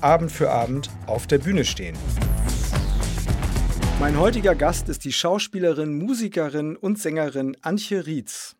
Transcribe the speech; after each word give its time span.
Abend 0.00 0.30
für 0.30 0.50
Abend 0.50 0.90
auf 1.06 1.26
der 1.26 1.38
Bühne 1.38 1.64
stehen. 1.64 1.96
Mein 3.98 4.16
heutiger 4.16 4.54
Gast 4.54 4.88
ist 4.88 5.04
die 5.04 5.12
Schauspielerin, 5.12 5.98
Musikerin 5.98 6.76
und 6.76 7.00
Sängerin 7.00 7.56
Antje 7.62 8.06
Rietz. 8.06 8.54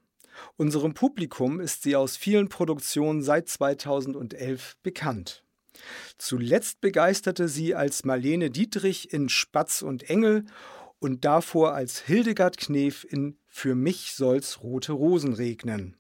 Unserem 0.57 0.95
Publikum 0.95 1.61
ist 1.61 1.85
sie 1.85 1.95
aus 1.95 2.17
vielen 2.17 2.49
Produktionen 2.49 3.23
seit 3.23 3.49
2011 3.49 4.79
bekannt. 4.83 5.45
Zuletzt 6.17 6.81
begeisterte 6.81 7.47
sie 7.47 7.77
als 7.77 8.05
Marlene 8.05 8.51
Dietrich 8.51 9.13
in 9.13 9.29
Spatz 9.29 9.83
und 9.83 10.11
Engel 10.11 10.45
und 10.99 11.25
davor 11.25 11.75
als 11.75 12.01
Hildegard 12.01 12.57
Knef 12.57 13.07
in 13.09 13.39
Für 13.47 13.77
mich 13.77 14.15
soll's 14.15 14.61
rote 14.65 14.91
Rosen 14.91 15.35
regnen. 15.35 15.98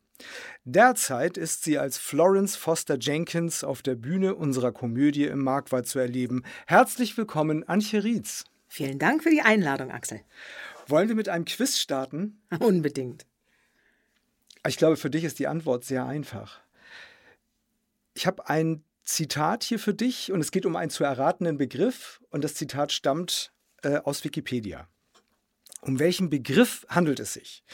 Derzeit 0.64 1.36
ist 1.36 1.64
sie 1.64 1.78
als 1.78 1.98
Florence 1.98 2.56
Foster 2.56 2.98
Jenkins 2.98 3.64
auf 3.64 3.82
der 3.82 3.94
Bühne 3.94 4.34
unserer 4.34 4.72
Komödie 4.72 5.24
im 5.24 5.42
Markwald 5.42 5.86
zu 5.86 5.98
erleben. 5.98 6.44
Herzlich 6.66 7.16
willkommen, 7.16 7.66
Antje 7.68 8.04
Rietz. 8.04 8.44
Vielen 8.68 8.98
Dank 8.98 9.22
für 9.22 9.30
die 9.30 9.42
Einladung, 9.42 9.90
Axel. 9.90 10.20
Wollen 10.86 11.08
wir 11.08 11.16
mit 11.16 11.28
einem 11.28 11.44
Quiz 11.44 11.78
starten? 11.78 12.40
Unbedingt. 12.60 13.26
Ich 14.66 14.76
glaube, 14.76 14.96
für 14.96 15.10
dich 15.10 15.24
ist 15.24 15.38
die 15.38 15.46
Antwort 15.46 15.84
sehr 15.84 16.04
einfach. 16.04 16.60
Ich 18.14 18.26
habe 18.26 18.48
ein 18.48 18.84
Zitat 19.04 19.64
hier 19.64 19.78
für 19.78 19.94
dich 19.94 20.32
und 20.32 20.40
es 20.40 20.50
geht 20.50 20.66
um 20.66 20.76
einen 20.76 20.90
zu 20.90 21.04
erratenen 21.04 21.56
Begriff 21.56 22.20
und 22.28 22.44
das 22.44 22.54
Zitat 22.54 22.92
stammt 22.92 23.52
äh, 23.82 23.98
aus 23.98 24.24
Wikipedia. 24.24 24.88
Um 25.80 25.98
welchen 25.98 26.28
Begriff 26.28 26.84
handelt 26.88 27.20
es 27.20 27.34
sich? 27.34 27.64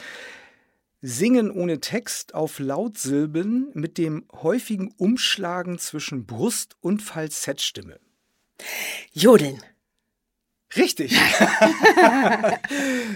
Singen 1.07 1.51
ohne 1.51 1.81
Text 1.81 2.33
auf 2.33 2.57
Lautsilben 2.57 3.69
mit 3.75 3.99
dem 3.99 4.25
häufigen 4.33 4.91
Umschlagen 4.97 5.77
zwischen 5.77 6.25
Brust- 6.25 6.77
und 6.81 7.03
Falsettstimme. 7.03 7.99
Jodeln. 9.13 9.61
Richtig. 10.75 11.15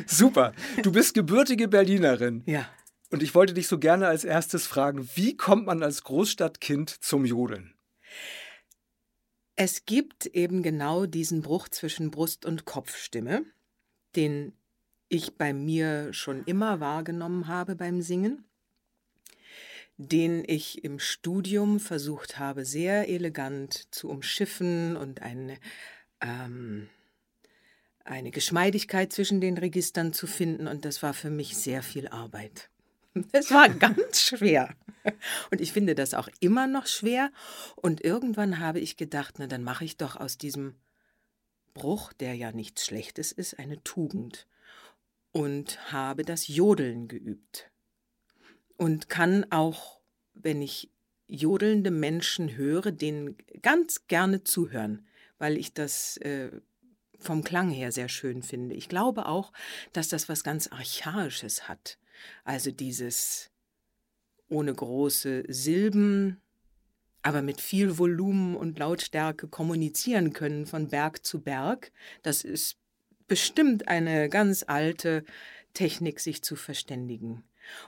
Super. 0.06 0.54
Du 0.84 0.92
bist 0.92 1.16
gebürtige 1.16 1.68
Berlinerin. 1.68 2.44
Ja. 2.46 2.70
Und 3.10 3.24
ich 3.24 3.34
wollte 3.34 3.56
dich 3.56 3.68
so 3.68 3.80
gerne 3.80 4.08
als 4.08 4.24
erstes 4.24 4.68
fragen, 4.68 5.10
wie 5.16 5.36
kommt 5.36 5.66
man 5.66 5.82
als 5.82 6.04
Großstadtkind 6.04 7.04
zum 7.04 7.26
Jodeln? 7.26 7.74
Es 9.56 9.86
gibt 9.86 10.28
eben 10.28 10.62
genau 10.62 11.08
diesen 11.08 11.42
Bruch 11.42 11.70
zwischen 11.70 12.12
Brust- 12.12 12.46
und 12.46 12.66
Kopfstimme, 12.66 13.46
den 14.16 14.54
ich 15.10 15.38
bei 15.38 15.54
mir 15.54 16.14
schon 16.14 16.44
immer 16.46 16.80
wahrgenommen 16.80 17.48
habe 17.48 17.76
beim 17.76 18.02
Singen, 18.02 18.46
den 19.98 20.44
ich 20.48 20.84
im 20.84 21.00
Studium 21.00 21.80
versucht 21.80 22.40
habe, 22.40 22.64
sehr 22.64 23.10
elegant 23.10 23.94
zu 23.94 24.10
umschiffen 24.10 24.96
und 24.96 25.22
eine, 25.22 25.58
ähm, 26.22 26.88
eine 28.06 28.32
Geschmeidigkeit 28.32 29.12
zwischen 29.12 29.42
den 29.42 29.58
Registern 29.58 30.14
zu 30.14 30.26
finden. 30.26 30.68
Und 30.68 30.86
das 30.86 31.04
war 31.04 31.14
für 31.14 31.30
mich 31.30 31.58
sehr 31.58 31.84
viel 31.84 32.08
Arbeit. 32.08 32.70
Es 33.34 33.52
war 33.52 33.68
ganz 33.68 34.22
schwer. 34.22 34.74
Und 35.52 35.60
ich 35.60 35.74
finde 35.74 35.96
das 35.96 36.14
auch 36.14 36.30
immer 36.40 36.68
noch 36.68 36.86
schwer. 36.86 37.32
Und 37.76 38.02
irgendwann 38.02 38.60
habe 38.60 38.80
ich 38.80 38.96
gedacht, 38.96 39.36
na 39.40 39.48
dann 39.48 39.64
mache 39.64 39.84
ich 39.84 39.98
doch 39.98 40.16
aus 40.16 40.38
diesem 40.38 40.76
Bruch, 41.74 42.14
der 42.14 42.36
ja 42.36 42.52
nichts 42.52 42.86
Schlechtes 42.86 43.32
ist, 43.32 43.58
eine 43.58 43.84
Tugend 43.84 44.48
und 45.32 45.92
habe 45.92 46.24
das 46.24 46.48
Jodeln 46.48 47.08
geübt. 47.08 47.70
Und 48.78 49.10
kann 49.10 49.46
auch, 49.52 50.00
wenn 50.34 50.62
ich 50.62 50.90
jodelnde 51.28 51.92
Menschen 51.92 52.56
höre, 52.56 52.92
denen 52.92 53.38
ganz 53.62 54.08
gerne 54.08 54.44
zuhören, 54.44 55.06
weil 55.38 55.58
ich 55.58 55.74
das 55.74 56.18
äh, 56.18 56.50
vom 57.20 57.44
Klang 57.44 57.70
her 57.70 57.92
sehr 57.92 58.10
schön 58.10 58.42
finde. 58.42 58.76
Ich 58.76 58.90
glaube 58.90 59.28
auch, 59.28 59.52
dass 59.94 60.08
das 60.08 60.30
was 60.30 60.44
ganz 60.44 60.68
Archaisches 60.68 61.68
hat. 61.68 61.98
Also 62.44 62.72
dieses 62.72 63.52
ohne 64.50 64.74
große 64.74 65.44
Silben, 65.48 66.42
aber 67.22 67.42
mit 67.42 67.62
viel 67.62 67.98
Volumen 67.98 68.56
und 68.56 68.80
Lautstärke 68.80 69.48
kommunizieren 69.48 70.34
können 70.34 70.66
von 70.66 70.88
Berg 70.88 71.26
zu 71.26 71.42
Berg. 71.42 71.92
Das 72.24 72.44
ist 72.44 72.78
bestimmt 73.30 73.88
eine 73.88 74.28
ganz 74.28 74.66
alte 74.68 75.24
Technik, 75.74 76.20
sich 76.20 76.42
zu 76.42 76.56
verständigen. 76.56 77.44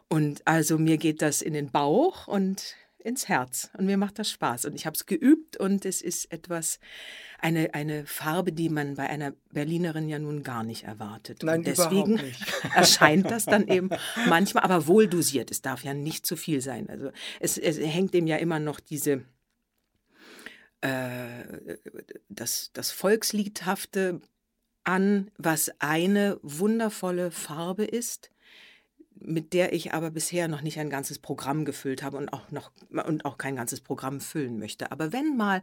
Und 0.08 0.42
also 0.46 0.78
mir 0.78 0.98
geht 0.98 1.22
das 1.22 1.42
in 1.42 1.54
den 1.54 1.72
Bauch 1.72 2.28
und 2.28 2.76
ins 3.04 3.28
Herz 3.28 3.72
und 3.78 3.86
mir 3.86 3.98
macht 3.98 4.20
das 4.20 4.30
Spaß 4.30 4.66
und 4.66 4.76
ich 4.76 4.86
habe 4.86 4.96
es 4.96 5.08
geübt 5.08 5.58
und 5.58 5.86
es 5.86 6.02
ist 6.02 6.32
etwas 6.32 6.80
eine 7.40 7.74
eine 7.74 8.06
Farbe, 8.06 8.52
die 8.52 8.70
man 8.70 8.96
bei 8.96 9.10
einer 9.10 9.34
Berlinerin 9.52 10.08
ja 10.08 10.20
nun 10.20 10.44
gar 10.44 10.64
nicht 10.64 10.84
erwartet. 10.84 11.42
Nein, 11.44 11.60
und 11.60 11.68
deswegen 11.68 12.14
nicht. 12.14 12.46
erscheint 12.76 13.30
das 13.32 13.46
dann 13.46 13.68
eben 13.68 13.90
manchmal, 14.28 14.64
aber 14.64 14.86
wohl 14.88 15.08
dosiert. 15.08 15.50
Es 15.50 15.64
darf 15.64 15.84
ja 15.84 15.94
nicht 15.94 16.26
zu 16.26 16.36
viel 16.36 16.62
sein. 16.62 16.90
Also 16.90 17.12
es, 17.40 17.58
es 17.58 17.80
hängt 17.80 18.14
dem 18.14 18.28
ja 18.28 18.38
immer 18.38 18.60
noch 18.60 18.80
diese 18.80 19.24
äh, 20.82 21.78
das, 22.30 22.72
das 22.74 22.92
Volksliedhafte 22.92 24.22
an, 24.84 25.32
was 25.38 25.72
eine 25.80 26.40
wundervolle 26.42 27.32
Farbe 27.32 27.86
ist, 27.86 28.32
mit 29.24 29.54
der 29.54 29.74
ich 29.74 29.94
aber 29.94 30.10
bisher 30.10 30.48
noch 30.48 30.62
nicht 30.62 30.80
ein 30.80 30.90
ganzes 30.90 31.20
Programm 31.20 31.66
gefüllt 31.66 32.02
habe 32.04 32.18
und 32.18 32.34
auch 32.34 32.50
noch 32.52 32.72
und 32.90 33.26
auch 33.26 33.38
kein 33.38 33.56
ganzes 33.56 33.82
Programm 33.82 34.20
füllen 34.20 34.58
möchte. 34.58 34.92
Aber 34.92 35.14
wenn 35.14 35.38
mal 35.38 35.62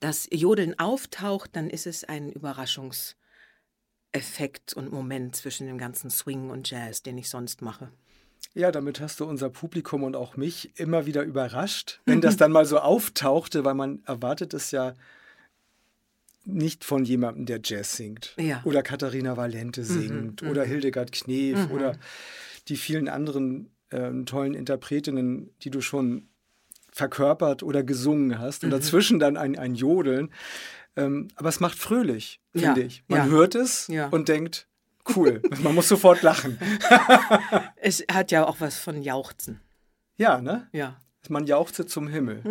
das 0.00 0.26
Jodeln 0.30 0.78
auftaucht, 0.78 1.50
dann 1.54 1.68
ist 1.68 1.86
es 1.86 2.04
ein 2.04 2.32
Überraschungseffekt 2.32 4.72
und 4.74 4.90
Moment 4.90 5.36
zwischen 5.36 5.66
dem 5.66 5.76
ganzen 5.76 6.08
Swing 6.10 6.48
und 6.50 6.70
Jazz, 6.70 7.02
den 7.02 7.18
ich 7.18 7.28
sonst 7.28 7.60
mache. 7.60 7.90
Ja, 8.54 8.70
damit 8.70 9.00
hast 9.00 9.20
du 9.20 9.24
unser 9.24 9.50
Publikum 9.50 10.04
und 10.04 10.16
auch 10.16 10.36
mich 10.36 10.78
immer 10.78 11.06
wieder 11.06 11.22
überrascht, 11.22 12.00
wenn 12.06 12.20
das 12.20 12.36
dann 12.36 12.52
mal 12.52 12.66
so 12.66 12.78
auftauchte, 12.78 13.64
weil 13.64 13.74
man 13.74 14.02
erwartet 14.06 14.54
es 14.54 14.70
ja 14.70 14.94
nicht 16.44 16.84
von 16.84 17.04
jemandem, 17.04 17.46
der 17.46 17.60
Jazz 17.62 17.96
singt. 17.96 18.34
Ja. 18.38 18.60
Oder 18.64 18.82
Katharina 18.82 19.36
Valente 19.36 19.80
Mhm, 19.80 19.84
singt. 19.84 20.42
Oder 20.42 20.64
Hildegard 20.64 21.12
Knef. 21.12 21.70
Oder 21.70 21.96
die 22.68 22.76
vielen 22.76 23.08
anderen 23.08 23.70
ähm, 23.90 24.26
tollen 24.26 24.54
Interpretinnen, 24.54 25.50
die 25.62 25.70
du 25.70 25.80
schon 25.80 26.28
verkörpert 26.92 27.62
oder 27.62 27.82
gesungen 27.82 28.38
hast. 28.38 28.62
Mhm. 28.62 28.66
Und 28.72 28.78
dazwischen 28.80 29.18
dann 29.18 29.36
ein, 29.36 29.58
ein 29.58 29.74
Jodeln. 29.74 30.30
Ähm, 30.96 31.28
aber 31.36 31.48
es 31.48 31.58
macht 31.60 31.76
fröhlich, 31.78 32.40
Ja, 32.54 32.72
finde 32.74 32.82
ich. 32.82 33.02
Man 33.08 33.18
ja. 33.18 33.26
hört 33.26 33.54
es 33.56 33.88
Ja. 33.88 34.08
und 34.08 34.28
denkt, 34.28 34.68
cool. 35.16 35.42
Man 35.62 35.74
muss 35.74 35.88
sofort 35.88 36.22
lachen. 36.22 36.58
Es 37.76 38.02
hat 38.10 38.30
ja 38.30 38.46
auch 38.46 38.60
was 38.60 38.78
von 38.78 39.02
Jauchzen. 39.02 39.60
Ja, 40.16 40.40
ne? 40.40 40.68
Ja. 40.72 41.00
Man 41.28 41.46
jauchze 41.46 41.84
zum 41.86 42.06
Himmel. 42.08 42.42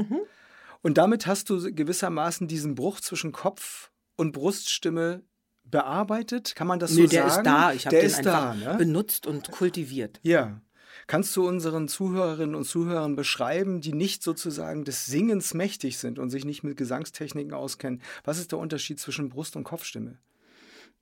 Und 0.83 0.97
damit 0.97 1.25
hast 1.25 1.49
du 1.49 1.73
gewissermaßen 1.73 2.47
diesen 2.47 2.75
Bruch 2.75 2.99
zwischen 2.99 3.31
Kopf 3.31 3.89
und 4.17 4.33
Bruststimme 4.33 5.23
bearbeitet? 5.63 6.55
Kann 6.55 6.67
man 6.67 6.77
das 6.77 6.91
Nee, 6.91 7.03
so 7.03 7.07
der 7.07 7.29
sagen? 7.29 7.39
ist 7.39 7.45
da. 7.45 7.73
Ich 7.73 7.85
habe 7.87 7.95
der 7.95 8.01
den 8.03 8.07
ist 8.11 8.17
einfach 8.17 8.55
da, 8.61 8.73
ne? 8.73 8.77
benutzt 8.77 9.25
und 9.25 9.49
kultiviert. 9.49 10.19
Ja. 10.23 10.61
Kannst 11.07 11.35
du 11.35 11.47
unseren 11.47 11.87
Zuhörerinnen 11.87 12.53
und 12.53 12.65
Zuhörern 12.65 13.15
beschreiben, 13.15 13.81
die 13.81 13.93
nicht 13.93 14.23
sozusagen 14.23 14.83
des 14.83 15.05
Singens 15.05 15.53
mächtig 15.53 15.97
sind 15.97 16.19
und 16.19 16.29
sich 16.29 16.45
nicht 16.45 16.63
mit 16.63 16.77
Gesangstechniken 16.77 17.53
auskennen? 17.53 18.01
Was 18.23 18.37
ist 18.37 18.51
der 18.51 18.59
Unterschied 18.59 18.99
zwischen 18.99 19.29
Brust- 19.29 19.55
und 19.55 19.63
Kopfstimme? 19.63 20.19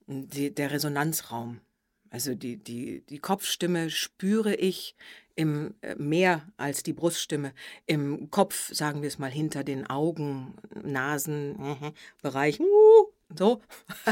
Die, 0.08 0.54
der 0.54 0.72
Resonanzraum. 0.72 1.60
Also 2.12 2.36
die, 2.36 2.58
die, 2.58 3.04
die 3.10 3.20
Kopfstimme 3.20 3.90
spüre 3.90 4.54
ich 4.54 4.96
im 5.36 5.76
äh, 5.82 5.96
mehr 5.96 6.46
als 6.58 6.84
die 6.84 6.92
Bruststimme. 6.92 7.54
Im 7.88 8.30
Kopf, 8.30 8.72
sagen 8.74 9.02
wir 9.02 9.08
es 9.08 9.18
mal, 9.18 9.32
hinter 9.32 9.64
den 9.64 9.88
Augen, 9.90 10.56
Nasen, 10.84 11.54
mhm, 11.58 11.94
Bereich, 12.22 12.60
uh, 12.60 12.66
so. 13.34 13.62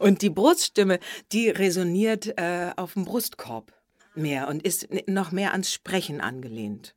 und 0.00 0.22
die 0.22 0.30
Bruststimme, 0.30 0.98
die 1.32 1.50
resoniert 1.50 2.38
äh, 2.38 2.70
auf 2.76 2.94
dem 2.94 3.04
Brustkorb 3.04 3.72
mehr 4.14 4.48
und 4.48 4.62
ist 4.62 4.88
noch 5.06 5.30
mehr 5.30 5.52
ans 5.52 5.70
Sprechen 5.70 6.22
angelehnt. 6.22 6.94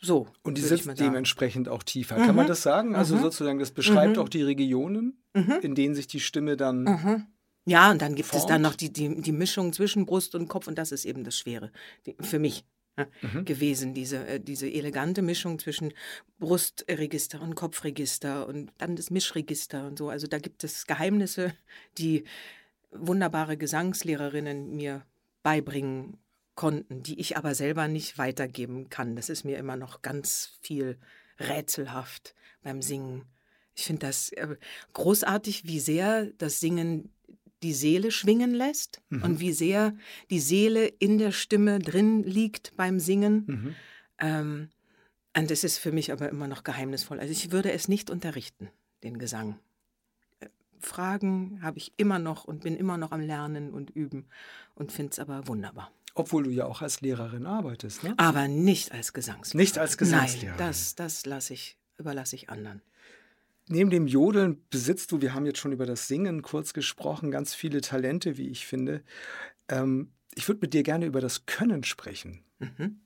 So. 0.00 0.28
Und 0.42 0.56
die 0.56 0.62
sitzt 0.62 1.00
dementsprechend 1.00 1.68
auch 1.68 1.82
tiefer. 1.82 2.14
Kann 2.14 2.36
man 2.36 2.46
das 2.46 2.62
sagen? 2.62 2.94
Also 2.94 3.16
Mhm. 3.16 3.22
sozusagen, 3.22 3.58
das 3.58 3.72
beschreibt 3.72 4.16
Mhm. 4.18 4.22
auch 4.22 4.28
die 4.28 4.42
Regionen, 4.42 5.20
Mhm. 5.34 5.58
in 5.62 5.74
denen 5.74 5.96
sich 5.96 6.06
die 6.06 6.20
Stimme 6.20 6.56
dann. 6.56 7.26
Ja, 7.68 7.90
und 7.90 8.00
dann 8.00 8.14
gibt 8.14 8.28
es 8.34 8.46
Formt. 8.46 8.50
dann 8.50 8.62
noch 8.62 8.74
die, 8.76 8.92
die, 8.92 9.20
die 9.20 9.32
Mischung 9.32 9.72
zwischen 9.72 10.06
Brust 10.06 10.34
und 10.34 10.48
Kopf 10.48 10.68
und 10.68 10.76
das 10.78 10.92
ist 10.92 11.04
eben 11.04 11.24
das 11.24 11.36
Schwere 11.38 11.72
die, 12.06 12.16
für 12.20 12.38
mich 12.38 12.64
ja, 12.98 13.06
Mhm. 13.20 13.44
gewesen, 13.44 13.92
diese, 13.92 14.26
äh, 14.26 14.40
diese 14.40 14.70
elegante 14.70 15.20
Mischung 15.20 15.58
zwischen 15.58 15.92
Brustregister 16.38 17.42
und 17.42 17.54
Kopfregister 17.54 18.46
und 18.46 18.72
dann 18.78 18.96
das 18.96 19.10
Mischregister 19.10 19.86
und 19.86 19.98
so. 19.98 20.08
Also 20.08 20.26
da 20.26 20.38
gibt 20.38 20.64
es 20.64 20.86
Geheimnisse, 20.86 21.52
die 21.98 22.24
wunderbare 22.90 23.56
Gesangslehrerinnen 23.56 24.74
mir 24.74 25.04
beibringen 25.42 26.18
konnten, 26.54 27.02
die 27.02 27.20
ich 27.20 27.36
aber 27.36 27.54
selber 27.54 27.88
nicht 27.88 28.18
weitergeben 28.18 28.88
kann. 28.88 29.16
Das 29.16 29.28
ist 29.28 29.44
mir 29.44 29.58
immer 29.58 29.76
noch 29.76 30.02
ganz 30.02 30.58
viel 30.62 30.98
rätselhaft 31.38 32.34
beim 32.62 32.80
Singen. 32.82 33.24
Ich 33.74 33.84
finde 33.84 34.06
das 34.06 34.30
äh, 34.32 34.56
großartig, 34.94 35.66
wie 35.66 35.80
sehr 35.80 36.26
das 36.38 36.60
Singen 36.60 37.12
die 37.62 37.72
Seele 37.72 38.10
schwingen 38.10 38.52
lässt 38.54 39.00
Mhm. 39.08 39.22
und 39.22 39.40
wie 39.40 39.52
sehr 39.52 39.94
die 40.30 40.40
Seele 40.40 40.86
in 40.86 41.18
der 41.18 41.32
Stimme 41.32 41.78
drin 41.78 42.22
liegt 42.22 42.76
beim 42.76 43.00
Singen. 43.00 43.44
Mhm. 43.46 43.74
Ähm, 44.18 44.68
und 45.36 45.50
das 45.50 45.64
ist 45.64 45.78
für 45.78 45.92
mich 45.92 46.12
aber 46.12 46.28
immer 46.28 46.48
noch 46.48 46.64
geheimnisvoll. 46.64 47.20
Also 47.20 47.32
ich 47.32 47.50
würde 47.52 47.72
es 47.72 47.88
nicht 47.88 48.10
unterrichten, 48.10 48.68
den 49.02 49.18
Gesang. 49.18 49.58
Äh, 50.40 50.48
Fragen 50.80 51.60
habe 51.62 51.78
ich 51.78 51.92
immer 51.96 52.18
noch 52.18 52.44
und 52.44 52.62
bin 52.62 52.76
immer 52.76 52.96
noch 52.96 53.12
am 53.12 53.20
Lernen 53.20 53.72
und 53.72 53.90
Üben 53.90 54.26
und 54.74 54.92
finde 54.92 55.12
es 55.12 55.18
aber 55.18 55.46
wunderbar. 55.48 55.90
Obwohl 56.14 56.44
du 56.44 56.50
ja 56.50 56.64
auch 56.64 56.80
als 56.80 57.02
Lehrerin 57.02 57.44
arbeitest, 57.44 58.02
ne? 58.04 58.14
Aber 58.16 58.48
nicht 58.48 58.92
als 58.92 59.12
Gesangslehrer. 59.12 59.60
Nicht 59.62 59.76
als 59.78 59.98
Gesangslehrerin. 59.98 60.58
Nein, 60.58 60.68
das, 60.68 60.94
das 60.94 61.26
lasse 61.26 61.52
ich, 61.52 61.76
überlasse 61.98 62.36
ich 62.36 62.48
anderen. 62.48 62.80
Neben 63.68 63.90
dem 63.90 64.06
Jodeln 64.06 64.64
besitzt 64.70 65.10
du, 65.10 65.20
wir 65.20 65.34
haben 65.34 65.46
jetzt 65.46 65.58
schon 65.58 65.72
über 65.72 65.86
das 65.86 66.06
Singen 66.06 66.42
kurz 66.42 66.72
gesprochen, 66.72 67.30
ganz 67.30 67.54
viele 67.54 67.80
Talente, 67.80 68.36
wie 68.36 68.48
ich 68.48 68.66
finde. 68.66 69.02
Ähm, 69.68 70.12
ich 70.34 70.46
würde 70.46 70.60
mit 70.60 70.72
dir 70.72 70.82
gerne 70.82 71.06
über 71.06 71.20
das 71.20 71.46
Können 71.46 71.82
sprechen. 71.82 72.44
Mhm. 72.58 73.00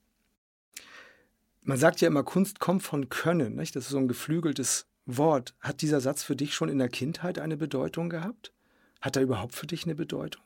Man 1.62 1.78
sagt 1.78 2.00
ja 2.00 2.08
immer, 2.08 2.24
Kunst 2.24 2.60
kommt 2.60 2.82
von 2.82 3.08
Können. 3.08 3.54
Nicht? 3.54 3.76
Das 3.76 3.84
ist 3.84 3.90
so 3.90 3.98
ein 3.98 4.08
geflügeltes 4.08 4.86
Wort. 5.06 5.54
Hat 5.60 5.80
dieser 5.82 6.00
Satz 6.00 6.22
für 6.22 6.36
dich 6.36 6.54
schon 6.54 6.68
in 6.68 6.78
der 6.78 6.88
Kindheit 6.88 7.38
eine 7.38 7.56
Bedeutung 7.56 8.10
gehabt? 8.10 8.52
Hat 9.00 9.16
er 9.16 9.22
überhaupt 9.22 9.54
für 9.54 9.66
dich 9.66 9.84
eine 9.84 9.94
Bedeutung? 9.94 10.42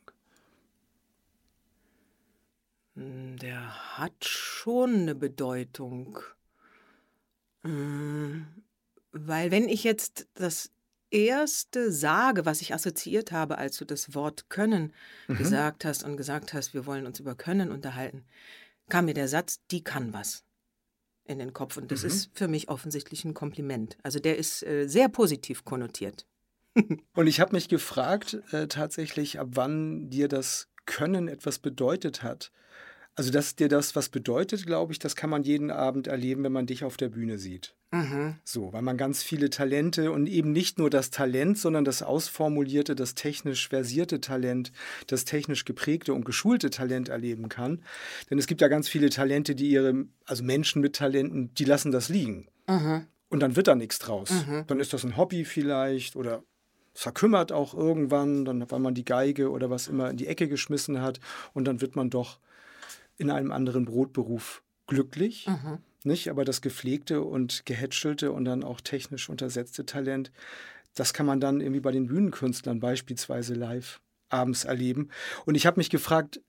Mm, 2.95 3.37
Der 3.37 3.99
hat 3.99 4.25
schon 4.25 4.95
eine 4.95 5.15
Bedeutung. 5.15 6.19
Weil 9.17 9.53
wenn 9.53 9.69
ich 9.69 9.85
jetzt 9.85 10.27
das 10.35 10.71
erste 11.11 11.93
sage, 11.93 12.45
was 12.45 12.61
ich 12.61 12.75
assoziiert 12.75 13.31
habe, 13.31 13.59
als 13.59 13.77
du 13.77 13.85
das 13.85 14.15
Wort 14.15 14.51
können 14.51 14.93
Mhm. 15.29 15.37
gesagt 15.37 15.85
hast 15.85 16.03
und 16.03 16.17
gesagt 16.17 16.53
hast, 16.53 16.75
wir 16.75 16.85
wollen 16.85 17.07
uns 17.07 17.21
über 17.21 17.37
Können 17.37 17.71
unterhalten, 17.71 18.25
kam 18.89 19.05
mir 19.05 19.15
der 19.15 19.29
Satz, 19.29 19.61
die 19.71 19.85
kann 19.85 20.13
was 20.13 20.45
in 21.25 21.39
den 21.39 21.53
Kopf. 21.53 21.77
Und 21.77 21.93
das 21.93 22.03
Mhm. 22.03 22.09
ist 22.09 22.31
für 22.35 22.49
mich 22.49 22.69
offensichtlich 22.69 23.25
ein 23.25 23.35
Kompliment. 23.35 23.97
Also 24.03 24.19
der 24.19 24.37
ist 24.37 24.65
äh, 24.65 24.89
sehr 24.89 25.09
positiv 25.09 25.65
konnotiert. 25.65 26.27
Und 27.15 27.29
ich 27.29 27.39
habe 27.39 27.53
mich 27.53 27.69
gefragt, 27.69 28.41
äh, 28.51 28.67
tatsächlich, 28.67 29.39
ab 29.39 29.51
wann 29.53 30.11
dir 30.11 30.27
das 30.27 30.69
Können 30.87 31.29
etwas 31.29 31.61
bedeutet 31.61 32.25
hat. 32.25 32.51
Also, 33.17 33.31
dass 33.31 33.55
dir 33.55 33.69
das 33.69 33.95
was 33.95 34.09
bedeutet, 34.09 34.67
glaube 34.67 34.93
ich, 34.93 34.99
das 34.99 35.15
kann 35.15 35.31
man 35.31 35.45
jeden 35.45 35.71
Abend 35.71 36.09
erleben, 36.09 36.43
wenn 36.43 36.53
man 36.53 36.67
dich 36.67 36.83
auf 36.83 36.97
der 36.97 37.09
Bühne 37.09 37.39
sieht. 37.39 37.75
Mhm. 37.93 38.37
So, 38.43 38.73
weil 38.73 38.83
man 38.83 38.97
ganz 38.97 39.23
viele 39.23 39.51
Talente 39.51 40.11
und 40.11 40.27
eben 40.27 40.51
nicht 40.51 40.79
nur 40.79 40.91
das 40.91 41.11
Talent, 41.11 41.57
sondern 41.59 41.85
das 41.85 42.03
ausformulierte, 42.03 42.97
das 42.97 43.15
technisch 43.15 43.69
versierte 43.69 44.21
Talent, 44.21 44.73
das 45.07 45.25
technisch 45.25 45.65
geprägte 45.65 46.13
und 46.13 46.25
geschulte 46.25 46.71
Talent 46.71 47.09
erleben 47.09 47.49
kann. 47.49 47.83
Denn 48.31 48.39
es 48.39 48.49
gibt 48.49 48.61
ja 48.61 48.69
ganz 48.69 48.89
viele 48.89 49.11
Talente, 49.11 49.55
die 49.55 49.71
ihre, 49.71 50.07
also 50.25 50.43
Menschen 50.43 50.83
mit 50.83 50.97
Talenten, 50.97 51.55
die 51.55 51.65
lassen 51.65 51.93
das 51.93 52.09
liegen. 52.09 52.49
Mhm. 52.67 53.07
Und 53.29 53.41
dann 53.41 53.55
wird 53.55 53.69
da 53.69 53.77
nichts 53.77 54.01
draus. 54.01 54.31
Mhm. 54.31 54.65
Dann 54.67 54.81
ist 54.81 54.93
das 54.93 55.05
ein 55.05 55.17
Hobby 55.17 55.45
vielleicht 55.45 56.17
oder 56.17 56.43
verkümmert 56.95 57.53
auch 57.53 57.75
irgendwann, 57.75 58.45
dann, 58.45 58.69
weil 58.71 58.79
man 58.81 58.95
die 58.95 59.05
Geige 59.05 59.51
oder 59.51 59.71
was 59.71 59.87
immer 59.87 60.11
in 60.11 60.17
die 60.17 60.27
Ecke 60.27 60.49
geschmissen 60.49 61.01
hat 61.01 61.21
und 61.53 61.67
dann 61.67 61.81
wird 61.81 61.97
man 61.97 62.11
doch 62.11 62.39
in 63.17 63.31
einem 63.31 63.53
anderen 63.53 63.85
Brotberuf 63.85 64.63
glücklich. 64.87 65.47
Mhm. 65.47 65.79
Nicht? 66.05 66.29
Aber 66.29 66.45
das 66.45 66.61
gepflegte 66.61 67.23
und 67.23 67.65
gehätschelte 67.65 68.33
und 68.33 68.45
dann 68.45 68.63
auch 68.63 68.81
technisch 68.81 69.29
untersetzte 69.29 69.87
Talent, 69.87 70.33
das 70.95 71.13
kann 71.15 71.27
man 71.27 71.41
dann 71.41 71.61
irgendwie 71.61 71.81
bei 71.81 71.93
den 71.93 72.07
Bühnenkünstlern 72.07 72.79
beispielsweise 72.81 73.55
live 73.55 74.01
abends 74.29 74.65
erleben. 74.65 75.09
Und 75.47 75.55
ich 75.55 75.67
habe 75.67 75.81
mich 75.81 75.91
gefragt, 75.91 76.41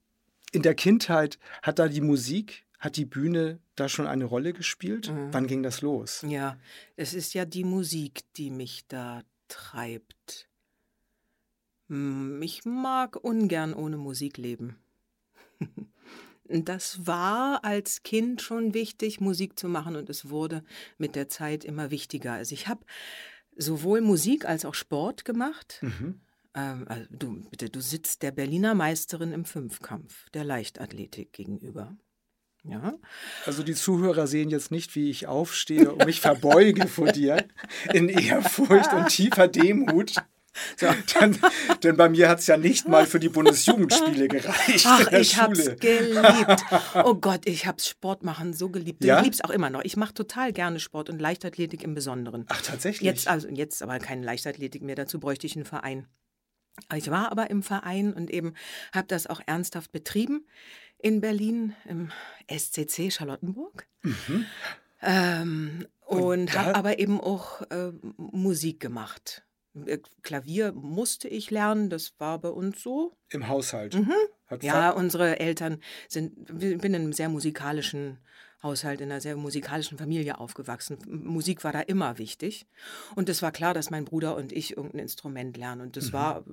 in 0.51 0.61
der 0.61 0.75
Kindheit 0.75 1.39
hat 1.61 1.79
da 1.79 1.87
die 1.87 2.01
Musik, 2.01 2.65
hat 2.79 2.97
die 2.97 3.05
Bühne 3.05 3.59
da 3.75 3.89
schon 3.89 4.07
eine 4.07 4.25
Rolle 4.25 4.53
gespielt? 4.53 5.11
Mhm. 5.11 5.33
Wann 5.33 5.47
ging 5.47 5.63
das 5.63 5.81
los? 5.81 6.23
Ja, 6.27 6.57
es 6.95 7.13
ist 7.13 7.33
ja 7.33 7.45
die 7.45 7.63
Musik, 7.63 8.21
die 8.37 8.51
mich 8.51 8.85
da 8.87 9.23
treibt. 9.47 10.49
Hm, 11.89 12.41
Ich 12.41 12.65
mag 12.65 13.15
ungern 13.23 13.73
ohne 13.73 13.97
Musik 13.97 14.37
leben. 14.37 14.77
Das 16.47 17.07
war 17.07 17.63
als 17.63 18.03
Kind 18.03 18.41
schon 18.41 18.73
wichtig, 18.73 19.19
Musik 19.19 19.57
zu 19.57 19.67
machen 19.67 19.95
und 19.95 20.09
es 20.09 20.29
wurde 20.29 20.63
mit 20.97 21.15
der 21.15 21.27
Zeit 21.27 21.63
immer 21.63 21.91
wichtiger. 21.91 22.33
Also 22.33 22.53
ich 22.53 22.67
habe 22.67 22.85
sowohl 23.55 24.01
Musik 24.01 24.45
als 24.45 24.65
auch 24.65 24.75
Sport 24.75 25.25
gemacht. 25.25 25.79
Mhm. 25.81 26.21
Ähm, 26.53 26.85
also 26.87 27.05
du, 27.09 27.49
bitte, 27.49 27.69
du 27.69 27.81
sitzt 27.81 28.21
der 28.21 28.31
Berliner 28.31 28.75
Meisterin 28.75 29.31
im 29.31 29.45
Fünfkampf, 29.45 30.29
der 30.31 30.43
Leichtathletik 30.43 31.33
gegenüber. 31.33 31.97
Ja. 32.63 32.97
Also 33.45 33.61
die 33.63 33.75
Zuhörer 33.75 34.25
sehen 34.25 34.49
jetzt 34.49 34.71
nicht, 34.71 34.95
wie 34.95 35.09
ich 35.09 35.27
aufstehe 35.27 35.91
und 35.91 36.05
mich 36.05 36.21
verbeuge 36.21 36.87
vor 36.87 37.11
dir 37.11 37.45
in 37.93 38.09
Ehrfurcht 38.09 38.91
und 38.93 39.07
tiefer 39.09 39.47
Demut. 39.47 40.15
So. 40.77 40.87
Denn, 41.19 41.37
denn 41.83 41.97
bei 41.97 42.09
mir 42.09 42.29
hat 42.29 42.39
es 42.39 42.47
ja 42.47 42.57
nicht 42.57 42.87
mal 42.87 43.05
für 43.05 43.19
die 43.19 43.29
Bundesjugendspiele 43.29 44.27
gereicht 44.27 44.85
Ach, 44.87 45.11
ich 45.11 45.37
hab's 45.37 45.63
Schule. 45.63 45.75
geliebt. 45.75 46.63
Oh 47.03 47.15
Gott, 47.15 47.41
ich 47.45 47.65
hab's 47.67 47.87
Sport 47.87 48.23
machen 48.23 48.53
so 48.53 48.69
geliebt. 48.69 49.03
Ja? 49.03 49.19
Ich 49.19 49.25
lieb's 49.25 49.41
auch 49.41 49.49
immer 49.49 49.69
noch. 49.69 49.83
Ich 49.83 49.97
mache 49.97 50.13
total 50.13 50.53
gerne 50.53 50.79
Sport 50.79 51.09
und 51.09 51.19
Leichtathletik 51.19 51.83
im 51.83 51.93
Besonderen. 51.93 52.45
Ach, 52.49 52.61
tatsächlich? 52.61 53.01
Jetzt 53.05 53.27
also 53.27 53.47
jetzt 53.49 53.81
aber 53.83 53.99
keine 53.99 54.25
Leichtathletik 54.25 54.81
mehr. 54.81 54.95
Dazu 54.95 55.19
bräuchte 55.19 55.45
ich 55.47 55.55
einen 55.55 55.65
Verein. 55.65 56.07
Ich 56.93 57.09
war 57.09 57.31
aber 57.31 57.49
im 57.49 57.63
Verein 57.63 58.13
und 58.13 58.29
eben 58.29 58.53
habe 58.93 59.07
das 59.07 59.27
auch 59.27 59.41
ernsthaft 59.45 59.91
betrieben 59.91 60.45
in 60.99 61.21
Berlin 61.21 61.73
im 61.87 62.11
SCC 62.49 63.11
Charlottenburg. 63.11 63.87
Ähm, 65.01 65.85
Und 66.05 66.21
und 66.21 66.53
habe 66.57 66.75
aber 66.75 66.99
eben 66.99 67.19
auch 67.21 67.61
äh, 67.69 67.91
Musik 68.17 68.79
gemacht. 68.79 69.44
Äh, 69.85 69.99
Klavier 70.21 70.71
musste 70.71 71.27
ich 71.27 71.51
lernen, 71.51 71.89
das 71.89 72.13
war 72.19 72.39
bei 72.39 72.49
uns 72.49 72.81
so. 72.81 73.15
Im 73.29 73.47
Haushalt. 73.47 73.95
Mhm. 73.95 74.13
Ja, 74.61 74.91
unsere 74.91 75.39
Eltern 75.39 75.81
sind, 76.07 76.49
ich 76.49 76.77
bin 76.77 76.93
in 76.93 76.95
einem 76.95 77.13
sehr 77.13 77.29
musikalischen 77.29 78.19
Haushalt, 78.61 79.01
in 79.01 79.11
einer 79.11 79.21
sehr 79.21 79.35
musikalischen 79.35 79.97
Familie 79.97 80.39
aufgewachsen. 80.39 80.97
Musik 81.07 81.63
war 81.63 81.71
da 81.71 81.81
immer 81.81 82.17
wichtig. 82.17 82.67
Und 83.15 83.29
es 83.29 83.41
war 83.41 83.51
klar, 83.51 83.73
dass 83.73 83.89
mein 83.89 84.05
Bruder 84.05 84.35
und 84.35 84.51
ich 84.51 84.77
irgendein 84.77 85.01
Instrument 85.01 85.57
lernen. 85.57 85.81
Und 85.81 85.97
das 85.97 86.13
war, 86.13 86.43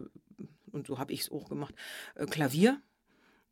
und 0.73 0.87
so 0.87 0.99
habe 0.99 1.13
ich 1.13 1.23
es 1.23 1.33
auch 1.33 1.49
gemacht, 1.49 1.75
äh, 2.15 2.27
Klavier 2.27 2.81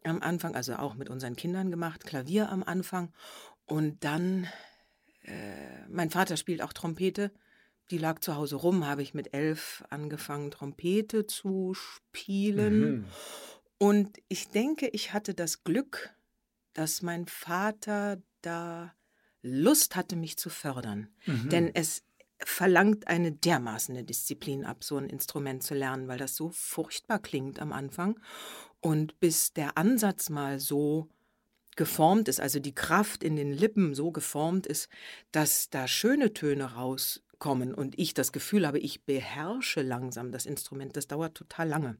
am 0.05 0.23
Anfang, 0.23 0.55
also 0.55 0.77
auch 0.77 0.95
mit 0.95 1.11
unseren 1.11 1.37
Kindern 1.37 1.71
gemacht, 1.71 2.07
Klavier 2.07 2.50
am 2.50 2.62
Anfang. 2.62 3.12
Und 3.67 4.05
dann, 4.05 4.47
äh, 5.25 5.87
mein 5.89 6.11
Vater 6.11 6.37
spielt 6.37 6.62
auch 6.62 6.73
Trompete. 6.73 7.31
Die 7.91 7.99
lag 7.99 8.21
zu 8.21 8.37
Hause 8.37 8.57
rum, 8.57 8.87
habe 8.87 9.03
ich 9.03 9.15
mit 9.15 9.35
elf 9.35 9.85
angefangen, 9.91 10.51
Trompete 10.51 11.27
zu 11.27 11.75
spielen. 11.75 12.81
Mhm. 12.81 13.05
Und 13.79 14.19
ich 14.29 14.49
denke, 14.49 14.89
ich 14.89 15.13
hatte 15.13 15.35
das 15.35 15.65
Glück, 15.65 16.15
dass 16.73 17.03
mein 17.03 17.27
Vater 17.27 18.23
da 18.43 18.95
Lust 19.43 19.97
hatte, 19.97 20.17
mich 20.17 20.37
zu 20.37 20.51
fördern. 20.51 21.09
Mhm. 21.27 21.49
Denn 21.49 21.75
es 21.75 22.05
verlangt 22.39 23.09
eine 23.09 23.33
dermaßene 23.33 24.05
Disziplin 24.05 24.65
ab, 24.65 24.85
so 24.85 24.97
ein 24.97 25.09
Instrument 25.09 25.63
zu 25.63 25.75
lernen, 25.75 26.09
weil 26.09 26.19
das 26.19 26.37
so 26.37 26.51
furchtbar 26.51 27.19
klingt 27.19 27.59
am 27.59 27.73
Anfang. 27.73 28.19
Und 28.81 29.19
bis 29.21 29.53
der 29.53 29.77
Ansatz 29.77 30.31
mal 30.31 30.59
so 30.59 31.09
geformt 31.77 32.29
ist, 32.29 32.41
also 32.41 32.61
die 32.61 32.75
Kraft 32.75 33.23
in 33.23 33.37
den 33.37 33.53
Lippen 33.53 33.95
so 33.95 34.11
geformt 34.11 34.67
ist, 34.67 34.89
dass 35.33 35.71
da 35.71 35.87
schöne 35.87 36.33
Töne 36.33 36.75
rauskommen 37.41 37.75
und 37.75 37.99
ich 37.99 38.15
das 38.15 38.33
Gefühl 38.33 38.67
habe, 38.67 38.79
ich 38.79 39.05
beherrsche 39.05 39.83
langsam 39.83 40.33
das 40.33 40.47
Instrument, 40.47 40.97
das 40.97 41.07
dauert 41.07 41.35
total 41.35 41.69
lange. 41.69 41.97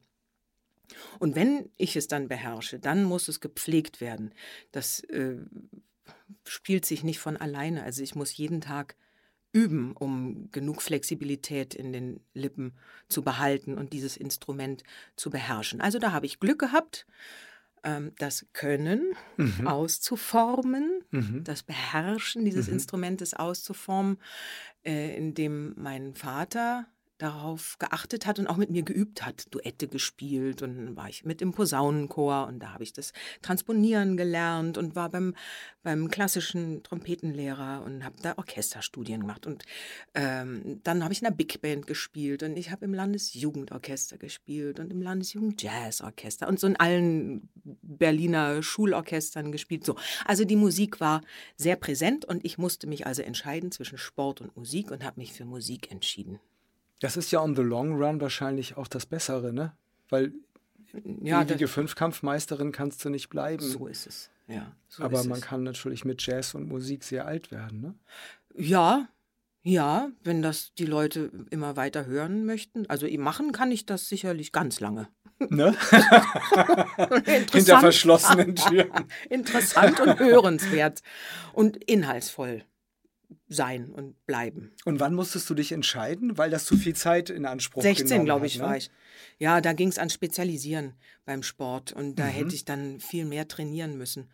Und 1.19 1.37
wenn 1.37 1.71
ich 1.77 1.97
es 1.97 2.09
dann 2.09 2.29
beherrsche, 2.29 2.79
dann 2.79 3.05
muss 3.05 3.29
es 3.29 3.41
gepflegt 3.41 4.01
werden. 4.01 4.35
Das 4.73 5.01
äh, 5.05 5.37
spielt 6.45 6.85
sich 6.85 7.05
nicht 7.05 7.21
von 7.21 7.37
alleine. 7.37 7.85
Also 7.85 8.03
ich 8.03 8.17
muss 8.17 8.37
jeden 8.37 8.61
Tag 8.61 8.97
üben, 9.53 9.93
um 9.97 10.51
genug 10.51 10.83
Flexibilität 10.83 11.75
in 11.75 11.93
den 11.93 12.21
Lippen 12.35 12.73
zu 13.09 13.23
behalten 13.23 13.79
und 13.79 13.93
dieses 13.93 14.17
Instrument 14.17 14.83
zu 15.17 15.31
beherrschen. 15.31 15.81
Also 15.81 15.99
da 15.99 16.11
habe 16.13 16.27
ich 16.27 16.41
Glück 16.41 16.59
gehabt, 16.59 17.07
ähm, 17.85 18.13
das 18.19 18.47
Können 18.53 19.15
Mhm. 19.37 19.67
auszuformen, 19.69 21.00
Mhm. 21.13 21.45
das 21.45 21.63
Beherrschen 21.63 22.45
dieses 22.45 22.69
Mhm. 22.69 22.75
Instrumentes 22.75 23.35
auszuformen, 23.35 24.19
äh, 24.85 25.17
indem 25.17 25.75
mein 25.77 26.15
Vater 26.15 26.87
darauf 27.21 27.77
geachtet 27.79 28.27
hat 28.27 28.39
und 28.39 28.47
auch 28.47 28.57
mit 28.57 28.71
mir 28.71 28.83
geübt 28.83 29.25
hat, 29.25 29.47
Duette 29.55 29.89
gespielt 29.89 30.63
und 30.63 30.97
war 30.97 31.09
ich 31.09 31.25
mit 31.25 31.43
im 31.43 31.53
Posaunenchor 31.53 32.47
und 32.47 32.61
da 32.61 32.73
habe 32.73 32.83
ich 32.83 32.93
das 32.93 33.13
Transponieren 33.43 34.17
gelernt 34.17 34.79
und 34.79 34.97
war 34.97 35.11
beim, 35.11 35.35
beim 35.83 36.11
klassischen 36.11 36.83
Trompetenlehrer 36.83 37.83
und 37.85 38.05
habe 38.05 38.17
da 38.23 38.39
Orchesterstudien 38.39 39.21
gemacht 39.21 39.47
und 39.47 39.65
ähm, 40.15 40.81
dann 40.83 41.05
habe 41.05 41.13
ich 41.13 41.21
in 41.21 41.27
der 41.27 41.35
Big 41.35 41.61
Band 41.61 41.87
gespielt 41.87 42.43
und 42.43 42.57
ich 42.57 42.71
habe 42.71 42.87
im 42.87 42.95
Landesjugendorchester 42.95 44.17
gespielt 44.17 44.81
und 44.81 44.91
im 44.91 45.03
Landesjugendjazzorchester 45.03 46.49
und 46.49 46.59
so 46.59 46.67
in 46.67 46.77
allen 46.77 47.51
Berliner 47.83 48.63
Schulorchestern 48.63 49.53
gespielt. 49.53 49.85
So, 49.85 49.97
also 50.25 50.45
die 50.45 50.57
Musik 50.57 51.01
war 51.01 51.21
sehr 51.57 51.77
präsent 51.77 52.25
und 52.25 52.45
ich 52.45 52.57
musste 52.57 52.87
mich 52.87 53.07
also 53.07 53.21
entscheiden 53.21 53.73
zwischen 53.73 53.99
Sport 53.99 54.41
und 54.41 54.57
Musik 54.57 54.91
und 54.91 55.05
habe 55.05 55.21
mich 55.21 55.35
für 55.35 55.45
Musik 55.45 55.91
entschieden. 55.91 56.41
Das 57.01 57.17
ist 57.17 57.31
ja 57.31 57.41
on 57.43 57.57
the 57.57 57.63
long 57.63 58.01
run 58.01 58.21
wahrscheinlich 58.21 58.77
auch 58.77 58.87
das 58.87 59.07
Bessere, 59.07 59.53
ne? 59.53 59.73
Weil 60.09 60.33
Ja, 61.23 61.43
ewige 61.43 61.67
Fünfkampfmeisterin 61.69 62.73
kannst 62.73 63.05
du 63.05 63.11
nicht 63.11 63.29
bleiben. 63.29 63.63
so 63.63 63.87
ist 63.87 64.07
es. 64.07 64.31
Ja, 64.47 64.73
so 64.89 65.05
Aber 65.05 65.23
man 65.25 65.39
es. 65.39 65.45
kann 65.45 65.63
natürlich 65.63 66.05
mit 66.05 66.25
Jazz 66.25 66.55
und 66.55 66.69
Musik 66.69 67.05
sehr 67.05 67.27
alt 67.27 67.51
werden, 67.51 67.81
ne? 67.81 67.95
Ja, 68.55 69.09
ja, 69.63 70.11
wenn 70.25 70.43
das 70.43 70.73
die 70.75 70.87
Leute 70.87 71.31
immer 71.51 71.77
weiter 71.77 72.07
hören 72.07 72.45
möchten. 72.47 72.89
Also 72.89 73.07
machen 73.19 73.53
kann 73.53 73.71
ich 73.71 73.87
das 73.87 74.09
sicherlich 74.09 74.53
ganz 74.53 74.81
lange. 74.81 75.09
ne? 75.39 75.75
Hinter 77.53 77.81
verschlossenen 77.81 78.57
Türen. 78.57 79.05
Interessant 79.31 80.01
und 80.01 80.19
hörenswert 80.19 81.01
und 81.53 81.77
inhaltsvoll 81.77 82.65
sein 83.49 83.91
und 83.91 84.25
bleiben. 84.27 84.73
Und 84.85 85.01
wann 85.01 85.15
musstest 85.15 85.49
du 85.51 85.55
dich 85.55 85.73
entscheiden? 85.73 86.37
Weil 86.39 86.51
das 86.51 86.65
zu 86.65 86.77
viel 86.77 86.95
Zeit 86.95 87.31
in 87.31 87.47
Anspruch 87.47 87.83
16, 87.83 88.07
genommen 88.07 88.25
glaube 88.27 88.41
hat, 88.43 88.47
ich, 88.47 88.59
ne? 88.59 88.65
war 88.65 88.77
ich. 88.77 88.91
Ja, 89.39 89.61
da 89.61 89.73
ging 89.73 89.89
es 89.89 89.99
an 89.99 90.11
Spezialisieren 90.11 90.95
beim 91.25 91.43
Sport 91.43 91.93
und 91.93 92.17
da 92.17 92.25
Mhm. 92.27 92.31
hätte 92.31 92.55
ich 92.55 92.65
dann 92.65 93.01
viel 93.01 93.25
mehr 93.25 93.49
trainieren 93.49 93.97
müssen. 93.99 94.29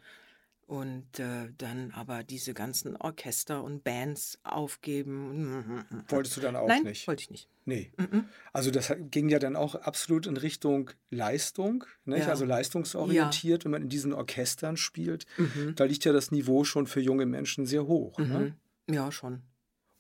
Und 0.69 1.21
äh, 1.21 1.53
dann 1.59 1.93
aber 1.93 2.25
diese 2.25 2.53
ganzen 2.53 2.97
Orchester 2.97 3.63
und 3.63 3.85
Bands 3.85 4.41
aufgeben. 4.43 5.85
Wolltest 6.09 6.37
du 6.37 6.41
dann 6.41 6.57
auch 6.57 6.67
Nein, 6.67 6.83
nicht? 6.83 7.07
wollte 7.07 7.23
ich 7.23 7.31
nicht. 7.31 7.49
Nee. 7.67 7.93
Mhm. 7.97 8.25
Also 8.53 8.73
das 8.73 8.93
ging 9.13 9.29
ja 9.29 9.39
dann 9.39 9.55
auch 9.55 9.77
absolut 9.77 10.27
in 10.27 10.37
Richtung 10.37 10.91
Leistung? 11.11 11.85
Ja. 12.05 12.17
also 12.27 12.45
leistungsorientiert, 12.45 13.65
wenn 13.65 13.71
man 13.71 13.83
in 13.83 13.89
diesen 13.89 14.13
Orchestern 14.13 14.77
spielt. 14.77 15.27
Mhm. 15.39 15.75
Da 15.77 15.85
liegt 15.85 16.05
ja 16.05 16.13
das 16.13 16.33
Niveau 16.33 16.65
schon 16.65 16.89
für 16.89 17.01
junge 17.01 17.27
Menschen 17.27 17.65
sehr 17.67 17.87
hoch. 17.87 18.19
Ne? 18.19 18.57
Ja, 18.89 19.11
schon. 19.11 19.43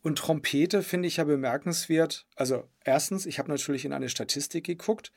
Und 0.02 0.19
Trompete 0.19 0.83
finde 0.83 1.09
ich 1.09 1.16
ja 1.16 1.25
bemerkenswert. 1.25 2.26
Also 2.37 2.69
erstens, 2.85 3.26
ich 3.26 3.38
habe 3.38 3.50
natürlich 3.50 3.85
in 3.85 3.93
eine 3.93 4.09
Statistik 4.09 4.64
geguckt, 4.64 5.11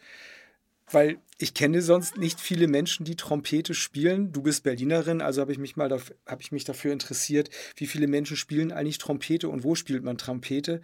weil 0.91 1.19
ich 1.37 1.53
kenne 1.53 1.83
sonst 1.83 2.17
nicht 2.17 2.39
viele 2.39 2.67
Menschen, 2.67 3.05
die 3.05 3.15
Trompete 3.15 3.75
spielen. 3.75 4.31
Du 4.31 4.41
bist 4.41 4.63
Berlinerin, 4.63 5.21
also 5.21 5.41
habe 5.41 5.51
ich 5.51 5.59
mich 5.59 5.75
mal 5.75 5.91
daf- 5.91 6.13
habe 6.25 6.41
ich 6.41 6.51
mich 6.51 6.63
dafür 6.63 6.91
interessiert, 6.91 7.51
wie 7.75 7.85
viele 7.85 8.07
Menschen 8.07 8.35
spielen 8.35 8.71
eigentlich 8.71 8.97
Trompete 8.97 9.49
und 9.49 9.63
wo 9.63 9.75
spielt 9.75 10.03
man 10.03 10.17
Trompete. 10.17 10.81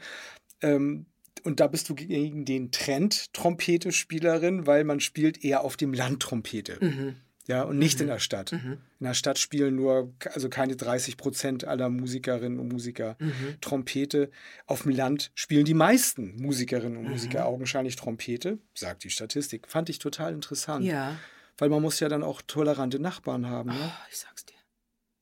Ähm, 0.61 1.07
und 1.43 1.59
da 1.59 1.67
bist 1.67 1.89
du 1.89 1.95
gegen 1.95 2.45
den 2.45 2.71
Trend 2.71 3.33
Trompete-Spielerin, 3.33 4.67
weil 4.67 4.83
man 4.83 4.99
spielt 4.99 5.43
eher 5.43 5.61
auf 5.61 5.77
dem 5.77 5.93
Land 5.93 6.21
Trompete. 6.21 6.77
Mhm. 6.79 7.15
Ja, 7.47 7.61
und 7.63 7.77
nicht 7.77 8.01
in 8.01 8.07
der 8.07 8.17
Stadt. 8.19 8.51
Mhm. 8.53 8.79
In 8.99 9.05
der 9.05 9.13
Stadt 9.13 9.37
spielen 9.37 9.75
nur, 9.75 10.11
also 10.33 10.49
keine 10.49 10.75
30 10.75 11.15
Prozent 11.17 11.63
aller 11.65 11.89
Musikerinnen 11.89 12.59
und 12.59 12.69
Musiker 12.71 13.17
Mhm. 13.19 13.57
Trompete. 13.61 14.31
Auf 14.65 14.81
dem 14.83 14.91
Land 14.91 15.31
spielen 15.35 15.65
die 15.65 15.73
meisten 15.75 16.35
Musikerinnen 16.41 16.97
und 16.97 17.03
Mhm. 17.05 17.11
Musiker 17.11 17.45
augenscheinlich 17.45 17.95
Trompete, 17.97 18.57
sagt 18.73 19.03
die 19.03 19.09
Statistik. 19.11 19.67
Fand 19.67 19.89
ich 19.89 19.99
total 19.99 20.33
interessant. 20.33 20.85
Ja. 20.85 21.17
Weil 21.57 21.69
man 21.69 21.81
muss 21.81 21.99
ja 21.99 22.09
dann 22.09 22.23
auch 22.23 22.41
tolerante 22.41 22.99
Nachbarn 22.99 23.47
haben. 23.47 23.69
Ne? 23.69 23.77
Oh, 23.79 23.91
ich 24.09 24.17
sag's 24.17 24.43
dir. 24.45 24.55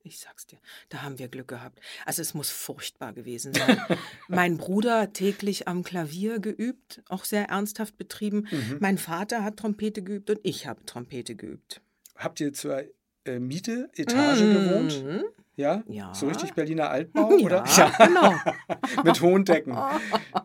Ich 0.06 0.20
sag's 0.20 0.46
dir. 0.48 0.58
Da 0.90 1.02
haben 1.04 1.20
wir 1.20 1.28
Glück 1.30 1.48
gehabt. 1.48 1.80
Also 2.06 2.22
es 2.22 2.34
muss 2.34 2.50
furchtbar 2.50 3.14
gewesen 3.14 3.54
sein. 3.54 3.78
mein 4.28 4.58
Bruder 4.58 5.14
täglich 5.14 5.68
am 5.68 5.84
Klavier 5.84 6.40
geübt, 6.40 7.02
auch 7.08 7.24
sehr 7.24 7.46
ernsthaft 7.50 7.98
betrieben. 7.98 8.48
Mhm. 8.52 8.78
Mein 8.80 8.98
Vater 8.98 9.44
hat 9.44 9.58
Trompete 9.58 10.02
geübt 10.04 10.30
und 10.30 10.40
ich 10.44 10.68
habe 10.68 10.84
Trompete 10.86 11.36
geübt. 11.36 11.82
Habt 12.16 12.40
ihr 12.40 12.54
zur 12.54 12.84
äh, 13.26 13.40
Miete, 13.40 13.90
Etage 13.96 14.40
gewohnt? 14.40 15.04
Mhm. 15.04 15.24
Ja? 15.56 15.84
Ja. 15.88 16.14
So 16.14 16.28
richtig 16.28 16.54
Berliner 16.54 16.90
Altbau? 16.90 17.32
Ja, 17.38 17.46
Oder? 17.46 17.64
genau. 17.98 18.34
Mit 19.04 19.22
hohen 19.22 19.46
Decken. 19.46 19.78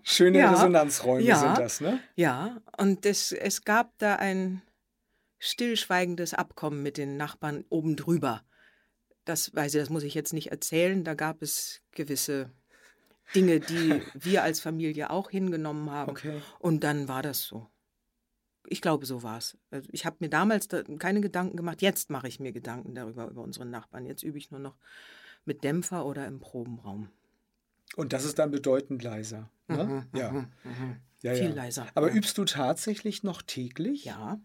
Schöne 0.03 0.39
Ja. 0.39 0.51
Resonanzräume 0.51 1.23
Ja. 1.23 1.37
sind 1.39 1.59
das, 1.59 1.81
ne? 1.81 2.01
Ja, 2.15 2.59
und 2.77 3.07
es, 3.07 3.33
es 3.33 3.65
gab 3.65 3.97
da 3.99 4.17
ein 4.17 4.63
stillschweigendes 5.39 6.35
Abkommen 6.35 6.83
mit 6.83 6.99
den 6.99 7.17
Nachbarn 7.17 7.65
oben 7.71 7.97
drüber. 7.97 8.43
Das 9.25 9.55
weiß 9.55 9.75
ich, 9.75 9.81
das 9.81 9.91
muss 9.91 10.03
ich 10.03 10.15
jetzt 10.15 10.33
nicht 10.33 10.51
erzählen. 10.51 11.05
Da 11.05 11.15
gab 11.15 11.43
es 11.43 11.81
gewisse 11.93 12.51
Dinge, 13.35 13.61
die 13.61 14.03
wir 14.15 14.43
als 14.43 14.61
Familie 14.61 15.11
auch 15.11 15.31
hingenommen 15.31 15.91
haben. 15.91 16.11
Okay. 16.11 16.41
Und 16.59 16.85
dann 16.85 17.09
war 17.09 17.23
das 17.23 17.43
so. 17.43 17.67
Ich 18.71 18.81
glaube, 18.81 19.07
so 19.07 19.23
war 19.23 19.39
es. 19.39 19.57
Also 19.71 19.89
ich 19.93 20.05
habe 20.05 20.17
mir 20.21 20.29
damals 20.29 20.69
da 20.69 20.83
keine 20.99 21.21
Gedanken 21.21 21.57
gemacht. 21.57 21.83
Jetzt 21.83 22.11
mache 22.11 22.29
ich 22.29 22.39
mir 22.41 22.53
Gedanken 22.53 22.95
darüber, 22.95 23.29
über 23.29 23.43
unsere 23.43 23.67
Nachbarn. 23.67 24.05
Jetzt 24.05 24.23
übe 24.23 24.39
ich 24.39 24.51
nur 24.51 24.61
noch 24.61 24.77
mit 25.45 25.65
Dämpfer 25.65 26.05
oder 26.05 26.27
im 26.27 26.41
Probenraum. 26.41 27.09
Und 27.97 28.13
das 28.13 28.25
ist 28.25 28.39
dann 28.39 28.51
bedeutend 28.51 29.03
leiser. 29.03 29.51
Ne? 29.67 29.85
Mhm, 30.13 30.19
ja. 30.19 30.31
mhm, 30.31 30.47
mhm. 30.65 30.97
ja, 31.23 31.35
Viel 31.35 31.51
ja. 31.51 31.55
leiser. 31.55 31.87
Aber 31.95 32.09
ja. 32.09 32.15
übst 32.15 32.37
du 32.39 32.45
tatsächlich 32.45 33.23
noch 33.23 33.43
täglich? 33.43 34.05
Ja, 34.05 34.41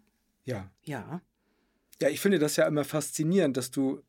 Ja. 0.45 0.71
ja. 0.83 1.21
Ja, 2.01 2.09
ich 2.09 2.19
finde 2.19 2.39
das 2.39 2.55
ja 2.55 2.65
immer 2.65 2.83
faszinierend, 2.83 3.55
dass 3.55 3.71
du 3.71 4.01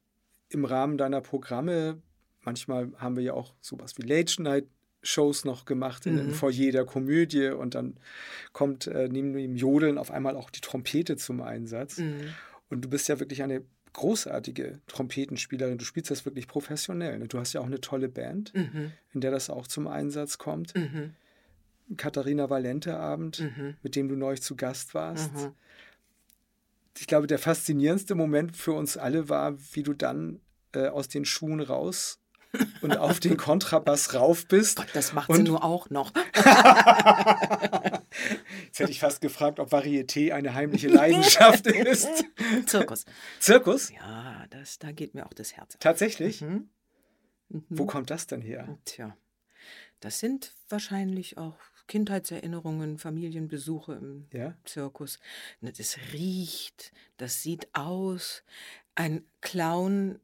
im 0.48 0.64
Rahmen 0.64 0.98
deiner 0.98 1.20
Programme, 1.20 2.02
manchmal 2.40 2.92
haben 2.96 3.16
wir 3.16 3.22
ja 3.22 3.34
auch 3.34 3.54
sowas 3.60 3.98
wie 3.98 4.02
Late 4.02 4.42
Night 4.42 4.66
Shows 5.04 5.44
noch 5.44 5.64
gemacht 5.64 6.06
in, 6.06 6.18
im 6.18 6.26
Mhm. 6.28 6.34
Foyer 6.34 6.72
der 6.72 6.84
Komödie 6.84 7.48
und 7.48 7.74
dann 7.76 7.96
kommt 8.52 8.86
äh, 8.88 9.08
neben 9.08 9.32
dem 9.34 9.54
Jodeln 9.54 9.98
auf 9.98 10.10
einmal 10.10 10.36
auch 10.36 10.50
die 10.50 10.60
Trompete 10.60 11.16
zum 11.16 11.40
Einsatz. 11.42 11.98
Mhm. 11.98 12.34
Und 12.70 12.80
du 12.84 12.88
bist 12.88 13.08
ja 13.08 13.20
wirklich 13.20 13.42
eine 13.42 13.62
großartige 13.92 14.80
Trompetenspielerin. 14.88 15.78
Du 15.78 15.84
spielst 15.84 16.10
das 16.10 16.24
wirklich 16.24 16.48
professionell. 16.48 17.18
Ne? 17.18 17.28
Du 17.28 17.38
hast 17.38 17.52
ja 17.52 17.60
auch 17.60 17.66
eine 17.66 17.80
tolle 17.80 18.08
Band, 18.08 18.52
Mhm. 18.54 18.90
in 19.12 19.20
der 19.20 19.30
das 19.30 19.50
auch 19.50 19.68
zum 19.68 19.86
Einsatz 19.86 20.38
kommt. 20.38 20.74
Mhm. 20.74 21.12
Katharina 21.96 22.48
Valente 22.50 22.96
Abend, 22.96 23.40
Mhm. 23.40 23.74
mit 23.82 23.94
dem 23.94 24.08
du 24.08 24.16
neulich 24.16 24.42
zu 24.42 24.56
Gast 24.56 24.94
warst. 24.94 25.32
Mhm. 25.34 25.52
ich 26.98 27.06
glaube, 27.08 27.26
der 27.26 27.38
faszinierendste 27.40 28.14
Moment 28.14 28.56
für 28.56 28.72
uns 28.72 28.96
alle 28.96 29.28
war, 29.28 29.54
wie 29.72 29.82
du 29.82 29.92
dann 29.94 30.40
äh, 30.72 30.86
aus 30.88 31.08
den 31.08 31.24
Schuhen 31.24 31.60
raus 31.60 32.18
und 32.82 32.96
auf 32.96 33.20
den 33.20 33.36
Kontrabass 33.36 34.14
rauf 34.14 34.46
bist. 34.46 34.76
Gott, 34.76 34.88
das 34.94 35.12
macht 35.12 35.32
sie 35.32 35.38
Und- 35.40 35.44
nur 35.48 35.64
auch 35.64 35.90
noch. 35.90 36.12
Jetzt 38.66 38.78
hätte 38.78 38.90
ich 38.90 39.00
fast 39.00 39.20
gefragt, 39.20 39.58
ob 39.60 39.72
Varieté 39.72 40.32
eine 40.32 40.54
heimliche 40.54 40.88
Leidenschaft 40.88 41.66
ist. 41.68 42.08
Zirkus. 42.66 43.04
Zirkus? 43.40 43.90
Ja, 43.90 44.46
das, 44.50 44.78
da 44.78 44.92
geht 44.92 45.14
mir 45.14 45.26
auch 45.26 45.32
das 45.34 45.56
Herz. 45.56 45.76
Tatsächlich? 45.80 46.40
Mhm. 46.42 46.68
Mhm. 47.48 47.64
Wo 47.68 47.86
kommt 47.86 48.10
das 48.10 48.26
denn 48.26 48.40
her? 48.40 48.78
Tja, 48.84 49.16
das 50.00 50.18
sind 50.20 50.54
wahrscheinlich 50.68 51.38
auch 51.38 51.56
Kindheitserinnerungen, 51.86 52.98
Familienbesuche 52.98 53.92
im 53.94 54.26
Ja? 54.32 54.54
Zirkus. 54.64 55.18
Ne, 55.60 55.72
Das 55.72 55.98
riecht, 56.12 56.92
das 57.18 57.42
sieht 57.42 57.68
aus. 57.74 58.42
Ein 58.94 59.24
Clown, 59.40 60.20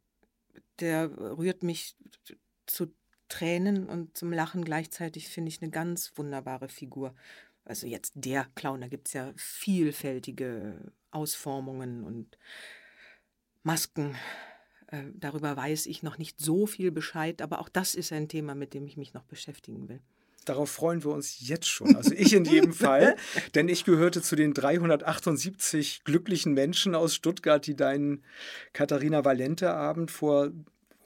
der 0.80 1.10
rührt 1.18 1.62
mich 1.62 1.96
zu 2.66 2.92
Tränen 3.28 3.88
und 3.88 4.16
zum 4.18 4.32
Lachen 4.32 4.64
gleichzeitig, 4.64 5.28
finde 5.28 5.49
ich 5.50 5.62
eine 5.62 5.70
ganz 5.70 6.12
wunderbare 6.16 6.68
Figur. 6.68 7.14
Also 7.64 7.87
jetzt 7.87 8.12
der 8.16 8.46
Clown, 8.56 8.80
da 8.80 8.88
gibt 8.88 9.06
es 9.06 9.14
ja 9.14 9.32
vielfältige 9.37 10.92
Ausformungen 11.10 12.04
und 12.04 12.38
Masken. 13.62 14.16
Äh, 14.88 15.04
darüber 15.14 15.56
weiß 15.56 15.87
ich 15.87 16.02
noch 16.02 16.18
nicht 16.18 16.40
so 16.40 16.66
viel 16.66 16.90
Bescheid, 16.90 17.40
aber 17.42 17.60
auch 17.60 17.68
das 17.68 17.94
ist 17.94 18.12
ein 18.12 18.28
Thema, 18.28 18.54
mit 18.54 18.75
dem 18.75 18.87
ich 18.87 18.96
mich 18.96 19.14
noch 19.14 19.25
beschäftigen 19.25 19.88
will. 19.88 20.00
Darauf 20.50 20.69
freuen 20.69 21.04
wir 21.04 21.12
uns 21.12 21.47
jetzt 21.47 21.69
schon. 21.69 21.95
Also 21.95 22.12
ich 22.12 22.33
in 22.33 22.45
jedem 22.45 22.73
Fall, 22.73 23.14
denn 23.54 23.69
ich 23.69 23.85
gehörte 23.85 24.21
zu 24.21 24.35
den 24.35 24.52
378 24.52 26.02
glücklichen 26.02 26.54
Menschen 26.54 26.97
aus 26.97 27.14
Stuttgart, 27.14 27.64
die 27.64 27.76
deinen 27.76 28.25
Katharina 28.73 29.25
Valente 29.25 29.71
Abend 29.73 30.11
vor 30.11 30.50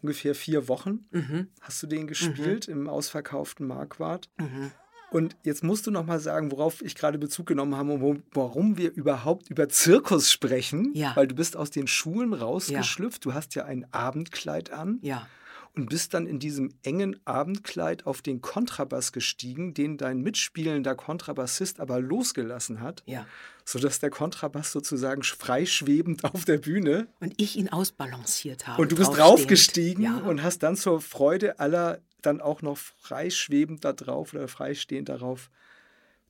ungefähr 0.01 0.35
vier 0.35 0.67
Wochen 0.69 1.01
Mhm. 1.11 1.49
hast 1.61 1.83
du 1.83 1.87
den 1.87 2.07
gespielt 2.07 2.69
im 2.69 2.89
ausverkauften 2.89 3.67
Marquardt. 3.67 4.31
Mhm. 4.39 4.71
Und 5.11 5.37
jetzt 5.43 5.63
musst 5.63 5.87
du 5.87 5.91
noch 5.91 6.07
mal 6.07 6.19
sagen, 6.21 6.51
worauf 6.51 6.81
ich 6.83 6.95
gerade 6.95 7.19
Bezug 7.19 7.47
genommen 7.47 7.77
habe 7.77 7.93
und 7.93 8.01
wo, 8.01 8.17
warum 8.33 8.79
wir 8.79 8.93
überhaupt 8.95 9.51
über 9.51 9.69
Zirkus 9.69 10.33
sprechen. 10.33 10.91
Ja. 10.95 11.15
Weil 11.17 11.27
du 11.29 11.35
bist 11.35 11.55
aus 11.57 11.71
den 11.71 11.87
Schulen 11.87 12.33
rausgeschlüpft. 12.33 13.25
Du 13.27 13.35
hast 13.35 13.55
ja 13.55 13.67
ein 13.67 13.87
Abendkleid 13.93 14.71
an 14.71 15.01
Ja. 15.03 15.27
Und 15.77 15.89
bist 15.89 16.15
dann 16.15 16.27
in 16.27 16.39
diesem 16.39 16.73
engen 16.83 17.19
Abendkleid 17.27 18.07
auf 18.07 18.23
den 18.23 18.41
Kontrabass 18.41 19.11
gestiegen, 19.13 19.75
den 19.75 19.97
dein 19.97 20.21
mitspielender 20.21 20.95
Kontrabassist 20.95 21.81
aber 21.81 22.01
losgelassen 22.01 22.81
hat, 22.81 23.03
Ja. 23.07 23.27
sodass 23.65 23.99
der 23.99 24.11
Kontrabass 24.11 24.71
sozusagen 24.73 25.23
freischwebend 25.23 26.25
auf 26.25 26.45
der 26.45 26.59
Bühne 26.59 27.09
Und 27.21 27.35
ich 27.39 27.57
ihn 27.57 27.69
ausbalanciert 27.71 28.67
habe. 28.69 28.81
und 28.83 28.93
du 28.93 28.97
bist 28.97 29.17
draufgestiegen 29.17 30.05
Ja. 30.05 30.19
und 30.19 30.43
hast 30.43 30.63
dann 30.63 30.77
zur 30.77 31.01
Freude 31.01 31.59
aller 31.59 32.01
dann 32.23 32.41
auch 32.41 32.63
noch 32.63 32.79
freischwebend 32.79 33.85
da 33.85 33.93
drauf 33.93 34.33
oder 34.33 34.49
freistehend 34.49 35.09
darauf 35.09 35.51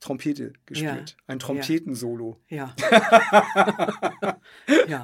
Trompete 0.00 0.52
gespielt. 0.66 1.16
Ein 1.26 1.38
Trompetensolo. 1.38 2.38
Ja. 2.48 2.74
ja. 4.88 5.02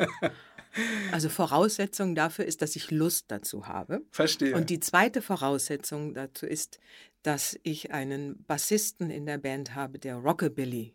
Also 1.12 1.28
Voraussetzung 1.28 2.14
dafür 2.14 2.44
ist, 2.44 2.62
dass 2.62 2.76
ich 2.76 2.90
Lust 2.90 3.26
dazu 3.28 3.66
habe. 3.66 4.02
Verstehe. 4.10 4.54
Und 4.54 4.70
die 4.70 4.80
zweite 4.80 5.22
Voraussetzung 5.22 6.14
dazu 6.14 6.46
ist, 6.46 6.78
dass 7.22 7.58
ich 7.62 7.92
einen 7.92 8.44
Bassisten 8.44 9.10
in 9.10 9.26
der 9.26 9.38
Band 9.38 9.74
habe, 9.74 9.98
der 9.98 10.16
Rockabilly 10.16 10.94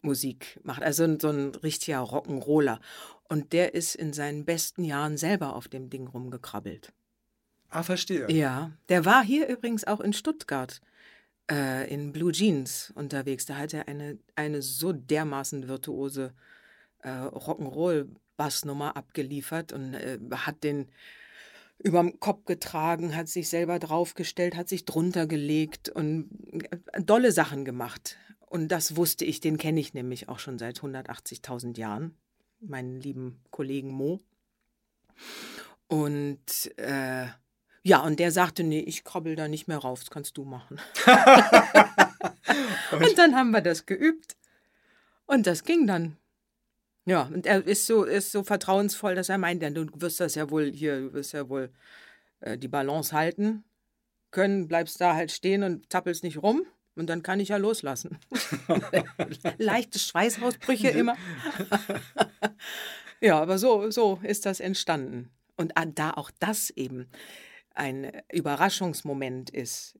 Musik 0.00 0.58
macht, 0.62 0.82
also 0.82 1.18
so 1.18 1.28
ein 1.28 1.54
richtiger 1.56 2.00
Rock'n'Roller. 2.00 2.78
Und 3.28 3.52
der 3.52 3.74
ist 3.74 3.94
in 3.94 4.12
seinen 4.12 4.44
besten 4.44 4.84
Jahren 4.84 5.16
selber 5.16 5.54
auf 5.54 5.68
dem 5.68 5.90
Ding 5.90 6.06
rumgekrabbelt. 6.06 6.92
ah, 7.70 7.82
verstehe. 7.82 8.30
Ja, 8.30 8.72
der 8.88 9.04
war 9.04 9.22
hier 9.22 9.48
übrigens 9.48 9.84
auch 9.84 10.00
in 10.00 10.12
Stuttgart 10.12 10.80
äh, 11.50 11.92
in 11.92 12.12
Blue 12.12 12.32
Jeans 12.32 12.92
unterwegs. 12.94 13.46
Da 13.46 13.56
hat 13.56 13.74
er 13.74 13.88
eine, 13.88 14.18
eine 14.34 14.62
so 14.62 14.92
dermaßen 14.92 15.68
virtuose 15.68 16.32
äh, 17.02 17.10
Rock'n'Roll-Bassnummer 18.38 18.96
abgeliefert 18.96 19.72
und 19.72 19.94
äh, 19.94 20.18
hat 20.32 20.64
den 20.64 20.88
überm 21.78 22.18
Kopf 22.18 22.44
getragen, 22.44 23.14
hat 23.14 23.28
sich 23.28 23.48
selber 23.48 23.78
draufgestellt, 23.78 24.56
hat 24.56 24.68
sich 24.68 24.84
drunter 24.84 25.26
gelegt 25.26 25.88
und 25.88 26.28
äh, 26.70 27.02
dolle 27.02 27.32
Sachen 27.32 27.64
gemacht. 27.64 28.16
Und 28.40 28.68
das 28.68 28.96
wusste 28.96 29.24
ich, 29.24 29.40
den 29.40 29.58
kenne 29.58 29.80
ich 29.80 29.94
nämlich 29.94 30.28
auch 30.28 30.38
schon 30.38 30.58
seit 30.58 30.80
180.000 30.80 31.78
Jahren, 31.78 32.16
meinen 32.60 33.00
lieben 33.00 33.40
Kollegen 33.50 33.90
Mo. 33.90 34.20
Und 35.86 36.72
äh, 36.78 37.26
ja, 37.82 38.00
und 38.00 38.18
der 38.18 38.32
sagte, 38.32 38.64
nee, 38.64 38.80
ich 38.80 39.04
krabbel 39.04 39.36
da 39.36 39.48
nicht 39.48 39.68
mehr 39.68 39.78
rauf, 39.78 40.00
das 40.00 40.10
kannst 40.10 40.36
du 40.36 40.44
machen. 40.44 40.80
und 42.92 43.18
dann 43.18 43.36
haben 43.36 43.50
wir 43.50 43.60
das 43.60 43.86
geübt. 43.86 44.36
Und 45.26 45.46
das 45.46 45.64
ging 45.64 45.86
dann. 45.86 46.16
Ja, 47.08 47.22
und 47.22 47.46
er 47.46 47.66
ist 47.66 47.86
so, 47.86 48.04
ist 48.04 48.32
so 48.32 48.42
vertrauensvoll, 48.42 49.14
dass 49.14 49.30
er 49.30 49.38
meint, 49.38 49.62
du 49.62 49.86
wirst 49.94 50.20
das 50.20 50.34
ja 50.34 50.50
wohl 50.50 50.70
hier, 50.70 51.00
du 51.00 51.12
wirst 51.14 51.32
ja 51.32 51.48
wohl 51.48 51.72
äh, 52.40 52.58
die 52.58 52.68
Balance 52.68 53.16
halten 53.16 53.64
können, 54.30 54.68
bleibst 54.68 55.00
da 55.00 55.14
halt 55.14 55.32
stehen 55.32 55.62
und 55.62 55.90
zappelst 55.90 56.22
nicht 56.22 56.42
rum. 56.42 56.66
Und 56.96 57.06
dann 57.06 57.22
kann 57.22 57.40
ich 57.40 57.48
ja 57.48 57.56
loslassen. 57.56 58.18
Leichte 59.58 59.98
Schweißausbrüche 59.98 60.88
immer. 60.88 61.16
ja, 63.20 63.40
aber 63.40 63.56
so, 63.56 63.90
so 63.90 64.18
ist 64.22 64.44
das 64.44 64.60
entstanden. 64.60 65.30
Und 65.56 65.72
da 65.94 66.10
auch 66.10 66.30
das 66.40 66.68
eben 66.70 67.08
ein 67.74 68.10
Überraschungsmoment 68.30 69.48
ist, 69.48 69.98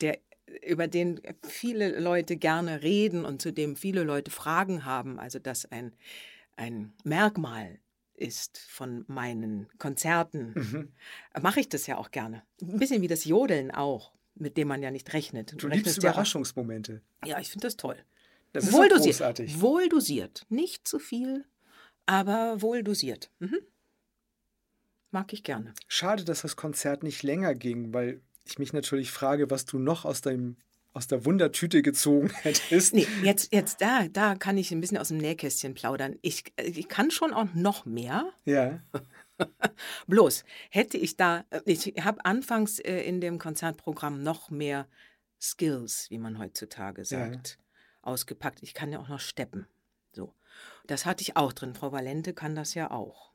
der, 0.00 0.18
über 0.62 0.88
den 0.88 1.20
viele 1.42 1.98
Leute 2.00 2.36
gerne 2.36 2.82
reden 2.82 3.24
und 3.24 3.40
zu 3.42 3.52
dem 3.52 3.76
viele 3.76 4.02
Leute 4.04 4.30
Fragen 4.30 4.84
haben, 4.84 5.18
also 5.18 5.38
dass 5.38 5.64
ein, 5.70 5.92
ein 6.56 6.92
Merkmal 7.04 7.78
ist 8.16 8.58
von 8.58 9.04
meinen 9.08 9.68
Konzerten, 9.78 10.52
Mhm. 10.54 10.92
mache 11.42 11.60
ich 11.60 11.68
das 11.68 11.86
ja 11.86 11.98
auch 11.98 12.10
gerne. 12.12 12.42
Ein 12.62 12.78
bisschen 12.78 13.02
wie 13.02 13.08
das 13.08 13.24
Jodeln 13.24 13.70
auch, 13.72 14.12
mit 14.36 14.56
dem 14.56 14.68
man 14.68 14.82
ja 14.82 14.90
nicht 14.92 15.12
rechnet. 15.12 15.52
Du 15.60 15.66
rechnest 15.66 15.86
liebst 15.86 16.02
ja 16.04 16.10
Überraschungsmomente. 16.10 17.02
Ja, 17.24 17.40
ich 17.40 17.50
finde 17.50 17.66
das 17.66 17.76
toll. 17.76 17.96
Das 18.52 18.64
ist 18.66 18.72
wohl 18.72 18.88
dosiert. 18.88 19.16
großartig. 19.16 19.60
Wohl 19.60 19.88
dosiert. 19.88 20.46
Nicht 20.48 20.86
zu 20.86 21.00
viel, 21.00 21.44
aber 22.06 22.62
wohl 22.62 22.84
dosiert. 22.84 23.30
Mhm. 23.40 23.58
Mag 25.10 25.32
ich 25.32 25.42
gerne. 25.42 25.74
Schade, 25.88 26.24
dass 26.24 26.42
das 26.42 26.54
Konzert 26.56 27.02
nicht 27.02 27.22
länger 27.22 27.54
ging, 27.54 27.92
weil 27.94 28.20
ich 28.44 28.58
mich 28.58 28.72
natürlich 28.72 29.10
frage, 29.10 29.50
was 29.50 29.64
du 29.64 29.78
noch 29.78 30.04
aus, 30.04 30.20
deinem, 30.20 30.56
aus 30.92 31.06
der 31.06 31.24
Wundertüte 31.24 31.82
gezogen 31.82 32.30
hättest. 32.42 32.94
Nee, 32.94 33.06
jetzt, 33.22 33.52
jetzt 33.52 33.80
da, 33.80 34.08
da 34.08 34.34
kann 34.34 34.58
ich 34.58 34.70
ein 34.72 34.80
bisschen 34.80 34.98
aus 34.98 35.08
dem 35.08 35.18
Nähkästchen 35.18 35.74
plaudern. 35.74 36.16
Ich, 36.22 36.52
äh, 36.56 36.64
ich 36.64 36.88
kann 36.88 37.10
schon 37.10 37.32
auch 37.32 37.52
noch 37.54 37.86
mehr. 37.86 38.32
Ja. 38.44 38.80
Bloß 40.06 40.44
hätte 40.70 40.96
ich 40.98 41.16
da, 41.16 41.44
äh, 41.50 41.60
ich 41.66 41.94
habe 42.00 42.24
anfangs 42.24 42.78
äh, 42.78 43.00
in 43.02 43.20
dem 43.20 43.38
Konzertprogramm 43.38 44.22
noch 44.22 44.50
mehr 44.50 44.86
Skills, 45.40 46.08
wie 46.10 46.18
man 46.18 46.38
heutzutage 46.38 47.04
sagt, 47.04 47.58
ausgepackt. 48.00 48.62
Ich 48.62 48.72
kann 48.72 48.92
ja 48.92 48.98
auch 48.98 49.08
noch 49.08 49.20
steppen. 49.20 49.66
So. 50.12 50.34
Das 50.86 51.04
hatte 51.04 51.22
ich 51.22 51.36
auch 51.36 51.52
drin. 51.52 51.74
Frau 51.74 51.92
Valente 51.92 52.32
kann 52.32 52.54
das 52.54 52.74
ja 52.74 52.90
auch. 52.90 53.33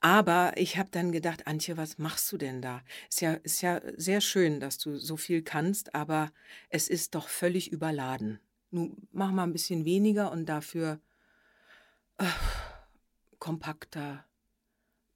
Aber 0.00 0.52
ich 0.56 0.76
habe 0.76 0.90
dann 0.90 1.10
gedacht, 1.10 1.46
Antje, 1.46 1.76
was 1.76 1.98
machst 1.98 2.30
du 2.30 2.36
denn 2.36 2.60
da? 2.62 2.82
Ist 3.08 3.20
ja, 3.20 3.34
ist 3.34 3.60
ja 3.62 3.80
sehr 3.96 4.20
schön, 4.20 4.60
dass 4.60 4.78
du 4.78 4.98
so 4.98 5.16
viel 5.16 5.42
kannst, 5.42 5.94
aber 5.94 6.30
es 6.68 6.88
ist 6.88 7.14
doch 7.14 7.28
völlig 7.28 7.72
überladen. 7.72 8.38
Nun 8.70 9.08
mach 9.12 9.30
mal 9.32 9.44
ein 9.44 9.52
bisschen 9.52 9.84
weniger 9.84 10.30
und 10.32 10.46
dafür 10.46 11.00
äh, 12.18 12.24
kompakter, 13.38 14.24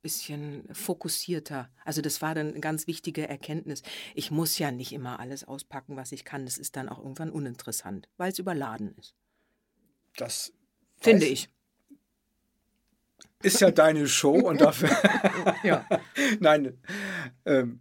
bisschen 0.02 0.66
fokussierter. 0.74 1.70
Also 1.84 2.00
das 2.00 2.22
war 2.22 2.34
dann 2.34 2.48
eine 2.48 2.60
ganz 2.60 2.86
wichtige 2.86 3.28
Erkenntnis. 3.28 3.82
Ich 4.14 4.30
muss 4.30 4.58
ja 4.58 4.70
nicht 4.70 4.92
immer 4.92 5.20
alles 5.20 5.44
auspacken, 5.44 5.96
was 5.96 6.10
ich 6.12 6.24
kann. 6.24 6.46
Das 6.46 6.56
ist 6.56 6.74
dann 6.76 6.88
auch 6.88 6.98
irgendwann 6.98 7.30
uninteressant, 7.30 8.08
weil 8.16 8.32
es 8.32 8.38
überladen 8.38 8.94
ist. 8.96 9.14
Das 10.16 10.52
Finde 11.00 11.26
weiß- 11.26 11.30
ich. 11.30 11.50
Ist 13.42 13.60
ja 13.60 13.70
deine 13.70 14.06
Show 14.06 14.34
und 14.34 14.60
dafür. 14.60 14.90
Ja. 15.62 15.86
Nein, 16.40 16.78
ähm, 17.44 17.80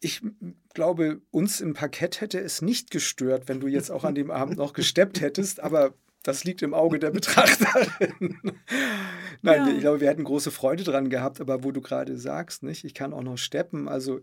ich 0.00 0.22
glaube, 0.74 1.20
uns 1.30 1.60
im 1.60 1.74
Parkett 1.74 2.20
hätte 2.20 2.38
es 2.40 2.60
nicht 2.62 2.90
gestört, 2.90 3.48
wenn 3.48 3.60
du 3.60 3.66
jetzt 3.68 3.90
auch 3.90 4.04
an 4.04 4.14
dem 4.14 4.30
Abend 4.30 4.58
noch 4.58 4.72
gesteppt 4.72 5.20
hättest, 5.20 5.60
aber 5.60 5.94
das 6.22 6.44
liegt 6.44 6.62
im 6.62 6.74
Auge 6.74 6.98
der 6.98 7.10
Betrachterin. 7.10 8.38
Nein, 9.42 9.66
Ja. 9.66 9.72
ich 9.72 9.80
glaube, 9.80 10.00
wir 10.00 10.08
hätten 10.08 10.24
große 10.24 10.50
Freude 10.50 10.82
dran 10.84 11.08
gehabt, 11.08 11.40
aber 11.40 11.62
wo 11.64 11.70
du 11.72 11.80
gerade 11.80 12.18
sagst, 12.18 12.62
nicht, 12.62 12.84
ich 12.84 12.94
kann 12.94 13.12
auch 13.12 13.22
noch 13.22 13.38
steppen, 13.38 13.88
also 13.88 14.20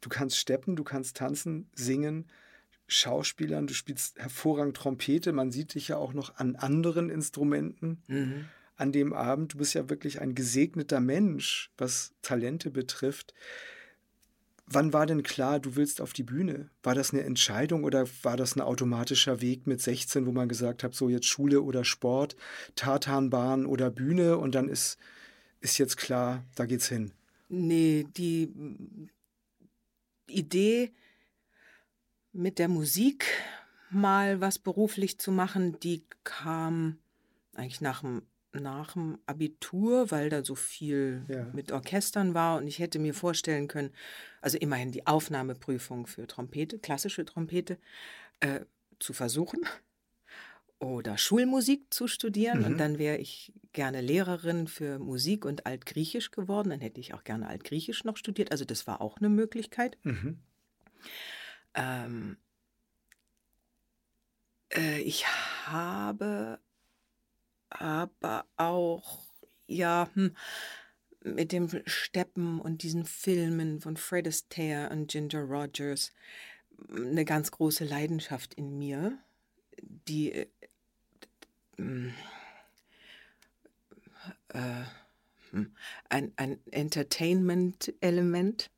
du 0.00 0.08
kannst 0.08 0.38
steppen, 0.38 0.74
du 0.76 0.84
kannst 0.84 1.16
tanzen, 1.16 1.68
singen, 1.74 2.28
Schauspielern, 2.86 3.66
du 3.66 3.74
spielst 3.74 4.18
hervorragend 4.18 4.76
Trompete, 4.76 5.32
man 5.32 5.50
sieht 5.50 5.74
dich 5.74 5.88
ja 5.88 5.96
auch 5.96 6.12
noch 6.12 6.36
an 6.36 6.56
anderen 6.56 7.08
Instrumenten 7.10 8.02
Mhm. 8.08 8.44
An 8.76 8.92
dem 8.92 9.12
Abend. 9.12 9.54
Du 9.54 9.58
bist 9.58 9.74
ja 9.74 9.88
wirklich 9.88 10.20
ein 10.20 10.34
gesegneter 10.34 11.00
Mensch, 11.00 11.70
was 11.76 12.12
Talente 12.22 12.70
betrifft. 12.70 13.34
Wann 14.66 14.92
war 14.92 15.04
denn 15.04 15.22
klar, 15.22 15.60
du 15.60 15.76
willst 15.76 16.00
auf 16.00 16.14
die 16.14 16.22
Bühne? 16.22 16.70
War 16.82 16.94
das 16.94 17.12
eine 17.12 17.22
Entscheidung 17.22 17.84
oder 17.84 18.06
war 18.22 18.36
das 18.36 18.56
ein 18.56 18.62
automatischer 18.62 19.42
Weg 19.42 19.66
mit 19.66 19.82
16, 19.82 20.26
wo 20.26 20.32
man 20.32 20.48
gesagt 20.48 20.82
hat, 20.82 20.94
so 20.94 21.10
jetzt 21.10 21.26
Schule 21.26 21.60
oder 21.60 21.84
Sport, 21.84 22.34
Tartanbahn 22.74 23.66
oder 23.66 23.90
Bühne 23.90 24.38
und 24.38 24.54
dann 24.54 24.70
ist, 24.70 24.98
ist 25.60 25.76
jetzt 25.76 25.98
klar, 25.98 26.44
da 26.54 26.64
geht's 26.64 26.88
hin. 26.88 27.12
Nee, 27.50 28.06
die 28.16 28.50
Idee, 30.26 30.92
mit 32.32 32.58
der 32.58 32.68
Musik 32.68 33.26
mal 33.90 34.40
was 34.40 34.58
beruflich 34.58 35.18
zu 35.18 35.30
machen, 35.30 35.78
die 35.80 36.04
kam 36.24 36.98
eigentlich 37.54 37.80
nach 37.80 38.00
dem, 38.00 38.22
nach 38.54 38.92
dem 38.94 39.18
Abitur, 39.26 40.10
weil 40.10 40.30
da 40.30 40.44
so 40.44 40.54
viel 40.54 41.24
Ja. 41.28 41.46
mit 41.52 41.72
Orchestern 41.72 42.34
war 42.34 42.58
und 42.58 42.66
ich 42.66 42.78
hätte 42.78 42.98
mir 42.98 43.14
vorstellen 43.14 43.68
können, 43.68 43.92
also 44.40 44.58
immerhin 44.58 44.92
die 44.92 45.06
Aufnahmeprüfung 45.06 46.06
für 46.06 46.26
Trompete, 46.26 46.78
klassische 46.78 47.24
Trompete, 47.24 47.78
äh, 48.40 48.60
zu 49.00 49.12
versuchen 49.14 49.60
oder 50.78 51.16
Schulmusik 51.18 51.92
zu 51.94 52.08
studieren 52.08 52.60
Mhm. 52.60 52.64
und 52.64 52.78
dann 52.78 52.98
wäre 52.98 53.16
ich 53.18 53.52
gerne 53.72 54.00
Lehrerin 54.00 54.66
für 54.68 54.98
Musik 54.98 55.44
und 55.44 55.66
Altgriechisch 55.66 56.30
geworden. 56.30 56.70
Dann 56.70 56.80
hätte 56.80 57.00
ich 57.00 57.14
auch 57.14 57.24
gerne 57.24 57.48
Altgriechisch 57.48 58.04
noch 58.04 58.16
studiert. 58.16 58.52
Also 58.52 58.64
das 58.64 58.86
war 58.86 59.00
auch 59.00 59.18
eine 59.18 59.28
Möglichkeit. 59.28 59.96
Mhm. 60.04 60.38
Ähm, 61.74 62.36
äh, 64.70 65.00
ich 65.00 65.26
habe 65.66 66.60
aber 67.74 68.46
auch, 68.56 69.20
ja, 69.66 70.08
hm, 70.14 70.34
mit 71.22 71.52
dem 71.52 71.68
Steppen 71.86 72.60
und 72.60 72.82
diesen 72.82 73.04
Filmen 73.04 73.80
von 73.80 73.96
Fred 73.96 74.28
Astaire 74.28 74.90
und 74.90 75.10
Ginger 75.10 75.42
Rogers 75.42 76.12
eine 76.94 77.24
ganz 77.24 77.50
große 77.50 77.84
Leidenschaft 77.84 78.54
in 78.54 78.78
mir, 78.78 79.18
die 79.80 80.32
äh, 80.32 80.46
äh, 84.48 84.84
hm, 85.50 85.74
ein, 86.08 86.32
ein 86.36 86.58
Entertainment-Element 86.70 88.70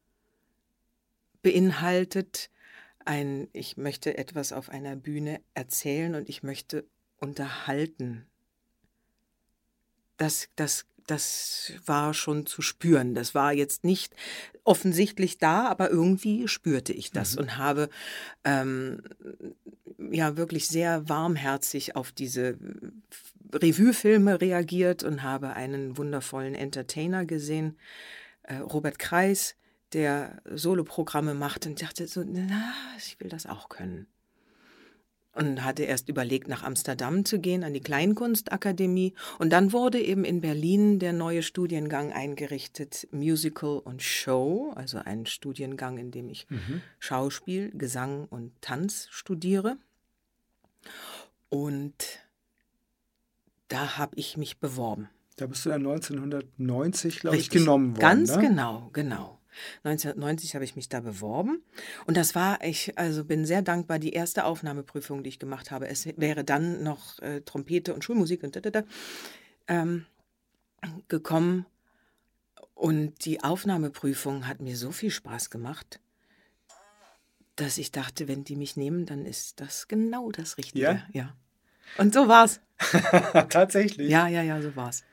beinhaltet, 1.43 2.51
ein, 3.05 3.49
ich 3.53 3.77
möchte 3.77 4.19
etwas 4.19 4.53
auf 4.53 4.69
einer 4.69 4.97
Bühne 4.97 5.41
erzählen 5.55 6.15
und 6.15 6.29
ich 6.29 6.43
möchte 6.43 6.89
unterhalten. 7.19 8.27
Das, 10.17 10.49
das, 10.57 10.87
das 11.07 11.73
war 11.85 12.15
schon 12.15 12.47
zu 12.47 12.63
spüren. 12.63 13.15
Das 13.15 13.35
war 13.35 13.53
jetzt 13.53 13.85
nicht 13.85 14.15
offensichtlich 14.65 15.39
da, 15.39 15.67
aber 15.67 15.91
irgendwie 15.91 16.49
spürte 16.49 16.93
ich 16.93 17.13
das 17.13 17.35
mhm. 17.35 17.43
und 17.43 17.59
habe 17.59 17.89
ähm, 18.45 19.03
ja 19.99 20.37
wirklich 20.37 20.69
sehr 20.69 21.09
warmherzig 21.09 21.97
auf 21.97 22.13
diese 22.13 22.59
Revue-Filme 23.53 24.41
reagiert 24.41 25.05
und 25.05 25.23
habe 25.23 25.51
einen 25.51 25.97
wundervollen 25.97 26.55
Entertainer 26.55 27.25
gesehen, 27.25 27.79
äh, 28.43 28.57
Robert 28.57 28.99
Kreis, 28.99 29.55
der 29.93 30.43
Soloprogramme 30.53 31.35
macht 31.35 31.67
und 31.67 31.81
dachte 31.81 32.07
so, 32.09 32.25
na, 32.27 32.75
ich 32.99 33.19
will 33.21 33.29
das 33.29 33.47
auch 33.47 33.69
können. 33.69 34.07
Und 35.37 35.64
hatte 35.64 35.83
erst 35.83 36.09
überlegt, 36.09 36.49
nach 36.49 36.62
Amsterdam 36.62 37.25
zu 37.25 37.38
gehen, 37.38 37.62
an 37.62 37.75
die 37.75 37.81
Kleinkunstakademie. 37.81 39.12
Und 39.38 39.51
dann 39.51 39.72
wurde 39.72 40.01
eben 40.01 40.25
in 40.25 40.40
Berlin 40.40 40.99
der 40.99 41.12
neue 41.12 41.42
Studiengang 41.42 42.11
eingerichtet, 42.12 43.07
Musical 43.12 43.79
und 43.79 44.03
Show, 44.03 44.72
also 44.75 44.99
ein 44.99 45.27
Studiengang, 45.27 45.99
in 45.99 46.11
dem 46.11 46.31
ich 46.31 46.46
mhm. 46.49 46.81
Schauspiel, 46.99 47.70
Gesang 47.70 48.27
und 48.31 48.53
Tanz 48.62 49.09
studiere. 49.11 49.77
Und 51.49 52.20
da 53.68 53.99
habe 53.99 54.16
ich 54.16 54.37
mich 54.37 54.59
beworben. 54.59 55.09
Da 55.37 55.46
bist 55.46 55.66
du 55.66 55.68
dann 55.68 55.87
1990, 55.87 57.20
glaube 57.20 57.37
ich, 57.37 57.51
genommen 57.51 57.90
worden. 57.90 58.01
Ganz 58.01 58.37
ne? 58.37 58.42
genau, 58.42 58.88
genau. 58.92 59.36
1990 59.85 60.55
habe 60.55 60.64
ich 60.64 60.77
mich 60.77 60.88
da 60.88 61.01
beworben 61.01 61.62
und 62.07 62.16
das 62.16 62.35
war, 62.35 62.62
ich 62.62 62.99
also 62.99 63.25
bin 63.25 63.45
sehr 63.45 63.62
dankbar, 63.62 63.99
die 63.99 64.12
erste 64.12 64.45
Aufnahmeprüfung, 64.45 65.23
die 65.23 65.31
ich 65.31 65.38
gemacht 65.38 65.71
habe. 65.71 65.88
Es 65.88 66.07
wäre 66.16 66.45
dann 66.45 66.83
noch 66.83 67.19
äh, 67.21 67.40
Trompete 67.40 67.95
und 67.95 68.05
Schulmusik 68.05 68.42
und 68.42 68.57
da, 68.57 68.61
da, 68.61 68.71
da, 68.71 68.83
ähm, 69.69 70.07
gekommen 71.09 71.66
und 72.77 73.25
die 73.25 73.42
Aufnahmeprüfung 73.42 74.47
hat 74.47 74.61
mir 74.61 74.77
so 74.77 74.92
viel 74.92 75.11
Spaß 75.11 75.49
gemacht, 75.49 75.99
dass 77.57 77.79
ich 77.79 77.90
dachte, 77.90 78.29
wenn 78.29 78.45
die 78.45 78.55
mich 78.55 78.77
nehmen, 78.77 79.07
dann 79.07 79.25
ist 79.25 79.61
das 79.61 79.88
genau 79.88 80.31
das 80.31 80.59
Richtige. 80.59 80.85
Ja. 80.85 81.03
ja. 81.12 81.37
Und 81.97 82.12
so 82.12 82.29
war's. 82.29 82.61
Tatsächlich. 83.49 84.11
Ja, 84.11 84.29
ja, 84.29 84.42
ja, 84.42 84.61
so 84.61 84.77
war's. 84.77 85.05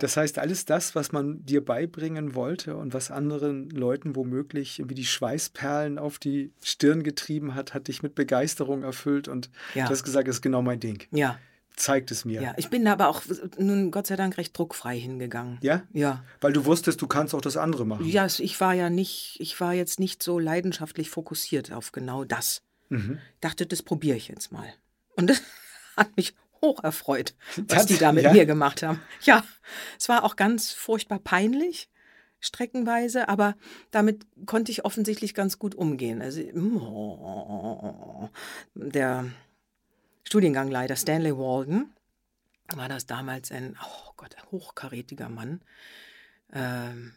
Das 0.00 0.16
heißt, 0.16 0.38
alles 0.38 0.64
das, 0.64 0.94
was 0.94 1.12
man 1.12 1.44
dir 1.44 1.62
beibringen 1.62 2.34
wollte 2.34 2.76
und 2.76 2.94
was 2.94 3.10
anderen 3.10 3.68
Leuten 3.68 4.16
womöglich 4.16 4.78
irgendwie 4.78 4.94
die 4.94 5.04
Schweißperlen 5.04 5.98
auf 5.98 6.18
die 6.18 6.52
Stirn 6.62 7.02
getrieben 7.02 7.54
hat, 7.54 7.74
hat 7.74 7.88
dich 7.88 8.02
mit 8.02 8.14
Begeisterung 8.14 8.82
erfüllt 8.82 9.28
und 9.28 9.50
ja. 9.74 9.84
du 9.84 9.90
hast 9.90 10.02
gesagt, 10.02 10.26
das 10.26 10.36
ist 10.36 10.42
genau 10.42 10.62
mein 10.62 10.80
Ding. 10.80 11.04
Ja. 11.12 11.38
Zeigt 11.76 12.10
es 12.10 12.24
mir. 12.24 12.42
Ja, 12.42 12.54
ich 12.56 12.68
bin 12.68 12.84
da 12.84 12.92
aber 12.92 13.08
auch 13.08 13.22
nun 13.58 13.90
Gott 13.90 14.06
sei 14.06 14.16
Dank 14.16 14.38
recht 14.38 14.56
druckfrei 14.58 14.98
hingegangen. 14.98 15.58
Ja? 15.62 15.82
Ja. 15.92 16.24
Weil 16.40 16.52
du 16.52 16.64
wusstest, 16.64 17.00
du 17.00 17.06
kannst 17.06 17.34
auch 17.34 17.40
das 17.40 17.56
andere 17.56 17.86
machen. 17.86 18.06
Ja, 18.06 18.26
ich 18.26 18.60
war 18.60 18.74
ja 18.74 18.90
nicht, 18.90 19.36
ich 19.38 19.60
war 19.60 19.74
jetzt 19.74 20.00
nicht 20.00 20.22
so 20.22 20.38
leidenschaftlich 20.38 21.10
fokussiert 21.10 21.72
auf 21.72 21.92
genau 21.92 22.24
das. 22.24 22.62
Mhm. 22.88 23.18
Dachte, 23.40 23.66
das 23.66 23.82
probiere 23.82 24.16
ich 24.16 24.28
jetzt 24.28 24.50
mal. 24.50 24.66
Und 25.16 25.28
das 25.28 25.42
hat 25.96 26.16
mich 26.16 26.34
hoch 26.62 26.82
erfreut, 26.82 27.34
was 27.68 27.86
die 27.86 27.98
da 27.98 28.12
mit 28.12 28.24
ja. 28.24 28.32
mir 28.32 28.46
gemacht 28.46 28.82
haben. 28.82 29.00
Ja, 29.22 29.44
es 29.98 30.08
war 30.08 30.24
auch 30.24 30.36
ganz 30.36 30.72
furchtbar 30.72 31.18
peinlich, 31.18 31.88
streckenweise, 32.40 33.28
aber 33.28 33.56
damit 33.90 34.26
konnte 34.46 34.72
ich 34.72 34.84
offensichtlich 34.84 35.34
ganz 35.34 35.58
gut 35.58 35.74
umgehen. 35.74 36.22
Also, 36.22 36.40
der 38.74 39.30
Studiengangleiter 40.24 40.96
Stanley 40.96 41.36
Walden 41.36 41.92
war 42.74 42.88
das 42.88 43.06
damals 43.06 43.50
ein, 43.50 43.76
oh 43.82 44.12
Gott, 44.16 44.36
ein 44.36 44.50
hochkarätiger 44.50 45.28
Mann. 45.28 45.60
Ähm, 46.52 47.14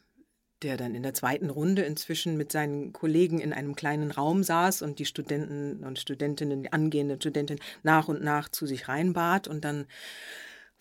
der 0.63 0.78
dann 0.78 0.95
in 0.95 1.04
der 1.04 1.13
zweiten 1.13 1.49
Runde 1.49 1.84
inzwischen 1.84 2.38
mit 2.38 2.52
seinen 2.52 2.93
Kollegen 2.93 3.39
in 3.39 3.54
einem 3.54 3.76
kleinen 3.76 4.12
Raum 4.12 4.43
saß 4.43 4.82
und 4.82 4.99
die 4.99 5.06
Studenten 5.06 5.84
und 5.84 5.99
Studentinnen, 5.99 6.63
die 6.63 6.73
angehenden 6.73 7.19
Studentinnen 7.19 7.62
nach 7.84 8.08
und 8.08 8.23
nach 8.23 8.49
zu 8.49 8.65
sich 8.65 8.88
reinbat. 8.88 9.47
Und 9.47 9.65
dann 9.65 9.86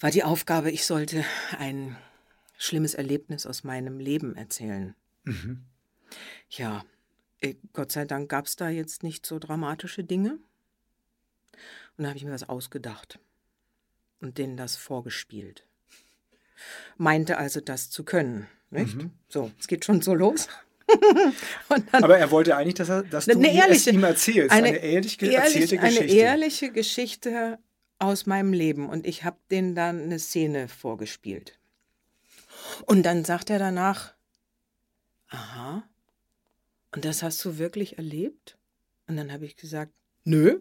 war 0.01 0.11
die 0.11 0.25
Aufgabe, 0.25 0.71
ich 0.71 0.87
sollte 0.87 1.25
ein 1.59 1.97
schlimmes 2.57 2.95
Erlebnis 2.95 3.47
aus 3.47 3.65
meinem 3.65 3.99
Leben 3.99 4.37
erzählen. 4.37 4.95
Mhm. 5.25 5.65
Ja, 6.49 6.85
äh, 7.41 7.55
Gott 7.73 7.93
sei 7.93 8.05
Dank 8.05 8.29
gab 8.31 8.47
es 8.47 8.57
da 8.57 8.69
jetzt 8.69 9.03
nicht 9.03 9.27
so 9.27 9.39
dramatische 9.39 10.05
Dinge. 10.05 10.39
Und 11.97 12.05
da 12.05 12.09
habe 12.09 12.17
ich 12.17 12.25
mir 12.25 12.33
was 12.33 12.49
ausgedacht 12.49 13.19
und 14.21 14.39
denen 14.39 14.57
das 14.57 14.77
vorgespielt. 14.77 15.67
Meinte 16.97 17.39
also, 17.39 17.61
das 17.61 17.91
zu 17.91 18.05
können. 18.05 18.47
Nicht? 18.73 18.97
Mhm. 18.97 19.11
So, 19.29 19.51
es 19.61 19.69
geht 19.69 19.85
schon 19.85 20.01
so 20.01 20.15
los. 20.15 20.49
Dann, 21.69 22.05
Aber 22.05 22.19
er 22.19 22.31
wollte 22.31 22.57
eigentlich, 22.57 22.75
dass, 22.75 22.89
er, 22.89 23.03
dass 23.03 23.27
du 23.27 23.33
eine 23.33 23.53
ehrliche, 23.53 23.91
ihm 23.91 24.03
erzählst. 24.03 24.51
Eine, 24.51 24.69
eine 24.69 24.79
ehrlich 24.79 25.23
erzählte 25.23 25.77
Geschichte. 25.77 26.03
Eine 26.03 26.13
ehrliche 26.13 26.73
Geschichte 26.73 27.59
aus 27.99 28.27
meinem 28.27 28.53
Leben. 28.53 28.89
Und 28.89 29.07
ich 29.07 29.25
habe 29.25 29.37
denen 29.51 29.75
dann 29.75 30.03
eine 30.03 30.19
Szene 30.19 30.69
vorgespielt. 30.69 31.59
Und 32.87 33.05
dann 33.05 33.25
sagt 33.25 33.51
er 33.51 33.59
danach, 33.59 34.15
aha, 35.29 35.85
und 36.93 37.05
das 37.05 37.23
hast 37.23 37.45
du 37.45 37.59
wirklich 37.59 37.99
erlebt? 37.99 38.57
Und 39.07 39.17
dann 39.17 39.33
habe 39.33 39.45
ich 39.45 39.57
gesagt, 39.57 39.93
nö. 40.25 40.61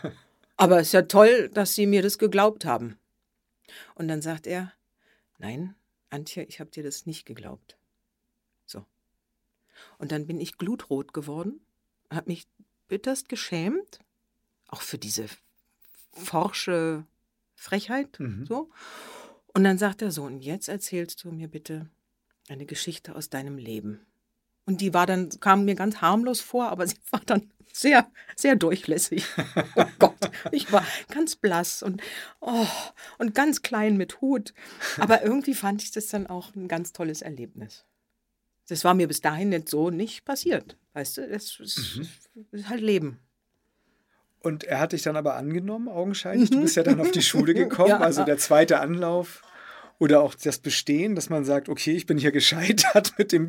Aber 0.56 0.80
es 0.80 0.88
ist 0.88 0.92
ja 0.92 1.02
toll, 1.02 1.50
dass 1.52 1.74
Sie 1.74 1.86
mir 1.86 2.02
das 2.02 2.18
geglaubt 2.18 2.64
haben. 2.64 2.98
Und 3.94 4.08
dann 4.08 4.22
sagt 4.22 4.46
er, 4.46 4.72
nein, 5.38 5.74
Antje, 6.10 6.44
ich 6.44 6.60
habe 6.60 6.70
dir 6.70 6.82
das 6.82 7.06
nicht 7.06 7.26
geglaubt. 7.26 7.76
So. 8.64 8.84
Und 9.98 10.12
dann 10.12 10.26
bin 10.26 10.40
ich 10.40 10.58
glutrot 10.58 11.12
geworden, 11.12 11.60
habe 12.10 12.30
mich 12.30 12.46
bitterst 12.88 13.28
geschämt, 13.28 14.00
auch 14.68 14.82
für 14.82 14.98
diese 14.98 15.26
forsche 16.12 17.04
Frechheit. 17.54 18.18
Mhm. 18.20 18.46
So. 18.46 18.70
Und 19.52 19.64
dann 19.64 19.78
sagt 19.78 20.00
der 20.00 20.10
Sohn, 20.10 20.40
jetzt 20.40 20.68
erzählst 20.68 21.24
du 21.24 21.32
mir 21.32 21.48
bitte 21.48 21.88
eine 22.48 22.66
Geschichte 22.66 23.14
aus 23.14 23.30
deinem 23.30 23.58
Leben. 23.58 24.06
Und 24.66 24.80
die 24.80 24.92
war 24.92 25.06
dann, 25.06 25.30
kam 25.40 25.64
mir 25.64 25.76
ganz 25.76 26.00
harmlos 26.00 26.40
vor, 26.40 26.68
aber 26.68 26.86
sie 26.86 26.96
war 27.10 27.20
dann 27.24 27.50
sehr, 27.72 28.10
sehr 28.34 28.56
durchlässig. 28.56 29.24
Oh 29.76 29.84
Gott, 29.98 30.30
ich 30.50 30.72
war 30.72 30.84
ganz 31.08 31.36
blass 31.36 31.82
und, 31.82 32.02
oh, 32.40 32.66
und 33.18 33.34
ganz 33.34 33.62
klein 33.62 33.96
mit 33.96 34.20
Hut. 34.20 34.54
Aber 34.98 35.22
irgendwie 35.22 35.54
fand 35.54 35.82
ich 35.82 35.92
das 35.92 36.08
dann 36.08 36.26
auch 36.26 36.54
ein 36.54 36.68
ganz 36.68 36.92
tolles 36.92 37.22
Erlebnis. 37.22 37.84
Das 38.68 38.82
war 38.82 38.94
mir 38.94 39.06
bis 39.06 39.20
dahin 39.20 39.50
nicht 39.50 39.68
so 39.68 39.90
nicht 39.90 40.24
passiert. 40.24 40.76
Weißt 40.94 41.18
du, 41.18 41.28
das 41.28 41.60
ist, 41.60 41.96
mhm. 42.34 42.46
ist 42.50 42.68
halt 42.68 42.80
Leben. 42.80 43.20
Und 44.40 44.64
er 44.64 44.80
hat 44.80 44.92
dich 44.92 45.02
dann 45.02 45.16
aber 45.16 45.34
angenommen, 45.34 45.88
augenscheinlich. 45.88 46.50
Du 46.50 46.60
bist 46.60 46.76
ja 46.76 46.82
dann 46.82 47.00
auf 47.00 47.10
die 47.10 47.22
Schule 47.22 47.52
gekommen, 47.54 47.90
ja. 47.90 48.00
also 48.00 48.24
der 48.24 48.38
zweite 48.38 48.80
Anlauf 48.80 49.42
oder 49.98 50.22
auch 50.22 50.34
das 50.34 50.58
Bestehen, 50.58 51.14
dass 51.14 51.30
man 51.30 51.44
sagt, 51.44 51.68
okay, 51.68 51.92
ich 51.92 52.06
bin 52.06 52.18
hier 52.18 52.32
gescheitert 52.36 53.14
mit 53.18 53.32
dem 53.32 53.48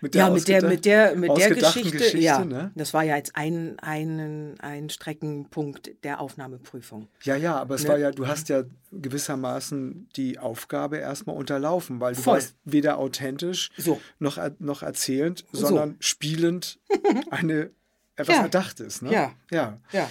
mit 0.00 0.14
der 0.14 0.26
ja 0.26 0.30
mit 0.30 0.48
der 0.48 0.66
mit 0.66 0.84
der 0.84 1.16
mit 1.16 1.36
der 1.36 1.54
Geschichte, 1.54 1.98
Geschichte 1.98 2.18
ja 2.18 2.44
ne? 2.44 2.72
das 2.74 2.92
war 2.92 3.04
ja 3.04 3.16
jetzt 3.16 3.36
ein, 3.36 3.78
ein 3.78 4.58
ein 4.60 4.90
Streckenpunkt 4.90 5.92
der 6.04 6.20
Aufnahmeprüfung 6.20 7.08
ja 7.22 7.36
ja 7.36 7.56
aber 7.56 7.76
es 7.76 7.84
ne? 7.84 7.88
war 7.90 7.98
ja 7.98 8.10
du 8.10 8.26
hast 8.26 8.48
ja 8.48 8.64
gewissermaßen 8.90 10.08
die 10.16 10.38
Aufgabe 10.38 10.98
erstmal 10.98 11.36
unterlaufen 11.36 12.00
weil 12.00 12.14
du 12.14 12.20
Voll. 12.20 12.34
warst 12.34 12.56
weder 12.64 12.98
authentisch 12.98 13.70
so. 13.76 14.00
noch 14.18 14.38
noch 14.58 14.82
erzählend 14.82 15.44
sondern 15.52 15.90
so. 15.90 15.96
spielend 16.00 16.80
eine 17.30 17.70
etwas 18.16 18.36
ja. 18.36 18.42
Erdachtes 18.42 19.02
ne 19.02 19.12
ja 19.12 19.32
ja 19.50 19.78
ja 19.92 20.10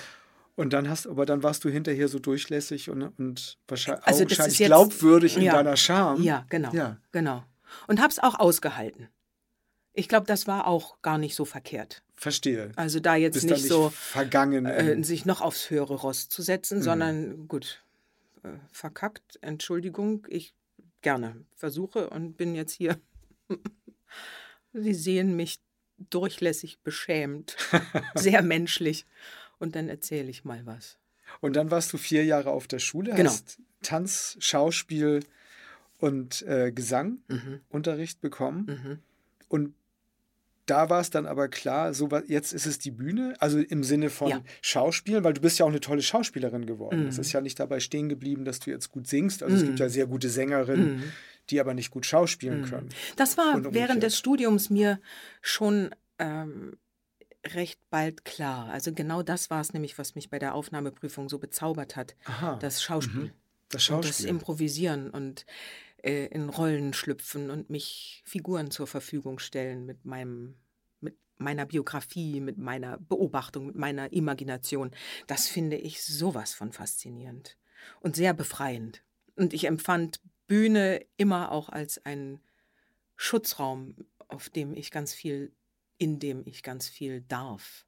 und 0.56 0.74
dann 0.74 0.90
hast, 0.90 1.08
aber 1.08 1.26
dann 1.26 1.44
warst 1.44 1.64
du 1.64 1.70
hinterher 1.70 2.08
so 2.08 2.20
durchlässig 2.20 2.90
und, 2.90 3.04
und 3.18 3.58
wahrscheinlich, 3.68 4.06
also 4.06 4.24
wahrscheinlich 4.24 4.60
jetzt, 4.60 4.68
glaubwürdig 4.68 5.38
in 5.38 5.44
ja, 5.44 5.54
deiner 5.54 5.78
Charme. 5.78 6.24
Ja, 6.24 6.46
genau. 6.50 6.72
Ja. 6.74 6.98
genau. 7.12 7.44
Und 7.88 8.02
hab's 8.02 8.20
auch 8.20 8.40
ausgehalten. 8.40 9.08
Ich 9.94 10.08
glaube, 10.08 10.26
das 10.26 10.48
war 10.48 10.68
auch 10.68 11.02
gar 11.02 11.18
nicht 11.18 11.36
so 11.36 11.46
verkehrt. 11.46 12.04
Verstehe. 12.14 12.72
Also 12.76 13.00
da 13.00 13.16
jetzt 13.16 13.34
Bist 13.34 13.46
nicht, 13.46 13.64
nicht, 13.64 13.68
so 13.68 13.90
vergangen, 13.90 14.66
äh, 14.66 15.04
sich 15.04 15.26
noch 15.26 15.42
aufs 15.42 15.70
höhere 15.70 15.96
Ross 15.96 16.30
zu 16.30 16.42
setzen, 16.42 16.80
mhm. 16.80 16.84
sondern 16.84 17.48
gut, 17.48 17.84
äh, 18.44 18.50
verkackt, 18.72 19.40
Entschuldigung, 19.42 20.26
ich 20.30 20.54
gerne 21.02 21.46
versuche 21.56 22.10
und 22.10 22.38
bin 22.38 22.56
jetzt 22.56 22.74
hier. 22.74 23.00
Sie 24.74 24.94
sehen 24.94 25.36
mich 25.36 25.60
durchlässig 26.10 26.80
beschämt, 26.82 27.58
sehr 28.16 28.42
menschlich. 28.42 29.06
Und 29.62 29.76
dann 29.76 29.88
erzähle 29.90 30.30
ich 30.30 30.44
mal 30.44 30.66
was. 30.66 30.98
Und 31.40 31.56
dann 31.56 31.72
warst 31.72 31.94
du 31.94 31.98
vier 31.98 32.26
Jahre 32.26 32.50
auf 32.52 32.68
der 32.68 32.80
Schule, 32.80 33.14
Genau. 33.16 33.30
hast 33.30 33.60
Tanz, 33.84 34.36
Schauspiel 34.40 35.22
und 36.00 36.42
äh, 36.44 36.72
Gesangunterricht 36.72 38.22
bekommen. 38.22 38.66
Mhm. 38.66 39.00
Und 39.48 39.74
da 40.66 40.90
war 40.90 41.02
es 41.02 41.10
dann 41.10 41.26
aber 41.26 41.48
klar, 41.48 41.94
so 41.94 42.12
wa- 42.12 42.24
jetzt 42.28 42.54
ist 42.54 42.66
es 42.66 42.80
die 42.80 42.92
Bühne, 42.92 43.34
also 43.40 43.60
im 43.60 43.84
Sinne 43.84 44.10
von 44.10 44.30
Ja. 44.30 44.42
Schauspielen, 44.62 45.24
weil 45.24 45.34
du 45.34 45.42
bist 45.42 45.60
ja 45.60 45.66
auch 45.66 45.70
eine 45.70 45.80
tolle 45.80 46.02
Schauspielerin 46.02 46.66
geworden. 46.66 47.02
Mhm. 47.04 47.08
Es 47.08 47.18
ist 47.18 47.32
ja 47.34 47.42
nicht 47.42 47.60
dabei 47.60 47.80
stehen 47.80 48.10
geblieben, 48.10 48.46
dass 48.46 48.60
du 48.60 48.70
jetzt 48.72 48.90
gut 48.92 49.08
singst. 49.08 49.42
Also 49.44 49.56
es 49.56 49.62
Mhm. 49.64 49.68
gibt 49.68 49.80
ja 49.80 49.90
sehr 49.90 50.08
gute 50.08 50.30
Sängerinnen, 50.30 50.98
Mhm. 50.98 51.04
die 51.50 51.60
aber 51.60 51.74
nicht 51.74 51.92
gut 51.92 52.06
schauspielen 52.06 52.66
können. 52.66 52.90
Das 53.16 53.38
war 53.38 53.74
während 53.74 54.04
des 54.04 54.18
Studiums 54.18 54.70
mir 54.70 55.00
schon 55.42 55.94
ähm, 56.20 56.78
recht 57.46 57.80
bald 57.90 58.26
klar. 58.26 58.70
Also 58.70 58.94
genau 58.94 59.24
das 59.24 59.50
war 59.50 59.62
es 59.62 59.74
nämlich, 59.74 59.98
was 59.98 60.16
mich 60.16 60.30
bei 60.30 60.40
der 60.40 60.56
Aufnahmeprüfung 60.56 61.30
so 61.30 61.40
bezaubert 61.40 61.96
hat. 61.96 62.16
Aha. 62.26 62.58
Das 62.58 62.82
Schauspiel. 62.84 63.26
Mhm. 63.26 63.32
Das 63.70 63.90
Und 63.90 64.04
das 64.04 64.10
Schauspiel. 64.10 64.30
Improvisieren 64.30 65.10
und 65.10 65.46
äh, 66.04 66.28
in 66.28 66.50
Rollen 66.50 66.94
schlüpfen 66.94 67.50
und 67.50 67.70
mich 67.70 68.22
Figuren 68.26 68.72
zur 68.72 68.88
Verfügung 68.88 69.40
stellen 69.40 69.86
mit 69.86 70.06
meinem 70.06 70.56
mit 71.00 71.18
meiner 71.38 71.66
Biografie, 71.66 72.40
mit 72.42 72.58
meiner 72.58 72.98
Beobachtung, 72.98 73.68
mit 73.68 73.76
meiner 73.76 74.12
Imagination. 74.14 74.92
Das 75.28 75.48
finde 75.48 75.78
ich 75.78 76.04
sowas 76.04 76.54
von 76.54 76.72
faszinierend 76.72 77.58
und 78.02 78.16
sehr 78.16 78.34
befreiend. 78.34 79.04
Und 79.36 79.54
ich 79.54 79.66
empfand 79.66 80.22
Bühne 80.48 81.06
immer 81.18 81.52
auch 81.52 81.70
als 81.70 82.06
einen 82.06 82.42
Schutzraum, 83.16 83.96
auf 84.28 84.50
dem 84.50 84.74
ich 84.76 84.92
ganz 84.92 85.14
viel, 85.14 85.54
in 86.02 86.18
dem 86.18 86.42
ich 86.48 86.64
ganz 86.64 86.90
viel 86.90 87.22
darf. 87.22 87.86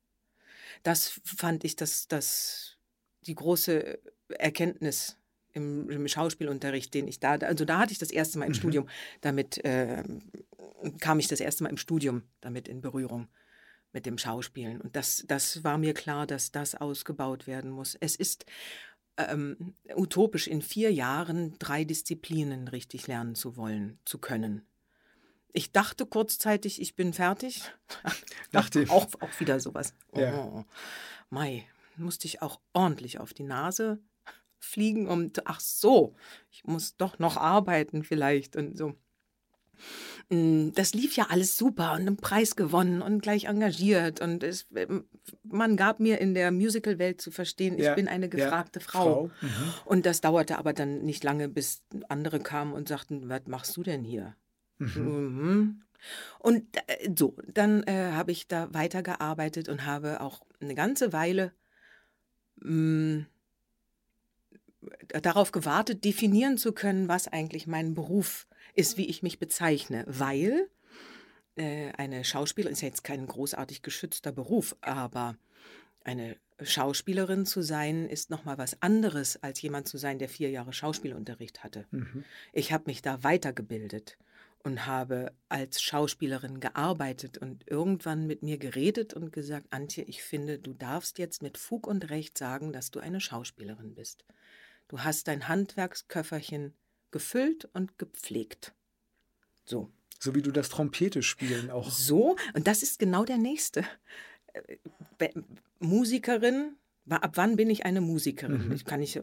Das 0.83 1.19
fand 1.23 1.63
ich 1.63 1.75
das, 1.75 2.07
das 2.07 2.77
die 3.25 3.33
große 3.33 3.99
Erkenntnis 4.37 5.17
im, 5.51 5.89
im 5.89 6.07
Schauspielunterricht, 6.07 6.93
den 6.93 7.07
ich 7.07 7.19
da, 7.19 7.33
also 7.37 7.65
da 7.65 7.79
hatte 7.79 7.91
ich 7.91 7.97
das 7.97 8.11
erste 8.11 8.37
Mal 8.37 8.45
im 8.45 8.51
Mhm. 8.51 8.57
Studium 8.57 8.89
damit, 9.21 9.65
äh, 9.65 10.03
kam 10.99 11.17
ich 11.17 11.27
das 11.27 11.39
erste 11.39 11.63
Mal 11.63 11.69
im 11.69 11.77
Studium 11.77 12.21
damit 12.39 12.67
in 12.67 12.81
Berührung 12.81 13.29
mit 13.93 14.05
dem 14.05 14.19
Schauspielen. 14.19 14.79
Und 14.79 14.95
das, 14.95 15.23
das 15.27 15.63
war 15.63 15.79
mir 15.79 15.95
klar, 15.95 16.27
dass 16.27 16.51
das 16.51 16.75
ausgebaut 16.75 17.47
werden 17.47 17.71
muss. 17.71 17.95
Es 17.99 18.15
ist 18.15 18.45
ähm, 19.17 19.73
utopisch, 19.95 20.47
in 20.47 20.61
vier 20.61 20.93
Jahren 20.93 21.57
drei 21.57 21.83
Disziplinen 21.83 22.67
richtig 22.67 23.07
lernen 23.07 23.33
zu 23.33 23.57
wollen, 23.57 23.97
zu 24.05 24.19
können. 24.19 24.67
Ich 25.53 25.71
dachte 25.71 26.05
kurzzeitig, 26.05 26.81
ich 26.81 26.95
bin 26.95 27.13
fertig. 27.13 27.61
Nachdem- 28.51 28.89
auch, 28.89 29.07
auch 29.19 29.39
wieder 29.39 29.59
sowas. 29.59 29.93
Ja. 30.15 30.45
Oh, 30.45 30.65
Mai, 31.29 31.67
musste 31.95 32.27
ich 32.27 32.41
auch 32.41 32.59
ordentlich 32.73 33.19
auf 33.19 33.33
die 33.33 33.43
Nase 33.43 33.99
fliegen 34.59 35.07
und 35.07 35.45
ach 35.45 35.59
so, 35.59 36.15
ich 36.49 36.63
muss 36.63 36.95
doch 36.97 37.19
noch 37.19 37.37
arbeiten 37.37 38.03
vielleicht 38.03 38.55
und 38.55 38.77
so. 38.77 38.93
Mm, 40.29 40.69
Das 40.73 40.93
lief 40.93 41.15
ja 41.17 41.27
alles 41.29 41.57
super 41.57 41.91
und 41.93 42.01
einen 42.01 42.17
Preis 42.17 42.55
gewonnen 42.55 43.01
und 43.01 43.21
gleich 43.21 43.45
engagiert 43.45 44.21
und 44.21 44.41
es, 44.43 44.65
ähm, 44.75 45.05
man 45.43 45.75
gab 45.75 45.99
mir 45.99 46.19
in 46.21 46.33
der 46.33 46.51
Musicalwelt 46.51 47.19
zu 47.21 47.29
verstehen, 47.31 47.77
ich 47.77 47.85
Ja, 47.85 47.93
bin 47.95 48.07
eine 48.07 48.25
ja, 48.25 48.29
gefragte 48.29 48.79
Frau. 48.79 49.29
Mhm. 49.41 49.73
Und 49.85 50.05
das 50.05 50.21
dauerte 50.21 50.57
aber 50.57 50.73
dann 50.73 51.03
nicht 51.03 51.23
lange, 51.23 51.49
bis 51.49 51.81
andere 52.09 52.39
kamen 52.39 52.73
und 52.73 52.87
sagten, 52.87 53.27
was 53.29 53.41
machst 53.47 53.75
du 53.75 53.83
denn 53.83 54.03
hier? 54.03 54.35
Mhm. 54.85 55.83
Und 56.39 56.63
äh, 56.87 57.09
so, 57.17 57.35
dann 57.47 57.83
äh, 57.83 58.11
habe 58.11 58.31
ich 58.31 58.47
da 58.47 58.73
weitergearbeitet 58.73 59.69
und 59.69 59.85
habe 59.85 60.21
auch 60.21 60.45
eine 60.59 60.75
ganze 60.75 61.13
Weile 61.13 61.53
mh, 62.57 63.25
darauf 65.21 65.51
gewartet, 65.51 66.03
definieren 66.03 66.57
zu 66.57 66.73
können, 66.73 67.07
was 67.07 67.27
eigentlich 67.27 67.67
mein 67.67 67.93
Beruf 67.93 68.47
ist, 68.73 68.97
wie 68.97 69.07
ich 69.07 69.23
mich 69.23 69.39
bezeichne, 69.39 70.03
weil 70.07 70.69
äh, 71.55 71.91
eine 71.97 72.23
Schauspielerin 72.23 72.73
ist 72.73 72.81
ja 72.81 72.87
jetzt 72.87 73.03
kein 73.03 73.25
großartig 73.27 73.81
geschützter 73.81 74.31
Beruf, 74.31 74.75
aber 74.81 75.37
eine 76.03 76.35
Schauspielerin 76.61 77.45
zu 77.45 77.61
sein, 77.61 78.07
ist 78.07 78.29
nochmal 78.29 78.57
was 78.57 78.81
anderes, 78.81 79.41
als 79.41 79.61
jemand 79.61 79.87
zu 79.87 79.97
sein, 79.97 80.19
der 80.19 80.29
vier 80.29 80.49
Jahre 80.49 80.73
Schauspielunterricht 80.73 81.63
hatte. 81.63 81.85
Mhm. 81.91 82.23
Ich 82.51 82.71
habe 82.71 82.85
mich 82.87 83.01
da 83.01 83.23
weitergebildet 83.23 84.17
und 84.63 84.85
habe 84.85 85.33
als 85.49 85.81
Schauspielerin 85.81 86.59
gearbeitet 86.59 87.37
und 87.37 87.69
irgendwann 87.69 88.25
mit 88.25 88.43
mir 88.43 88.57
geredet 88.57 89.13
und 89.13 89.31
gesagt, 89.31 89.67
Antje, 89.71 90.03
ich 90.05 90.23
finde, 90.23 90.57
du 90.57 90.73
darfst 90.73 91.19
jetzt 91.19 91.43
mit 91.43 91.57
Fug 91.57 91.85
und 91.85 92.09
Recht 92.09 92.37
sagen, 92.37 92.71
dass 92.71 92.89
du 92.89 92.99
eine 92.99 93.19
Schauspielerin 93.19 93.93
bist. 93.93 94.23
Du 94.87 95.01
hast 95.01 95.27
dein 95.27 95.47
Handwerksköfferchen 95.47 96.73
gefüllt 97.11 97.65
und 97.73 97.97
gepflegt. 97.97 98.73
So. 99.65 99.91
So 100.19 100.33
wie 100.35 100.41
du 100.41 100.51
das 100.51 100.69
Trompete 100.69 101.21
spielen 101.21 101.69
auch. 101.69 101.89
So, 101.89 102.37
und 102.53 102.67
das 102.67 102.81
ist 102.81 102.97
genau 102.97 103.25
der 103.25 103.37
nächste. 103.37 103.83
Musikerin, 105.79 106.77
ab 107.09 107.33
wann 107.35 107.57
bin 107.57 107.69
ich 107.69 107.85
eine 107.85 107.99
Musikerin? 107.99 108.67
Mhm. 108.67 108.71
Ich 108.71 108.85
kann 108.85 109.01
nicht, 109.01 109.21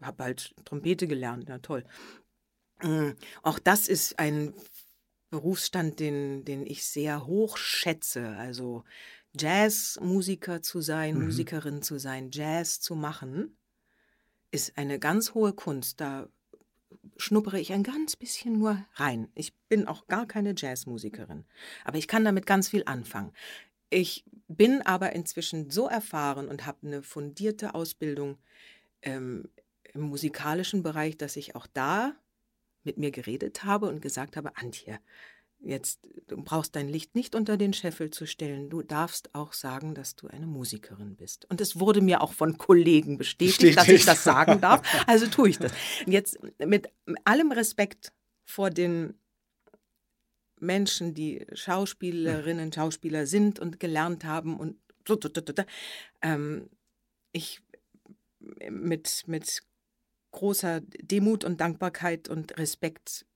habe 0.00 0.24
halt 0.24 0.54
Trompete 0.64 1.06
gelernt, 1.06 1.50
ja 1.50 1.58
toll. 1.58 1.84
Mm, 2.82 3.10
Auch 3.42 3.58
das 3.58 3.88
ist 3.88 4.18
ein 4.18 4.54
Berufsstand, 5.30 5.98
den, 6.00 6.44
den 6.44 6.66
ich 6.66 6.86
sehr 6.86 7.26
hoch 7.26 7.56
schätze. 7.56 8.28
Also 8.36 8.84
Jazzmusiker 9.38 10.62
zu 10.62 10.80
sein, 10.80 11.16
Mhm. 11.18 11.24
Musikerin 11.26 11.82
zu 11.82 11.98
sein, 11.98 12.30
Jazz 12.32 12.80
zu 12.80 12.94
machen, 12.94 13.56
ist 14.50 14.78
eine 14.78 14.98
ganz 14.98 15.34
hohe 15.34 15.52
Kunst. 15.52 16.00
Da 16.00 16.28
schnuppere 17.16 17.58
ich 17.60 17.72
ein 17.72 17.82
ganz 17.82 18.16
bisschen 18.16 18.58
nur 18.58 18.84
rein. 18.94 19.28
Ich 19.34 19.54
bin 19.68 19.86
auch 19.88 20.06
gar 20.06 20.26
keine 20.26 20.54
Jazzmusikerin, 20.56 21.44
aber 21.84 21.98
ich 21.98 22.08
kann 22.08 22.24
damit 22.24 22.46
ganz 22.46 22.68
viel 22.68 22.82
anfangen. 22.86 23.32
Ich 23.90 24.24
bin 24.48 24.82
aber 24.82 25.12
inzwischen 25.12 25.70
so 25.70 25.88
erfahren 25.88 26.48
und 26.48 26.66
habe 26.66 26.86
eine 26.86 27.02
fundierte 27.02 27.74
Ausbildung 27.74 28.38
ähm, 29.02 29.48
im 29.94 30.02
musikalischen 30.02 30.82
Bereich, 30.82 31.16
dass 31.16 31.36
ich 31.36 31.54
auch 31.56 31.66
da 31.66 32.14
mit 32.86 32.98
mir 32.98 33.10
geredet 33.10 33.64
habe 33.64 33.88
und 33.88 34.00
gesagt 34.00 34.36
habe, 34.36 34.56
Antje, 34.56 34.98
jetzt 35.58 36.00
du 36.28 36.36
brauchst 36.42 36.76
dein 36.76 36.88
Licht 36.88 37.14
nicht 37.14 37.34
unter 37.34 37.56
den 37.56 37.72
Scheffel 37.72 38.10
zu 38.10 38.26
stellen. 38.26 38.70
Du 38.70 38.82
darfst 38.82 39.34
auch 39.34 39.52
sagen, 39.52 39.94
dass 39.94 40.16
du 40.16 40.28
eine 40.28 40.46
Musikerin 40.46 41.16
bist. 41.16 41.44
Und 41.50 41.60
es 41.60 41.78
wurde 41.78 42.00
mir 42.00 42.20
auch 42.20 42.32
von 42.32 42.58
Kollegen 42.58 43.18
bestätigt, 43.18 43.76
dass 43.76 43.88
ich 43.88 44.04
das 44.04 44.24
sagen 44.24 44.60
darf. 44.60 44.82
Also 45.06 45.26
tue 45.26 45.50
ich 45.50 45.58
das. 45.58 45.72
Jetzt 46.06 46.38
mit 46.58 46.88
allem 47.24 47.52
Respekt 47.52 48.12
vor 48.44 48.70
den 48.70 49.14
Menschen, 50.58 51.14
die 51.14 51.46
Schauspielerinnen, 51.52 52.72
Schauspieler 52.72 53.26
sind 53.26 53.58
und 53.58 53.78
gelernt 53.78 54.24
haben 54.24 54.58
und 54.58 54.76
so, 55.06 55.14
so, 55.20 55.28
so, 55.34 55.42
so, 55.46 55.52
so, 55.56 55.64
ähm, 56.22 56.70
ich 57.32 57.60
mit, 58.70 59.24
mit 59.26 59.62
großer 60.36 60.80
Demut 60.82 61.44
und 61.44 61.60
Dankbarkeit 61.60 62.28
und 62.28 62.56
Respekt 62.58 63.26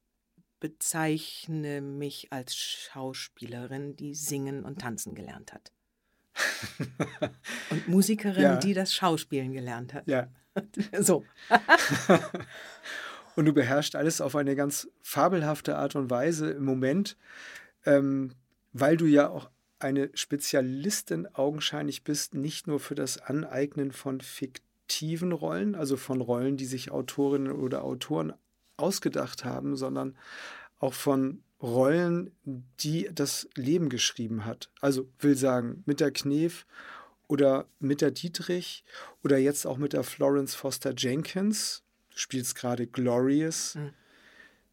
bezeichne 0.60 1.80
mich 1.80 2.32
als 2.32 2.54
Schauspielerin, 2.54 3.96
die 3.96 4.14
singen 4.14 4.64
und 4.64 4.80
tanzen 4.80 5.14
gelernt 5.14 5.52
hat. 5.54 5.72
Und 7.70 7.88
Musikerin, 7.88 8.42
Ja. 8.42 8.56
die 8.56 8.72
das 8.74 8.94
Schauspielen 8.94 9.52
gelernt 9.52 9.94
hat. 9.94 10.06
Ja. 10.06 10.28
So. 11.00 11.24
Und 13.36 13.46
du 13.46 13.52
beherrschst 13.52 13.96
alles 13.96 14.20
auf 14.20 14.36
eine 14.36 14.54
ganz 14.56 14.88
fabelhafte 15.02 15.76
Art 15.76 15.94
und 15.96 16.10
Weise 16.10 16.50
im 16.50 16.64
Moment, 16.64 17.16
ähm, 17.86 18.34
weil 18.72 18.96
du 18.96 19.06
ja 19.06 19.28
auch 19.28 19.48
eine 19.78 20.10
Spezialistin 20.14 21.26
augenscheinlich 21.34 22.04
bist, 22.04 22.34
nicht 22.34 22.66
nur 22.66 22.80
für 22.80 22.94
das 22.94 23.18
Aneignen 23.18 23.92
von 23.92 24.20
fiktiven 24.90 25.30
Rollen, 25.32 25.74
also 25.76 25.96
von 25.96 26.20
Rollen, 26.20 26.56
die 26.56 26.64
sich 26.64 26.90
Autorinnen 26.90 27.52
oder 27.52 27.84
Autoren 27.84 28.32
ausgedacht 28.76 29.44
haben, 29.44 29.76
sondern 29.76 30.16
auch 30.80 30.94
von 30.94 31.42
Rollen, 31.62 32.32
die 32.44 33.08
das 33.14 33.48
Leben 33.54 33.88
geschrieben 33.88 34.44
hat. 34.44 34.70
Also 34.80 35.08
will 35.20 35.36
sagen, 35.36 35.84
mit 35.86 36.00
der 36.00 36.10
Knef 36.10 36.66
oder 37.28 37.66
mit 37.78 38.00
der 38.00 38.10
Dietrich 38.10 38.84
oder 39.22 39.38
jetzt 39.38 39.64
auch 39.64 39.76
mit 39.76 39.92
der 39.92 40.02
Florence 40.02 40.54
Foster 40.56 40.92
Jenkins. 40.96 41.84
Du 42.10 42.18
spielst 42.18 42.56
gerade 42.56 42.86
Glorious, 42.88 43.76
Mhm. 43.76 43.92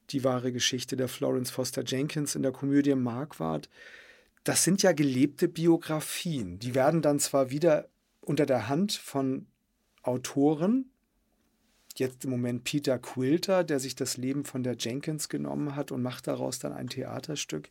die 0.10 0.24
wahre 0.24 0.52
Geschichte 0.52 0.96
der 0.96 1.10
Florence 1.10 1.52
Foster 1.52 1.84
Jenkins 1.86 2.34
in 2.34 2.42
der 2.42 2.54
Komödie 2.54 2.96
Marquardt. 2.96 3.70
Das 4.44 4.64
sind 4.64 4.82
ja 4.82 4.94
gelebte 4.94 5.48
Biografien. 5.48 6.58
Die 6.58 6.74
werden 6.74 7.02
dann 7.04 7.20
zwar 7.20 7.52
wieder 7.52 7.90
unter 8.22 8.46
der 8.48 8.68
Hand 8.68 8.94
von 8.94 9.46
Autoren, 10.08 10.90
jetzt 11.96 12.24
im 12.26 12.32
Moment 12.32 12.64
Peter 12.64 12.98
Quilter, 12.98 13.64
der 13.64 13.80
sich 13.80 13.96
das 13.96 14.18
Leben 14.18 14.46
von 14.46 14.64
der 14.64 14.78
Jenkins 14.78 15.30
genommen 15.30 15.76
hat 15.76 15.92
und 15.92 16.02
macht 16.02 16.28
daraus 16.28 16.60
dann 16.60 16.74
ein 16.74 16.88
Theaterstück. 16.88 17.70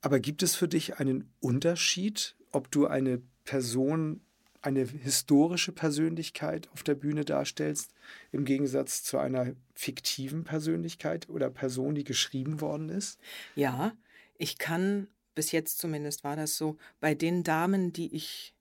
Aber 0.00 0.20
gibt 0.20 0.42
es 0.42 0.54
für 0.54 0.68
dich 0.68 0.98
einen 0.98 1.32
Unterschied, 1.40 2.36
ob 2.50 2.70
du 2.70 2.86
eine 2.86 3.22
Person, 3.44 4.20
eine 4.62 4.84
historische 4.84 5.72
Persönlichkeit 5.72 6.68
auf 6.72 6.82
der 6.82 6.94
Bühne 6.94 7.24
darstellst, 7.24 7.92
im 8.32 8.44
Gegensatz 8.44 9.02
zu 9.04 9.18
einer 9.18 9.54
fiktiven 9.74 10.44
Persönlichkeit 10.44 11.28
oder 11.28 11.50
Person, 11.50 11.94
die 11.94 12.04
geschrieben 12.04 12.60
worden 12.60 12.88
ist? 12.88 13.18
Ja, 13.54 13.92
ich 14.36 14.58
kann, 14.58 15.08
bis 15.34 15.52
jetzt 15.52 15.78
zumindest 15.78 16.24
war 16.24 16.36
das 16.36 16.56
so, 16.56 16.76
bei 17.00 17.14
den 17.14 17.44
Damen, 17.44 17.92
die 17.92 18.14
ich 18.14 18.54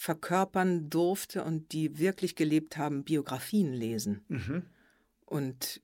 verkörpern 0.00 0.88
durfte 0.88 1.44
und 1.44 1.72
die 1.72 1.98
wirklich 1.98 2.34
gelebt 2.34 2.78
haben, 2.78 3.04
Biografien 3.04 3.74
lesen. 3.74 4.24
Mhm. 4.28 4.62
Und 5.26 5.82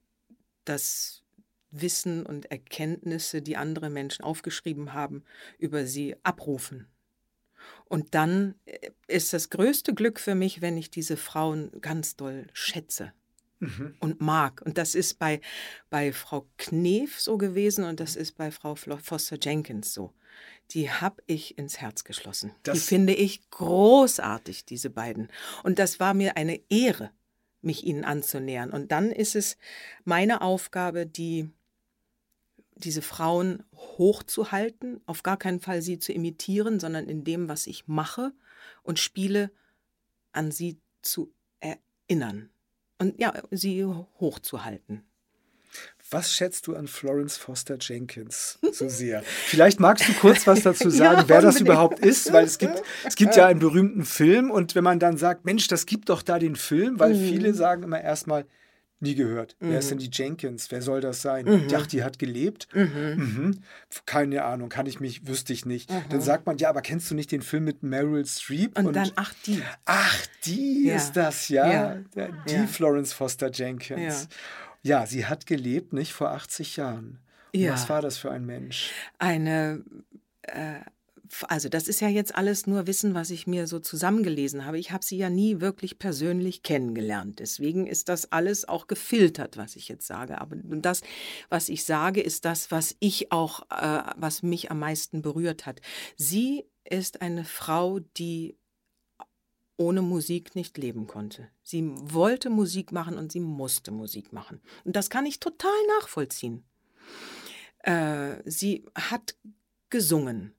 das 0.65 1.23
Wissen 1.71 2.25
und 2.25 2.47
Erkenntnisse, 2.47 3.43
die 3.43 3.59
andere 3.59 3.91
Menschen 3.91 4.25
aufgeschrieben 4.25 4.95
haben, 4.95 5.23
über 5.59 5.85
sie 5.85 6.17
abrufen. 6.23 6.87
Und 7.85 8.15
dann 8.15 8.55
äh, 8.65 8.89
ist 9.07 9.35
das 9.35 9.51
größte 9.51 9.93
Glück 9.93 10.19
für 10.19 10.35
mich, 10.35 10.63
wenn 10.63 10.79
ich 10.79 10.91
diese 10.91 11.19
Frauen 11.19 11.71
ganz 11.83 12.17
doll 12.17 12.47
schätze 12.55 13.13
mhm. 13.59 13.97
und 14.01 14.23
mag. 14.23 14.63
Und 14.63 14.79
das 14.79 14.95
ist 14.95 15.19
bei, 15.19 15.43
bei 15.91 16.15
Frau 16.15 16.49
Knef 16.57 17.21
so 17.21 17.37
gewesen 17.37 17.85
und 17.85 18.01
das 18.01 18.17
ist 18.17 18.33
bei 18.39 18.51
Frau 18.51 18.77
Foster 18.77 19.37
Jenkins 19.39 19.93
so 19.93 20.15
die 20.73 20.91
habe 20.91 21.23
ich 21.27 21.59
ins 21.59 21.79
Herz 21.79 22.05
geschlossen. 22.05 22.53
Das 22.63 22.79
die 22.79 22.85
finde 22.85 23.15
ich 23.15 23.51
großartig, 23.51 24.65
diese 24.65 24.91
beiden. 24.91 25.29
Und 25.63 25.79
das 25.79 26.01
war 26.01 26.15
mir 26.15 26.37
eine 26.37 26.61
Ehre, 26.69 27.11
mich 27.63 27.85
ihnen 27.85 28.05
anzunähern. 28.05 28.71
Und 28.71 28.93
dann 28.93 29.11
ist 29.11 29.37
es 29.37 29.57
meine 30.05 30.41
Aufgabe, 30.41 31.07
die, 31.07 31.51
diese 32.75 33.03
Frauen 33.03 33.65
hochzuhalten, 33.75 35.01
auf 35.07 35.23
gar 35.23 35.37
keinen 35.37 35.61
Fall 35.61 35.83
sie 35.83 35.99
zu 35.99 36.13
imitieren, 36.13 36.81
sondern 36.81 37.09
in 37.09 37.25
dem, 37.25 37.49
was 37.49 37.67
ich 37.67 37.87
mache 37.87 38.33
und 38.83 38.99
spiele, 38.99 39.51
an 40.33 40.51
sie 40.51 40.79
zu 41.03 41.33
erinnern. 41.61 42.51
Und 42.99 43.21
ja, 43.21 43.35
sie 43.51 43.85
hochzuhalten. 43.85 45.05
Was 46.11 46.33
schätzt 46.33 46.69
du 46.69 46.77
an 46.77 46.87
Florence 46.87 47.37
Foster 47.37 47.79
Jenkins 47.81 48.59
so 48.73 48.89
sehr? 48.89 49.23
Vielleicht 49.25 49.81
magst 49.81 50.09
du 50.09 50.13
kurz 50.13 50.47
was 50.47 50.63
dazu 50.63 50.89
sagen, 50.91 51.21
ja, 51.23 51.29
wer 51.29 51.41
das 51.41 51.61
überhaupt 51.61 51.99
ist, 51.99 52.33
weil 52.33 52.45
es 52.45 52.59
gibt, 52.59 52.81
es 53.05 53.17
gibt 53.17 53.35
ja 53.35 53.47
einen 53.47 53.59
berühmten 53.59 54.05
Film 54.05 54.53
und 54.53 54.77
wenn 54.77 54.85
man 54.85 55.01
dann 55.01 55.17
sagt, 55.17 55.45
Mensch, 55.45 55.67
das 55.67 55.85
gibt 55.85 56.09
doch 56.09 56.23
da 56.23 56.39
den 56.39 56.55
Film, 56.55 57.01
weil 57.01 57.15
mhm. 57.15 57.29
viele 57.29 57.55
sagen 57.55 57.83
immer 57.83 58.01
erstmal, 58.01 58.47
nie 59.01 59.15
gehört. 59.15 59.57
Mhm. 59.61 59.71
Wer 59.71 59.79
ist 59.79 59.91
denn 59.91 59.99
die 59.99 60.11
Jenkins? 60.11 60.71
Wer 60.71 60.81
soll 60.81 61.01
das 61.01 61.23
sein? 61.23 61.45
Mhm. 61.45 61.69
Ach, 61.75 61.87
die 61.87 62.03
hat 62.03 62.19
gelebt? 62.19 62.69
Mhm. 62.73 63.15
mhm. 63.17 63.61
Keine 64.07 64.45
Ahnung, 64.45 64.69
kann 64.69 64.87
ich 64.87 65.01
mich, 65.01 65.27
wüsste 65.27 65.53
ich 65.53 65.67
nicht. 65.67 65.91
Mhm. 65.91 66.05
Dann 66.11 66.21
sagt 66.21 66.47
man, 66.47 66.57
ja, 66.59 66.71
aber 66.71 66.81
kennst 66.81 67.11
du 67.11 67.15
nicht 67.15 67.31
den 67.31 67.43
Film 67.43 67.65
mit 67.65 67.83
Meryl 67.83 68.25
Streep? 68.25 68.79
Und, 68.79 68.87
und 68.87 68.97
dann, 68.97 69.11
ach, 69.17 69.35
die. 69.47 69.63
Ach, 69.85 70.27
die 70.45 70.87
ja. 70.87 70.97
ist 70.97 71.13
das, 71.13 71.49
ja. 71.49 71.71
ja. 71.71 71.97
Die 72.49 72.53
ja. 72.53 72.67
Florence 72.67 73.13
Foster 73.13 73.51
Jenkins. 73.51 74.29
Ja. 74.87 75.07
Sie 75.07 75.27
hat 75.27 75.47
gelebt, 75.47 75.93
nicht 75.93 76.13
vor 76.13 76.31
80 76.31 76.77
Jahren. 76.77 77.19
Ja. 77.53 77.73
Was 77.73 77.89
war 77.89 78.03
das 78.03 78.19
für 78.19 78.31
ein 78.31 78.45
Mensch? 78.45 78.91
Eine, 79.19 79.83
äh, 80.43 80.81
also 81.49 81.69
das 81.69 81.89
ist 81.89 82.01
ja 82.01 82.09
jetzt 82.09 82.35
alles 82.35 82.67
nur 82.67 82.87
Wissen, 82.87 83.15
was 83.15 83.31
ich 83.31 83.47
mir 83.47 83.67
so 83.67 83.79
zusammengelesen 83.79 84.65
habe. 84.65 84.79
Ich 84.79 84.93
habe 84.93 85.05
sie 85.05 85.17
ja 85.17 85.31
nie 85.31 85.61
wirklich 85.61 85.99
persönlich 85.99 86.63
kennengelernt. 86.63 87.39
Deswegen 87.39 87.87
ist 87.87 88.09
das 88.09 88.33
alles 88.33 88.69
auch 88.69 88.87
gefiltert, 88.87 89.57
was 89.57 89.77
ich 89.77 89.89
jetzt 89.89 90.07
sage. 90.07 90.41
Aber 90.41 90.57
das, 90.57 91.03
was 91.49 91.69
ich 91.69 91.85
sage, 91.85 92.21
ist 92.21 92.45
das, 92.45 92.71
was 92.71 92.97
ich 93.01 93.33
auch, 93.33 93.63
äh, 93.71 94.03
was 94.17 94.43
mich 94.43 94.71
am 94.71 94.79
meisten 94.79 95.23
berührt 95.23 95.67
hat. 95.67 95.81
Sie 96.17 96.65
ist 96.85 97.23
eine 97.23 97.45
Frau, 97.45 97.99
die 97.99 98.57
ohne 99.77 100.03
Musik 100.03 100.55
nicht 100.55 100.79
leben 100.79 101.07
konnte. 101.07 101.49
Sie 101.63 101.93
wollte 101.97 102.51
Musik 102.51 102.93
machen 102.93 103.19
und 103.19 103.33
sie 103.33 103.41
musste 103.41 103.91
Musik 103.91 104.33
machen. 104.33 104.61
Und 104.85 104.97
das 104.97 105.11
kann 105.11 105.27
ich 105.27 105.41
total 105.41 105.77
nachvollziehen. 105.99 106.65
Äh, 107.81 108.37
sie 108.45 108.87
hat 108.95 109.37
gesungen 109.91 110.55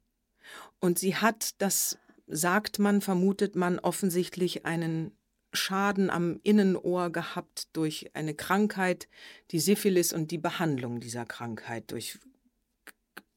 und 0.79 0.99
sie 0.99 1.15
hat, 1.15 1.61
das 1.61 1.97
sagt 2.27 2.79
man, 2.79 3.01
vermutet 3.01 3.55
man 3.55 3.79
offensichtlich 3.79 4.65
einen 4.65 5.11
Schaden 5.53 6.09
am 6.09 6.39
Innenohr 6.43 7.09
gehabt 7.09 7.75
durch 7.75 8.11
eine 8.13 8.35
Krankheit, 8.35 9.07
die 9.51 9.59
Syphilis 9.59 10.13
und 10.13 10.29
die 10.29 10.37
Behandlung 10.37 10.99
dieser 10.99 11.25
Krankheit 11.25 11.91
durch 11.91 12.19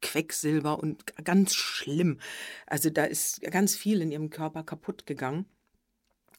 Quecksilber 0.03 0.79
und 0.79 1.05
ganz 1.25 1.55
schlimm. 1.55 2.19
Also 2.67 2.91
da 2.91 3.05
ist 3.05 3.41
ganz 3.43 3.77
viel 3.77 4.03
in 4.03 4.11
ihrem 4.11 4.31
Körper 4.31 4.65
kaputt 4.65 5.07
gegangen 5.07 5.47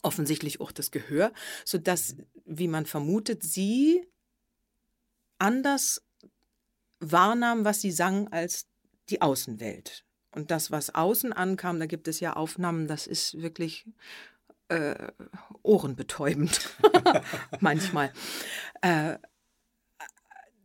offensichtlich 0.02 0.62
auch 0.62 0.72
das 0.72 0.92
Gehör, 0.92 1.32
sodass, 1.66 2.16
wie 2.46 2.68
man 2.68 2.86
vermutet, 2.86 3.44
sie 3.44 4.06
anders 5.38 6.04
wahrnahm, 7.00 7.66
was 7.66 7.82
sie 7.82 7.92
sang, 7.92 8.28
als 8.30 8.68
die 9.10 9.22
Außenwelt. 9.22 10.06
Und 10.32 10.52
das, 10.52 10.72
was 10.72 10.96
außen 10.96 11.34
ankam, 11.34 11.80
da 11.80 11.86
gibt 11.86 12.08
es 12.08 12.20
ja 12.20 12.34
Aufnahmen, 12.34 12.88
das 12.88 13.08
ist 13.08 13.42
wirklich 13.42 13.86
äh, 14.70 15.12
ohrenbetäubend 15.64 16.70
manchmal. 17.60 18.14
Äh, 18.82 19.18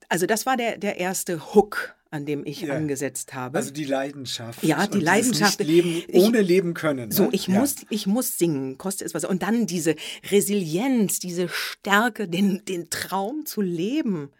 also 0.09 0.27
das 0.27 0.46
war 0.46 0.57
der, 0.57 0.79
der 0.79 0.99
erste 0.99 1.55
Hook 1.55 1.95
an 2.10 2.24
dem 2.24 2.46
ich 2.46 2.62
ja. 2.62 2.74
angesetzt 2.74 3.34
habe. 3.34 3.58
Also 3.58 3.72
die 3.72 3.84
Leidenschaft. 3.84 4.62
Ja, 4.62 4.86
die 4.86 5.00
Leidenschaft. 5.00 5.60
Leben, 5.60 6.04
ohne 6.12 6.40
ich, 6.40 6.48
leben 6.48 6.74
können. 6.74 7.08
Ne? 7.08 7.14
So, 7.14 7.28
ich, 7.32 7.48
ja. 7.48 7.58
muss, 7.58 7.76
ich 7.90 8.06
muss 8.06 8.38
singen, 8.38 8.78
koste 8.78 9.04
es 9.04 9.14
was. 9.14 9.24
Und 9.24 9.42
dann 9.42 9.66
diese 9.66 9.96
Resilienz, 10.30 11.18
diese 11.18 11.48
Stärke, 11.48 12.28
den, 12.28 12.64
den 12.64 12.90
Traum 12.90 13.46
zu 13.46 13.60
leben. 13.60 14.30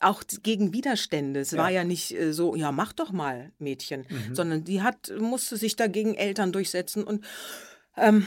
Auch 0.00 0.24
gegen 0.42 0.72
Widerstände. 0.72 1.40
Es 1.40 1.52
ja. 1.52 1.58
war 1.58 1.70
ja 1.70 1.84
nicht 1.84 2.18
äh, 2.18 2.32
so, 2.32 2.56
ja, 2.56 2.72
mach 2.72 2.92
doch 2.92 3.12
mal, 3.12 3.52
Mädchen, 3.60 4.04
mhm. 4.08 4.34
sondern 4.34 4.64
die 4.64 4.82
hat, 4.82 5.12
musste 5.16 5.56
sich 5.56 5.76
dagegen 5.76 6.14
Eltern 6.14 6.50
durchsetzen 6.50 7.04
und 7.04 7.24
ähm, 7.96 8.26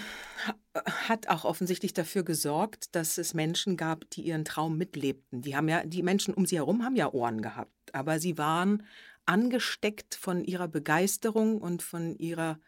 hat 1.07 1.27
auch 1.27 1.45
offensichtlich 1.45 1.93
dafür 1.93 2.23
gesorgt, 2.23 2.95
dass 2.95 3.17
es 3.17 3.33
Menschen 3.33 3.77
gab, 3.77 4.09
die 4.11 4.21
ihren 4.21 4.45
Traum 4.45 4.77
mitlebten. 4.77 5.41
Die 5.41 5.55
haben 5.55 5.69
ja, 5.69 5.85
die 5.85 6.03
Menschen 6.03 6.33
um 6.33 6.45
sie 6.45 6.57
herum 6.57 6.83
haben 6.83 6.95
ja 6.95 7.11
Ohren 7.11 7.41
gehabt 7.41 7.71
aber 7.95 8.19
sie 8.19 8.37
waren 8.37 8.83
angesteckt 9.25 10.15
von 10.15 10.43
ihrer 10.43 10.67
Begeisterung 10.67 11.59
und 11.59 11.81
von 11.81 12.15
ihrer 12.17 12.59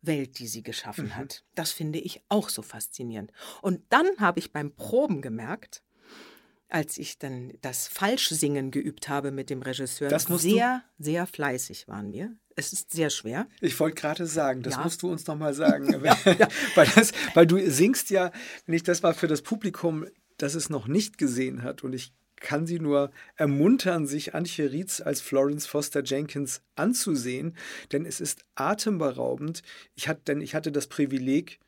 Welt, 0.00 0.38
die 0.38 0.46
sie 0.46 0.62
geschaffen 0.62 1.06
mhm. 1.06 1.16
hat. 1.16 1.44
Das 1.54 1.72
finde 1.72 1.98
ich 1.98 2.22
auch 2.28 2.48
so 2.48 2.62
faszinierend. 2.62 3.32
Und 3.60 3.82
dann 3.90 4.06
habe 4.18 4.38
ich 4.38 4.52
beim 4.52 4.74
Proben 4.74 5.22
gemerkt, 5.22 5.82
als 6.68 6.98
ich 6.98 7.18
dann 7.18 7.52
das 7.60 7.88
Falschsingen 7.88 8.70
geübt 8.70 9.08
habe 9.08 9.30
mit 9.30 9.50
dem 9.50 9.62
Regisseur, 9.62 10.08
das 10.08 10.24
sehr, 10.24 10.82
sehr 10.98 11.26
fleißig 11.26 11.88
waren 11.88 12.12
wir. 12.12 12.34
Es 12.56 12.72
ist 12.72 12.92
sehr 12.92 13.10
schwer. 13.10 13.46
Ich 13.60 13.78
wollte 13.80 14.00
gerade 14.00 14.26
sagen, 14.26 14.62
das 14.62 14.74
ja. 14.74 14.82
musst 14.82 15.02
du 15.02 15.10
uns 15.10 15.26
nochmal 15.26 15.54
sagen. 15.54 15.88
ja, 16.04 16.16
ja. 16.24 16.48
weil, 16.74 16.86
das, 16.94 17.12
weil 17.34 17.46
du 17.46 17.58
singst 17.70 18.10
ja, 18.10 18.30
wenn 18.66 18.74
ich 18.74 18.82
das 18.82 19.02
mal 19.02 19.14
für 19.14 19.26
das 19.26 19.42
Publikum, 19.42 20.06
das 20.38 20.54
es 20.54 20.70
noch 20.70 20.86
nicht 20.86 21.18
gesehen 21.18 21.62
hat, 21.62 21.82
und 21.84 21.92
ich 21.92 22.12
kann 22.36 22.66
sie 22.66 22.78
nur 22.78 23.10
ermuntern, 23.36 24.06
sich 24.06 24.34
Antje 24.34 24.70
Rietz 24.70 25.00
als 25.00 25.20
Florence 25.20 25.66
Foster 25.66 26.02
Jenkins 26.04 26.60
anzusehen, 26.76 27.56
denn 27.90 28.04
es 28.04 28.20
ist 28.20 28.44
atemberaubend. 28.54 29.62
Ich 29.94 30.08
hatte, 30.08 30.22
denn 30.26 30.40
ich 30.40 30.54
hatte 30.54 30.70
das 30.70 30.86
Privileg, 30.86 31.58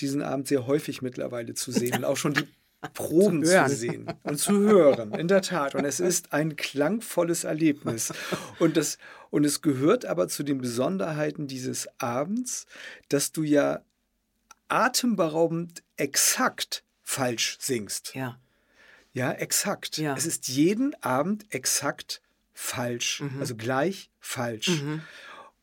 diesen 0.00 0.22
Abend 0.22 0.48
sehr 0.48 0.66
häufig 0.66 1.02
mittlerweile 1.02 1.54
zu 1.54 1.72
sehen 1.72 1.94
und 1.98 2.04
auch 2.04 2.16
schon 2.16 2.34
die 2.34 2.48
Proben 2.94 3.44
zu, 3.44 3.66
zu, 3.66 3.74
sehen 3.74 4.12
und 4.22 4.38
zu 4.38 4.58
hören, 4.60 5.12
in 5.12 5.26
der 5.26 5.42
Tat. 5.42 5.74
Und 5.74 5.84
es 5.84 5.98
ist 5.98 6.32
ein 6.32 6.56
klangvolles 6.56 7.44
Erlebnis. 7.44 8.12
Und, 8.60 8.76
das, 8.76 8.98
und 9.30 9.44
es 9.44 9.62
gehört 9.62 10.04
aber 10.04 10.28
zu 10.28 10.44
den 10.44 10.58
Besonderheiten 10.58 11.48
dieses 11.48 11.88
Abends, 11.98 12.66
dass 13.08 13.32
du 13.32 13.42
ja 13.42 13.82
atemberaubend 14.68 15.82
exakt 15.96 16.84
falsch 17.02 17.56
singst. 17.60 18.14
Ja. 18.14 18.38
Ja, 19.12 19.32
exakt. 19.32 19.96
Ja. 19.98 20.14
Es 20.16 20.26
ist 20.26 20.48
jeden 20.48 20.94
Abend 21.02 21.46
exakt 21.52 22.20
falsch, 22.52 23.22
mhm. 23.22 23.40
also 23.40 23.56
gleich 23.56 24.10
falsch. 24.20 24.68
Mhm. 24.68 25.02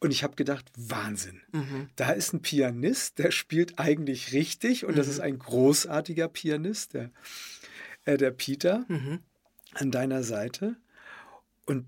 Und 0.06 0.12
ich 0.12 0.24
habe 0.24 0.36
gedacht, 0.36 0.66
Wahnsinn. 0.78 1.42
Mhm. 1.52 1.90
Da 1.96 2.12
ist 2.12 2.32
ein 2.32 2.44
Pianist, 2.44 3.18
der 3.18 3.32
spielt 3.32 3.80
eigentlich 3.80 4.34
richtig 4.34 4.86
und 4.86 5.00
das 5.00 5.08
ist 5.08 5.18
mhm. 5.18 5.24
ein 5.24 5.40
großartiger 5.40 6.28
Pianist, 6.28 6.94
der, 6.94 7.10
äh, 8.04 8.16
der 8.16 8.30
Peter 8.30 8.86
mhm. 8.88 9.22
an 9.74 9.90
deiner 9.90 10.22
Seite. 10.22 10.76
Und 11.66 11.88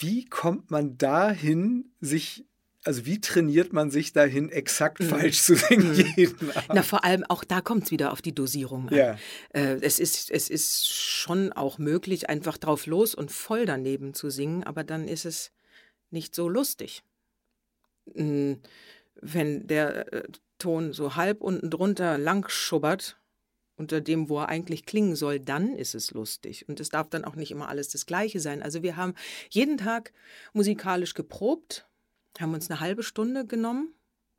wie 0.00 0.24
kommt 0.24 0.72
man 0.72 0.98
dahin, 0.98 1.84
sich 2.00 2.44
also 2.82 3.06
wie 3.06 3.20
trainiert 3.20 3.72
man 3.72 3.92
sich 3.92 4.12
dahin, 4.12 4.50
exakt 4.50 4.98
mhm. 4.98 5.10
falsch 5.10 5.40
zu 5.42 5.54
singen 5.54 5.92
mhm. 5.92 6.14
jeden 6.16 6.50
Abend? 6.50 6.70
Na, 6.74 6.82
vor 6.82 7.04
allem 7.04 7.22
auch 7.28 7.44
da 7.44 7.60
kommt 7.60 7.84
es 7.84 7.90
wieder 7.92 8.10
auf 8.10 8.22
die 8.22 8.34
Dosierung 8.34 8.88
an. 8.88 8.96
Ja. 8.96 9.18
Äh, 9.50 9.78
es, 9.82 10.00
ist, 10.00 10.32
es 10.32 10.50
ist 10.50 10.92
schon 10.92 11.52
auch 11.52 11.78
möglich, 11.78 12.28
einfach 12.28 12.58
drauf 12.58 12.86
los 12.86 13.14
und 13.14 13.30
voll 13.30 13.66
daneben 13.66 14.14
zu 14.14 14.30
singen, 14.30 14.64
aber 14.64 14.82
dann 14.82 15.06
ist 15.06 15.24
es 15.26 15.52
nicht 16.10 16.34
so 16.34 16.48
lustig. 16.48 17.04
Hm, 18.14 18.60
wenn 19.20 19.66
der 19.66 20.12
äh, 20.12 20.22
Ton 20.58 20.92
so 20.92 21.16
halb 21.16 21.42
unten 21.42 21.70
drunter 21.70 22.18
lang 22.18 22.48
schubbert, 22.48 23.18
unter 23.76 24.00
dem, 24.00 24.28
wo 24.28 24.38
er 24.38 24.48
eigentlich 24.48 24.86
klingen 24.86 25.16
soll, 25.16 25.38
dann 25.38 25.74
ist 25.74 25.94
es 25.94 26.12
lustig. 26.12 26.68
Und 26.68 26.80
es 26.80 26.88
darf 26.88 27.10
dann 27.10 27.24
auch 27.24 27.36
nicht 27.36 27.50
immer 27.50 27.68
alles 27.68 27.88
das 27.88 28.06
Gleiche 28.06 28.40
sein. 28.40 28.62
Also 28.62 28.82
wir 28.82 28.96
haben 28.96 29.14
jeden 29.50 29.76
Tag 29.76 30.12
musikalisch 30.54 31.14
geprobt, 31.14 31.86
haben 32.40 32.54
uns 32.54 32.70
eine 32.70 32.80
halbe 32.80 33.02
Stunde 33.02 33.46
genommen. 33.46 33.92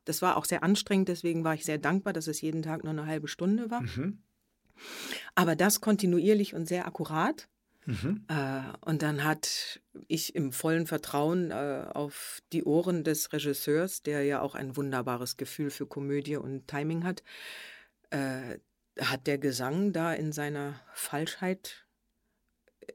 Das 0.05 0.21
war 0.21 0.37
auch 0.37 0.45
sehr 0.45 0.63
anstrengend, 0.63 1.09
deswegen 1.09 1.43
war 1.43 1.53
ich 1.53 1.65
sehr 1.65 1.77
dankbar, 1.77 2.13
dass 2.13 2.27
es 2.27 2.41
jeden 2.41 2.63
Tag 2.63 2.83
nur 2.83 2.93
eine 2.93 3.05
halbe 3.05 3.27
Stunde 3.27 3.69
war. 3.69 3.81
Mhm. 3.81 4.23
Aber 5.35 5.55
das 5.55 5.81
kontinuierlich 5.81 6.55
und 6.55 6.67
sehr 6.67 6.87
akkurat. 6.87 7.47
Mhm. 7.87 8.25
Äh, 8.27 8.63
und 8.81 9.01
dann 9.01 9.23
hat 9.23 9.79
ich 10.09 10.35
im 10.35 10.51
vollen 10.51 10.87
Vertrauen 10.87 11.51
äh, 11.51 11.85
auf 11.93 12.41
die 12.51 12.65
Ohren 12.65 13.05
des 13.05 13.31
Regisseurs, 13.31 14.03
der 14.03 14.23
ja 14.23 14.41
auch 14.41 14.55
ein 14.55 14.75
wunderbares 14.75 15.37
Gefühl 15.37 15.69
für 15.69 15.87
Komödie 15.87 16.35
und 16.35 16.67
Timing 16.67 17.05
hat, 17.05 17.23
äh, 18.09 18.59
hat 18.99 19.25
der 19.25 19.37
Gesang 19.37 19.93
da 19.93 20.13
in 20.13 20.33
seiner 20.33 20.81
Falschheit 20.93 21.85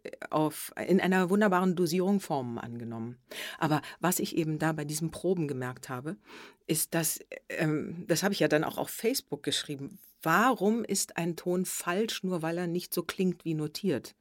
äh, 0.02 0.10
auf, 0.28 0.74
in 0.86 1.00
einer 1.00 1.30
wunderbaren 1.30 1.74
Dosierung 1.74 2.20
Formen 2.20 2.58
angenommen. 2.58 3.18
Aber 3.58 3.80
was 4.00 4.18
ich 4.18 4.36
eben 4.36 4.58
da 4.58 4.72
bei 4.72 4.84
diesen 4.84 5.10
Proben 5.10 5.48
gemerkt 5.48 5.88
habe, 5.88 6.18
ist, 6.66 6.94
dass, 6.94 7.18
ähm, 7.48 8.04
das 8.08 8.22
habe 8.22 8.34
ich 8.34 8.40
ja 8.40 8.48
dann 8.48 8.62
auch 8.62 8.76
auf 8.76 8.90
Facebook 8.90 9.42
geschrieben, 9.42 9.98
warum 10.20 10.84
ist 10.84 11.16
ein 11.16 11.34
Ton 11.34 11.64
falsch, 11.64 12.24
nur 12.24 12.42
weil 12.42 12.58
er 12.58 12.66
nicht 12.66 12.92
so 12.92 13.02
klingt 13.02 13.46
wie 13.46 13.54
notiert? 13.54 14.14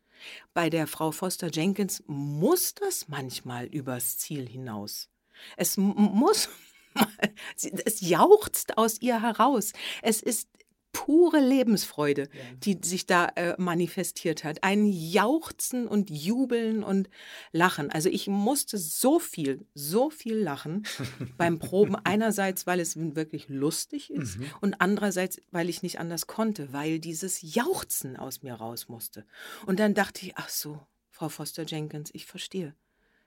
Bei 0.54 0.70
der 0.70 0.88
Frau 0.88 1.12
Foster 1.12 1.50
Jenkins 1.52 2.04
muss 2.08 2.74
das 2.74 3.08
manchmal 3.08 3.66
übers 3.66 4.18
Ziel 4.18 4.48
hinaus. 4.48 5.10
Es 5.58 5.78
muss, 5.78 6.50
es 7.56 8.02
jauchzt 8.02 8.78
aus 8.78 9.02
ihr 9.02 9.22
heraus. 9.22 9.74
Es 10.02 10.22
ist 10.22 10.50
pure 10.94 11.40
Lebensfreude, 11.40 12.24
ja. 12.24 12.28
die 12.64 12.80
sich 12.82 13.06
da 13.06 13.28
äh, 13.36 13.56
manifestiert 13.58 14.44
hat. 14.44 14.64
Ein 14.64 14.86
Jauchzen 14.86 15.88
und 15.88 16.10
Jubeln 16.10 16.84
und 16.84 17.10
Lachen. 17.52 17.90
Also 17.90 18.10
ich 18.10 18.28
musste 18.28 18.78
so 18.78 19.20
viel, 19.20 19.66
so 19.74 20.10
viel 20.10 20.38
lachen 20.38 20.84
beim 21.38 21.60
Proben. 21.60 21.96
Einerseits, 21.96 22.68
weil 22.68 22.80
es 22.80 22.96
wirklich 22.98 23.50
lustig 23.50 24.12
ist 24.12 24.38
mhm. 24.38 24.46
und 24.62 24.82
andererseits, 24.82 25.42
weil 25.52 25.70
ich 25.70 25.82
nicht 25.82 26.00
anders 26.00 26.28
konnte, 26.28 26.74
weil 26.74 27.00
dieses 27.00 27.42
Jauchzen 27.42 28.18
aus 28.18 28.44
mir 28.44 28.54
raus 28.54 28.90
musste. 28.90 29.26
Und 29.66 29.80
dann 29.80 29.94
dachte 29.94 30.26
ich, 30.26 30.34
ach 30.36 30.50
so, 30.50 30.80
Frau 31.10 31.30
Foster 31.30 31.64
Jenkins, 31.64 32.10
ich 32.14 32.26
verstehe. 32.26 32.76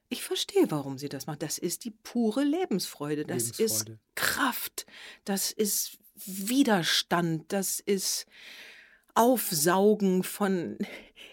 Ich 0.08 0.22
verstehe, 0.22 0.70
warum 0.70 0.98
sie 0.98 1.08
das 1.08 1.26
macht. 1.26 1.42
Das 1.42 1.58
ist 1.58 1.84
die 1.84 1.90
pure 1.90 2.44
Lebensfreude. 2.44 3.24
Das 3.24 3.58
Lebensfreude. 3.58 3.92
ist 3.92 4.14
Kraft. 4.14 4.86
Das 5.24 5.50
ist 5.50 5.98
Widerstand, 6.14 7.52
das 7.52 7.80
ist 7.80 8.26
Aufsaugen 9.14 10.22
von 10.22 10.78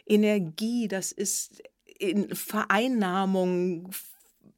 Energie, 0.05 0.87
das 0.87 1.11
ist 1.11 1.61
in 1.97 2.33
Vereinnahmung 2.35 3.91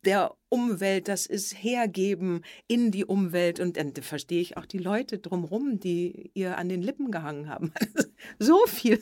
der 0.06 0.36
Umwelt, 0.50 1.08
das 1.08 1.26
ist 1.26 1.54
Hergeben 1.64 2.44
in 2.68 2.92
die 2.92 3.06
Umwelt. 3.06 3.60
Und 3.60 3.78
dann 3.78 3.94
verstehe 3.96 4.42
ich 4.42 4.58
auch 4.58 4.66
die 4.66 4.78
Leute 4.78 5.18
drumherum, 5.20 5.80
die 5.80 6.32
ihr 6.34 6.58
an 6.58 6.70
den 6.70 6.82
Lippen 6.82 7.12
gehangen 7.12 7.48
haben. 7.48 7.74
so 8.40 8.66
viel, 8.68 9.02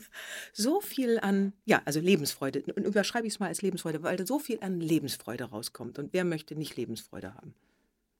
so 0.53 0.79
viel 0.81 1.19
an, 1.19 1.53
ja, 1.65 1.81
also 1.85 1.99
Lebensfreude. 1.99 2.63
Und 2.75 2.85
überschreibe 2.85 3.27
ich 3.27 3.33
es 3.33 3.39
mal 3.39 3.47
als 3.47 3.61
Lebensfreude, 3.61 4.03
weil 4.03 4.17
da 4.17 4.25
so 4.25 4.39
viel 4.39 4.59
an 4.61 4.79
Lebensfreude 4.79 5.45
rauskommt. 5.45 5.97
Und 5.99 6.13
wer 6.13 6.23
möchte 6.23 6.55
nicht 6.55 6.75
Lebensfreude 6.77 7.33
haben? 7.33 7.53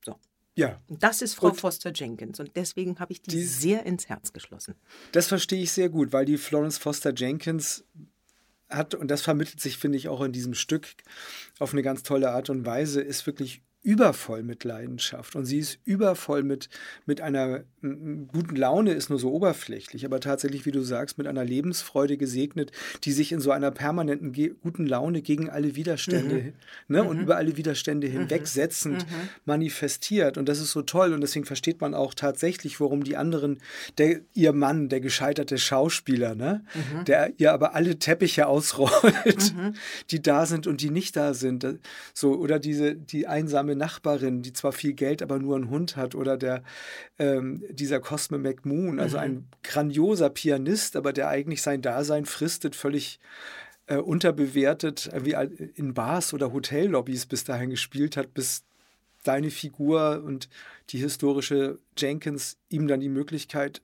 So. 0.04 0.16
Ja. 0.56 0.82
Das 0.90 1.22
ist 1.22 1.36
Frau 1.36 1.48
und 1.48 1.60
Foster 1.60 1.92
Jenkins 1.94 2.40
und 2.40 2.52
deswegen 2.56 3.00
habe 3.00 3.14
ich 3.14 3.22
die, 3.22 3.32
die 3.32 3.44
sehr 3.44 3.86
ins 3.86 4.10
Herz 4.10 4.34
geschlossen. 4.34 4.76
Das 5.12 5.28
verstehe 5.28 5.62
ich 5.64 5.72
sehr 5.72 5.90
gut, 5.90 6.12
weil 6.12 6.26
die 6.26 6.38
Florence 6.38 6.78
Foster 6.78 7.14
Jenkins 7.16 7.86
hat, 8.70 8.96
und 8.96 9.10
das 9.10 9.22
vermittelt 9.22 9.60
sich, 9.60 9.78
finde 9.78 9.98
ich, 9.98 10.08
auch 10.08 10.22
in 10.22 10.32
diesem 10.32 10.54
Stück 10.54 10.88
auf 11.60 11.74
eine 11.74 11.84
ganz 11.84 12.04
tolle 12.04 12.32
Art 12.32 12.50
und 12.50 12.66
Weise, 12.66 13.02
ist 13.02 13.26
wirklich 13.26 13.62
übervoll 13.84 14.44
mit 14.44 14.64
Leidenschaft 14.64 15.36
und 15.36 15.46
sie 15.46 15.58
ist 15.58 15.80
übervoll 15.86 16.44
mit, 16.44 16.70
mit 17.06 17.20
einer 17.22 17.64
guten 17.82 18.56
Laune, 18.56 18.94
ist 18.94 19.10
nur 19.10 19.18
so 19.18 19.32
oberflächlich, 19.32 20.06
aber 20.06 20.20
tatsächlich, 20.20 20.68
wie 20.68 20.72
du 20.72 20.82
sagst, 20.82 21.18
mit 21.18 21.26
einer 21.26 21.44
Lebensfreude 21.44 22.16
gesegnet, 22.18 22.72
die 23.04 23.12
sich 23.12 23.32
in 23.32 23.40
so 23.40 23.50
einer 23.50 23.72
permanenten 23.72 24.34
guten 24.62 24.86
Laune 24.86 25.24
gegen 25.24 25.50
alle 25.50 25.76
Widerstände 25.76 26.36
mhm. 26.36 26.54
ne, 26.90 27.02
mhm. 27.02 27.10
und 27.10 27.20
über 27.22 27.38
alle 27.38 27.58
Widerstände 27.58 28.08
mhm. 28.08 28.12
hinwegsetzend 28.12 29.10
mhm. 29.10 29.30
manifestiert. 29.46 30.38
Und 30.38 30.48
das 30.48 30.60
ist 30.60 30.72
so 30.72 30.84
toll 30.84 31.14
und 31.14 31.22
deswegen 31.22 31.46
versteht 31.46 31.82
man 31.82 31.96
auch 31.96 32.14
tatsächlich, 32.14 32.80
warum 32.80 33.04
die 33.04 33.18
anderen, 33.18 33.58
der, 33.98 34.22
ihr 34.34 34.54
Mann, 34.54 34.90
der 34.90 35.02
gescheiterte 35.02 35.58
Schauspieler, 35.58 36.36
ne, 36.36 36.64
mhm. 36.76 37.06
der 37.06 37.34
ihr 37.38 37.52
aber 37.52 37.74
alle 37.74 37.98
Teppiche 37.98 38.46
ausrollt, 38.46 39.56
mhm. 39.56 39.74
die 40.12 40.22
da 40.22 40.46
sind 40.46 40.68
und 40.68 40.82
die 40.82 40.92
nicht 40.92 41.16
da 41.16 41.34
sind. 41.34 41.66
So, 42.14 42.36
oder 42.36 42.60
diese, 42.60 42.96
die 42.96 43.26
einsame 43.26 43.71
arme 43.72 43.76
Nachbarin, 43.76 44.42
die 44.42 44.54
zwar 44.54 44.72
viel 44.72 44.94
Geld, 44.94 45.22
aber 45.22 45.40
nur 45.40 45.56
einen 45.56 45.70
Hund 45.70 45.96
hat, 45.96 46.16
oder 46.16 46.38
der, 46.38 46.64
ähm, 47.20 47.64
dieser 47.70 48.00
Cosme 48.00 48.38
McMoon, 48.38 49.00
also 49.00 49.18
mhm. 49.18 49.24
ein 49.24 49.48
grandioser 49.64 50.30
Pianist, 50.30 50.96
aber 50.96 51.14
der 51.14 51.30
eigentlich 51.30 51.62
sein 51.62 51.82
Dasein 51.82 52.26
fristet, 52.26 52.76
völlig 52.76 53.20
äh, 53.88 53.98
unterbewertet, 53.98 55.10
wie 55.24 55.36
in 55.76 55.94
Bars 55.94 56.34
oder 56.34 56.52
Hotellobbys 56.52 57.26
bis 57.26 57.44
dahin 57.44 57.70
gespielt 57.70 58.18
hat, 58.18 58.34
bis 58.34 58.64
deine 59.24 59.52
Figur 59.52 60.24
und 60.26 60.50
die 60.90 60.98
historische 60.98 61.80
Jenkins 61.98 62.58
ihm 62.70 62.88
dann 62.88 63.00
die 63.00 63.10
Möglichkeit 63.10 63.82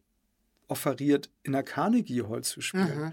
offeriert, 0.68 1.30
in 1.44 1.54
der 1.54 1.64
Carnegie 1.64 2.24
Hall 2.24 2.44
zu 2.44 2.62
spielen. 2.62 3.00
Mhm. 3.00 3.12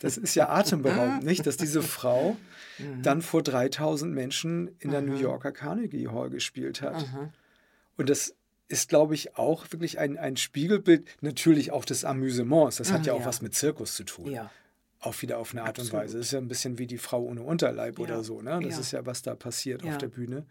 Das 0.00 0.16
ist 0.16 0.34
ja 0.34 0.48
atemberaubend, 0.48 1.24
nicht? 1.24 1.46
Dass 1.46 1.56
diese 1.56 1.82
Frau 1.82 2.36
mhm. 2.78 3.02
dann 3.02 3.22
vor 3.22 3.42
3000 3.42 4.12
Menschen 4.12 4.68
in 4.78 4.90
der 4.90 5.02
New 5.02 5.16
Yorker 5.16 5.52
Carnegie 5.52 6.08
Hall 6.08 6.30
gespielt 6.30 6.82
hat. 6.82 7.06
Und 7.96 8.10
das 8.10 8.34
ist, 8.68 8.88
glaube 8.88 9.14
ich, 9.14 9.36
auch 9.36 9.70
wirklich 9.70 9.98
ein, 9.98 10.16
ein 10.18 10.36
Spiegelbild, 10.36 11.06
natürlich 11.20 11.72
auch 11.72 11.84
des 11.84 12.04
Amüsements. 12.04 12.76
Das 12.76 12.92
hat 12.92 13.06
ja 13.06 13.12
auch 13.12 13.20
ja. 13.20 13.26
was 13.26 13.42
mit 13.42 13.54
Zirkus 13.54 13.94
zu 13.94 14.04
tun. 14.04 14.30
Ja. 14.30 14.50
Auch 15.00 15.20
wieder 15.20 15.38
auf 15.38 15.52
eine 15.52 15.62
Art 15.62 15.78
Absolut. 15.78 15.92
und 15.92 15.98
Weise. 15.98 16.18
Das 16.18 16.26
ist 16.26 16.32
ja 16.32 16.38
ein 16.38 16.48
bisschen 16.48 16.78
wie 16.78 16.86
die 16.86 16.98
Frau 16.98 17.22
ohne 17.22 17.42
Unterleib 17.42 17.98
ja. 17.98 18.04
oder 18.04 18.24
so. 18.24 18.40
Ne? 18.40 18.60
Das 18.62 18.78
ist 18.78 18.92
ja, 18.92 19.04
was 19.04 19.22
da 19.22 19.34
passiert 19.34 19.84
auf 19.84 19.98
der 19.98 20.08
Bühne. 20.08 20.46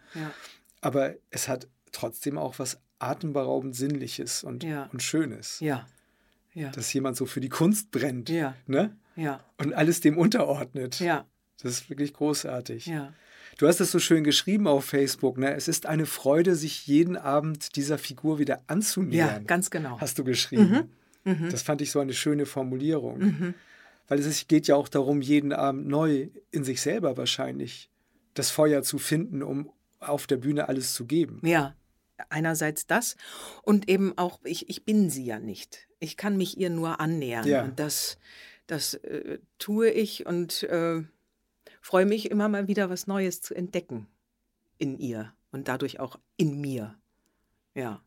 Aber 0.82 1.16
es 1.32 1.48
hat 1.48 1.68
trotzdem 1.92 2.38
auch 2.38 2.60
was 2.60 2.80
atemberaubend 3.00 3.76
Sinnliches 3.76 4.44
und, 4.44 4.64
und 4.64 5.02
Schönes. 5.02 5.60
Ja. 5.60 5.88
Ja. 6.54 6.70
Dass 6.70 6.94
jemand 6.94 7.18
so 7.18 7.26
für 7.26 7.42
die 7.42 7.50
Kunst 7.50 7.92
brennt. 7.92 8.30
Ja. 8.30 8.56
Ne? 8.68 8.96
Ja. 9.16 9.40
Und 9.58 9.74
alles 9.74 10.02
dem 10.02 10.18
unterordnet. 10.18 11.00
Ja. 11.00 11.26
Das 11.62 11.72
ist 11.72 11.90
wirklich 11.90 12.14
großartig. 12.14 12.88
Ja. 12.88 13.14
Du 13.58 13.68
hast 13.68 13.80
es 13.80 13.92
so 13.92 14.00
schön 14.00 14.24
geschrieben 14.24 14.68
auf 14.68 14.86
Facebook. 14.86 15.38
Ne? 15.38 15.54
Es 15.54 15.68
ist 15.68 15.86
eine 15.86 16.06
Freude, 16.06 16.56
sich 16.56 16.88
jeden 16.88 17.18
Abend 17.18 17.76
dieser 17.76 17.98
Figur 17.98 18.40
wieder 18.40 18.62
anzunähern. 18.68 19.30
Ja, 19.30 19.40
ganz 19.40 19.70
genau. 19.70 20.00
Hast 20.00 20.18
du 20.18 20.24
geschrieben. 20.24 20.90
Mhm. 21.24 21.34
Mhm. 21.34 21.50
Das 21.50 21.62
fand 21.62 21.82
ich 21.82 21.92
so 21.92 22.00
eine 22.00 22.14
schöne 22.14 22.46
Formulierung. 22.46 23.20
Mhm. 23.20 23.54
Weil 24.08 24.20
es 24.20 24.48
geht 24.48 24.68
ja 24.68 24.76
auch 24.76 24.90
darum, 24.90 25.22
jeden 25.22 25.54
Abend 25.54 25.88
neu 25.88 26.30
in 26.52 26.64
sich 26.64 26.82
selber 26.82 27.16
wahrscheinlich 27.16 27.90
das 28.34 28.50
Feuer 28.50 28.82
zu 28.82 28.98
finden, 28.98 29.44
um 29.44 29.72
auf 30.00 30.28
der 30.28 30.38
Bühne 30.38 30.68
alles 30.68 30.94
zu 30.94 31.06
geben. 31.06 31.40
Ja, 31.44 31.76
einerseits 32.30 32.88
das 32.88 33.16
und 33.62 33.90
eben 33.90 34.18
auch, 34.18 34.40
ich, 34.44 34.70
ich 34.70 34.86
bin 34.86 35.10
sie 35.10 35.26
ja 35.26 35.40
nicht. 35.40 35.88
Ich 36.00 36.18
kann 36.18 36.38
mich 36.38 36.58
ihr 36.58 36.70
nur 36.70 37.00
annähern. 37.00 37.48
Ja. 37.48 37.64
Und 37.64 37.80
das, 37.80 38.18
das 38.68 38.96
äh, 38.96 39.40
tue 39.58 39.90
ich 39.90 40.26
und 40.26 40.64
äh, 40.64 41.04
freue 41.82 42.06
mich 42.06 42.32
immer 42.32 42.50
mal 42.50 42.68
wieder 42.68 42.90
was 42.90 43.08
Neues 43.08 43.42
zu 43.42 43.54
entdecken 43.54 44.08
in 44.78 44.98
ihr 44.98 45.34
und 45.52 45.68
dadurch 45.68 46.00
auch 46.00 46.20
in 46.38 46.60
mir. 46.60 46.96
Ja. 47.76 48.02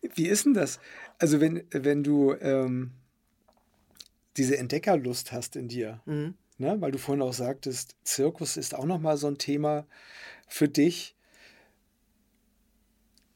Wie 0.00 0.28
ist 0.28 0.44
denn 0.44 0.54
das? 0.54 0.78
Also 1.18 1.40
wenn, 1.40 1.64
wenn 1.70 2.04
du 2.04 2.34
ähm, 2.34 2.92
diese 4.36 4.56
Entdeckerlust 4.56 5.32
hast 5.32 5.56
in 5.56 5.68
dir, 5.68 6.00
mhm. 6.06 6.34
ne? 6.58 6.80
weil 6.80 6.92
du 6.92 6.98
vorhin 6.98 7.22
auch 7.22 7.32
sagtest, 7.32 7.96
Zirkus 8.04 8.56
ist 8.56 8.74
auch 8.74 8.84
nochmal 8.84 9.16
so 9.16 9.26
ein 9.26 9.38
Thema 9.38 9.86
für 10.46 10.68
dich. 10.68 11.16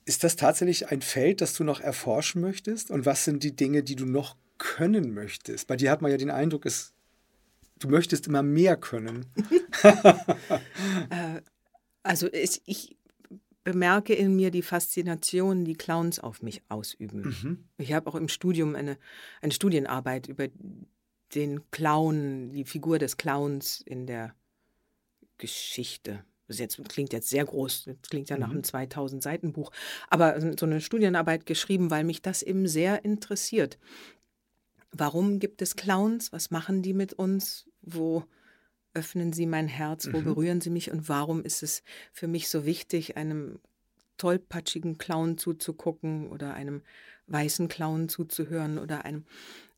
Ist 0.05 0.24
das 0.24 0.36
tatsächlich 0.36 0.88
ein 0.88 1.03
Feld, 1.03 1.40
das 1.40 1.55
du 1.55 1.64
noch 1.64 1.80
erforschen 1.80 2.40
möchtest? 2.40 2.90
Und 2.90 3.07
was 3.07 3.24
sind 3.24 3.42
die 3.42 3.55
Dinge, 3.55 3.82
die 3.82 3.96
du 3.96 4.05
noch 4.05 4.36
können 4.59 5.14
möchtest? 5.14 5.68
Bei 5.68 5.76
dir 5.76 5.90
hat 5.90 6.03
man 6.03 6.11
ja 6.11 6.16
den 6.16 6.30
Eindruck, 6.30 6.66
es, 6.66 6.92
du 7.78 7.88
möchtest 7.88 8.26
immer 8.26 8.42
mehr 8.42 8.76
können. 8.76 9.26
äh, 9.82 11.40
also 12.03 12.26
es, 12.26 12.61
ich 12.64 12.96
bemerke 13.64 14.14
in 14.14 14.34
mir 14.34 14.50
die 14.50 14.62
Faszination, 14.62 15.64
die 15.64 15.74
Clowns 15.74 16.18
auf 16.18 16.42
mich 16.42 16.62
ausüben. 16.68 17.22
Mhm. 17.22 17.64
Ich 17.78 17.92
habe 17.92 18.11
auch 18.11 18.16
im 18.16 18.28
Studium 18.28 18.74
eine, 18.74 18.98
eine 19.40 19.53
Studienarbeit 19.53 20.26
über 20.26 20.48
den 21.34 21.70
Clown, 21.70 22.50
die 22.50 22.64
Figur 22.64 22.98
des 22.98 23.16
Clowns 23.16 23.80
in 23.80 24.07
der 24.07 24.34
Geschichte. 25.38 26.24
Das 26.53 26.59
jetzt, 26.59 26.86
klingt 26.90 27.14
jetzt 27.14 27.30
sehr 27.30 27.46
groß, 27.46 27.84
das 27.86 27.96
klingt 28.11 28.28
ja 28.28 28.36
nach 28.36 28.48
Mhm. 28.48 28.53
einem 28.57 28.64
2000 28.64 29.22
Seiten 29.22 29.53
Buch, 29.53 29.70
aber 30.11 30.38
so 30.59 30.66
eine 30.66 30.82
Studienarbeit 30.82 31.46
geschrieben, 31.46 31.90
weil 31.90 32.05
mich 32.05 32.20
das 32.20 32.42
eben 32.42 32.68
sehr 32.68 33.05
interessiert. 33.07 33.78
Warum 34.90 35.38
gibt 35.38 35.62
es 35.62 35.76
Clowns? 35.76 36.30
Was 36.32 36.50
machen 36.50 36.82
die 36.82 36.92
mit 36.92 37.14
uns? 37.14 37.66
Wo 37.80 38.24
öffnen 38.92 39.32
sie 39.32 39.46
mein 39.46 39.66
Herz? 39.66 40.09
Wo 40.12 40.20
Mhm. 40.20 40.24
berühren 40.24 40.61
sie 40.61 40.68
mich? 40.68 40.90
Und 40.90 41.09
warum 41.09 41.42
ist 41.42 41.62
es 41.62 41.82
für 42.12 42.28
mich 42.28 42.48
so 42.50 42.66
wichtig, 42.66 43.16
einem 43.16 43.59
tollpatschigen 44.18 44.98
Clown 44.98 45.38
zuzugucken 45.38 46.28
oder 46.28 46.53
einem 46.55 46.82
weißen 47.28 47.68
Clown 47.68 48.11
zuzuhören 48.11 48.78
oder 48.78 49.05
einem. 49.07 49.24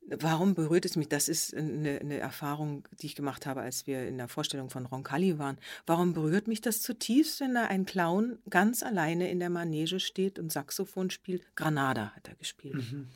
Warum 0.07 0.55
berührt 0.55 0.85
es 0.85 0.97
mich? 0.97 1.09
Das 1.09 1.29
ist 1.29 1.55
eine, 1.55 1.99
eine 1.99 2.19
Erfahrung, 2.19 2.87
die 3.01 3.07
ich 3.07 3.15
gemacht 3.15 3.47
habe, 3.47 3.63
als 3.63 3.87
wir 3.87 4.07
in 4.07 4.19
der 4.19 4.29
Vorstellung 4.29 4.69
von 4.69 4.85
Roncalli 4.85 5.39
waren. 5.39 5.59
Warum 5.87 6.13
berührt 6.13 6.47
mich 6.47 6.61
das 6.61 6.83
zutiefst, 6.83 7.41
wenn 7.41 7.55
da 7.55 7.67
ein 7.67 7.87
Clown 7.87 8.39
ganz 8.51 8.83
alleine 8.83 9.31
in 9.31 9.41
der 9.41 9.49
Manege 9.49 10.01
steht 10.01 10.39
und 10.39 10.53
Saxophon 10.53 11.11
spielt? 11.11 11.57
Granada 11.57 12.11
hat 12.15 12.29
er 12.29 12.35
gespielt. 12.35 12.75
Mhm. 12.75 13.09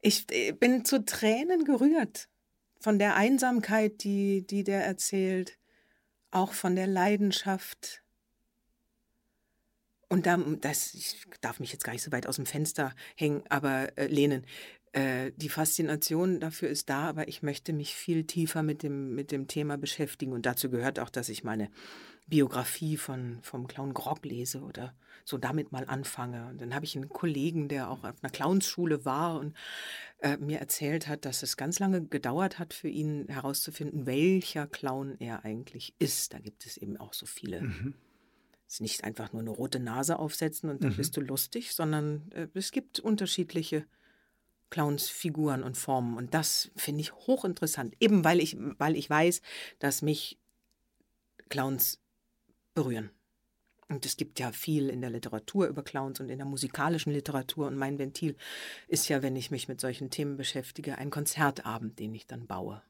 Ich 0.00 0.26
äh, 0.30 0.52
bin 0.52 0.84
zu 0.84 1.04
Tränen 1.04 1.64
gerührt 1.64 2.28
von 2.80 2.98
der 2.98 3.16
Einsamkeit, 3.16 4.04
die, 4.04 4.46
die 4.46 4.64
der 4.64 4.84
erzählt, 4.84 5.58
auch 6.30 6.52
von 6.52 6.76
der 6.76 6.86
Leidenschaft. 6.86 8.02
Und 10.08 10.26
da, 10.26 10.36
das, 10.36 10.94
ich 10.94 11.16
darf 11.40 11.60
mich 11.60 11.72
jetzt 11.72 11.84
gar 11.84 11.92
nicht 11.92 12.02
so 12.02 12.12
weit 12.12 12.26
aus 12.26 12.36
dem 12.36 12.46
Fenster 12.46 12.94
hängen, 13.16 13.42
aber 13.48 13.96
äh, 13.98 14.06
lehnen. 14.06 14.46
Äh, 14.98 15.32
die 15.36 15.48
Faszination 15.48 16.40
dafür 16.40 16.68
ist 16.68 16.90
da, 16.90 17.08
aber 17.08 17.28
ich 17.28 17.42
möchte 17.42 17.72
mich 17.72 17.94
viel 17.94 18.24
tiefer 18.24 18.62
mit 18.62 18.82
dem, 18.82 19.14
mit 19.14 19.30
dem 19.30 19.46
Thema 19.46 19.78
beschäftigen. 19.78 20.32
Und 20.32 20.44
dazu 20.44 20.70
gehört 20.70 20.98
auch, 20.98 21.10
dass 21.10 21.28
ich 21.28 21.44
meine 21.44 21.70
Biografie 22.26 22.96
von, 22.96 23.38
vom 23.42 23.68
Clown 23.68 23.94
Grog 23.94 24.24
lese 24.24 24.60
oder 24.62 24.94
so 25.24 25.38
damit 25.38 25.70
mal 25.72 25.84
anfange. 25.86 26.48
Und 26.48 26.60
dann 26.60 26.74
habe 26.74 26.84
ich 26.84 26.96
einen 26.96 27.08
Kollegen, 27.08 27.68
der 27.68 27.90
auch 27.90 28.02
auf 28.02 28.16
einer 28.22 28.30
Clownsschule 28.32 29.04
war 29.04 29.38
und 29.38 29.54
äh, 30.20 30.36
mir 30.38 30.58
erzählt 30.58 31.06
hat, 31.06 31.24
dass 31.24 31.42
es 31.42 31.56
ganz 31.56 31.78
lange 31.78 32.04
gedauert 32.04 32.58
hat 32.58 32.74
für 32.74 32.88
ihn 32.88 33.26
herauszufinden, 33.28 34.04
welcher 34.06 34.66
Clown 34.66 35.16
er 35.20 35.44
eigentlich 35.44 35.94
ist. 35.98 36.32
Da 36.34 36.38
gibt 36.40 36.66
es 36.66 36.76
eben 36.76 36.96
auch 36.96 37.12
so 37.14 37.24
viele. 37.24 37.62
Mhm. 37.62 37.94
Es 38.66 38.74
ist 38.74 38.80
nicht 38.80 39.04
einfach 39.04 39.32
nur 39.32 39.42
eine 39.42 39.50
rote 39.50 39.80
Nase 39.80 40.18
aufsetzen 40.18 40.68
und 40.68 40.82
dann 40.82 40.92
Mhm. 40.92 40.96
bist 40.96 41.16
du 41.16 41.20
lustig, 41.20 41.72
sondern 41.72 42.30
äh, 42.32 42.48
es 42.54 42.72
gibt 42.72 43.00
unterschiedliche 43.00 43.86
Clownsfiguren 44.70 45.62
und 45.62 45.76
Formen. 45.76 46.16
Und 46.16 46.34
das 46.34 46.70
finde 46.76 47.00
ich 47.00 47.12
hochinteressant, 47.12 47.94
eben 48.00 48.24
weil 48.24 48.40
ich, 48.40 48.56
weil 48.78 48.96
ich 48.96 49.08
weiß, 49.08 49.42
dass 49.78 50.02
mich 50.02 50.38
Clowns 51.48 52.00
berühren. 52.74 53.10
Und 53.88 54.04
es 54.04 54.16
gibt 54.16 54.38
ja 54.38 54.52
viel 54.52 54.90
in 54.90 55.00
der 55.00 55.10
Literatur 55.10 55.66
über 55.66 55.82
Clowns 55.82 56.20
und 56.20 56.28
in 56.28 56.38
der 56.38 56.46
musikalischen 56.46 57.12
Literatur. 57.12 57.68
Und 57.68 57.76
mein 57.76 57.98
Ventil 57.98 58.36
ist 58.86 59.08
ja, 59.08 59.22
wenn 59.22 59.34
ich 59.34 59.50
mich 59.50 59.66
mit 59.66 59.80
solchen 59.80 60.10
Themen 60.10 60.36
beschäftige, 60.36 60.98
ein 60.98 61.10
Konzertabend, 61.10 61.98
den 61.98 62.14
ich 62.14 62.26
dann 62.26 62.46
baue. 62.46 62.82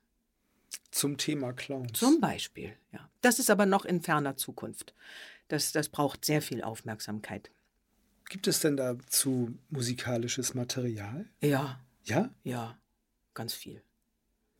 Zum 0.91 1.17
Thema 1.17 1.53
Clowns. 1.53 1.99
Zum 1.99 2.21
Beispiel, 2.21 2.77
ja. 2.93 3.09
Das 3.21 3.39
ist 3.39 3.51
aber 3.51 3.65
noch 3.65 3.85
in 3.85 4.03
ferner 4.03 4.37
Zukunft. 4.37 4.95
Das, 5.47 5.71
das 5.71 5.89
braucht 5.89 6.25
sehr 6.25 6.43
viel 6.43 6.63
Aufmerksamkeit. 6.63 7.51
Gibt 8.29 8.47
es 8.47 8.61
denn 8.61 8.77
dazu 8.77 9.55
musikalisches 9.71 10.55
Material? 10.55 11.27
Ja, 11.41 11.81
Ja? 12.05 12.31
ja, 12.45 12.77
ganz 13.35 13.55
viel. 13.55 13.83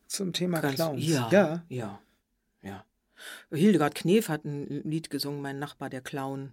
Zum 0.07 0.33
Thema 0.33 0.61
Ganz, 0.61 0.77
Clowns? 0.77 1.05
Ja, 1.07 1.29
ja. 1.31 1.65
ja, 1.69 2.01
ja. 2.63 2.85
Hildegard 3.51 3.95
Knef 3.95 4.29
hat 4.29 4.45
ein 4.45 4.67
Lied 4.89 5.11
gesungen, 5.11 5.43
mein 5.43 5.59
Nachbar, 5.59 5.91
der 5.91 6.01
Clown. 6.01 6.53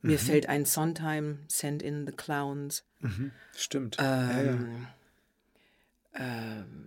Mir 0.00 0.18
Mhm. 0.18 0.22
fällt 0.22 0.48
ein 0.48 0.64
Sondheim, 0.64 1.40
Send 1.48 1.82
in 1.82 2.06
the 2.06 2.12
Clowns. 2.12 2.84
Mhm. 3.00 3.32
Stimmt. 3.56 3.96
ja, 3.98 4.42
ja. 4.42 4.52
Ähm, 4.52 4.86
ähm, 6.14 6.86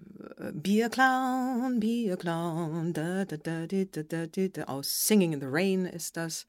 be 0.61 0.84
a 0.86 0.89
clown, 0.89 1.80
be 1.80 2.11
a 2.11 2.15
clown, 2.15 2.93
da, 2.93 3.25
da, 3.25 3.38
da, 3.38 3.67
di, 3.67 3.89
da, 3.91 4.03
da, 4.03 4.25
di, 4.25 4.51
da. 4.51 4.63
aus 4.63 5.05
Singing 5.07 5.34
in 5.34 5.41
the 5.41 5.47
Rain 5.49 5.86
ist 5.86 6.15
das. 6.17 6.47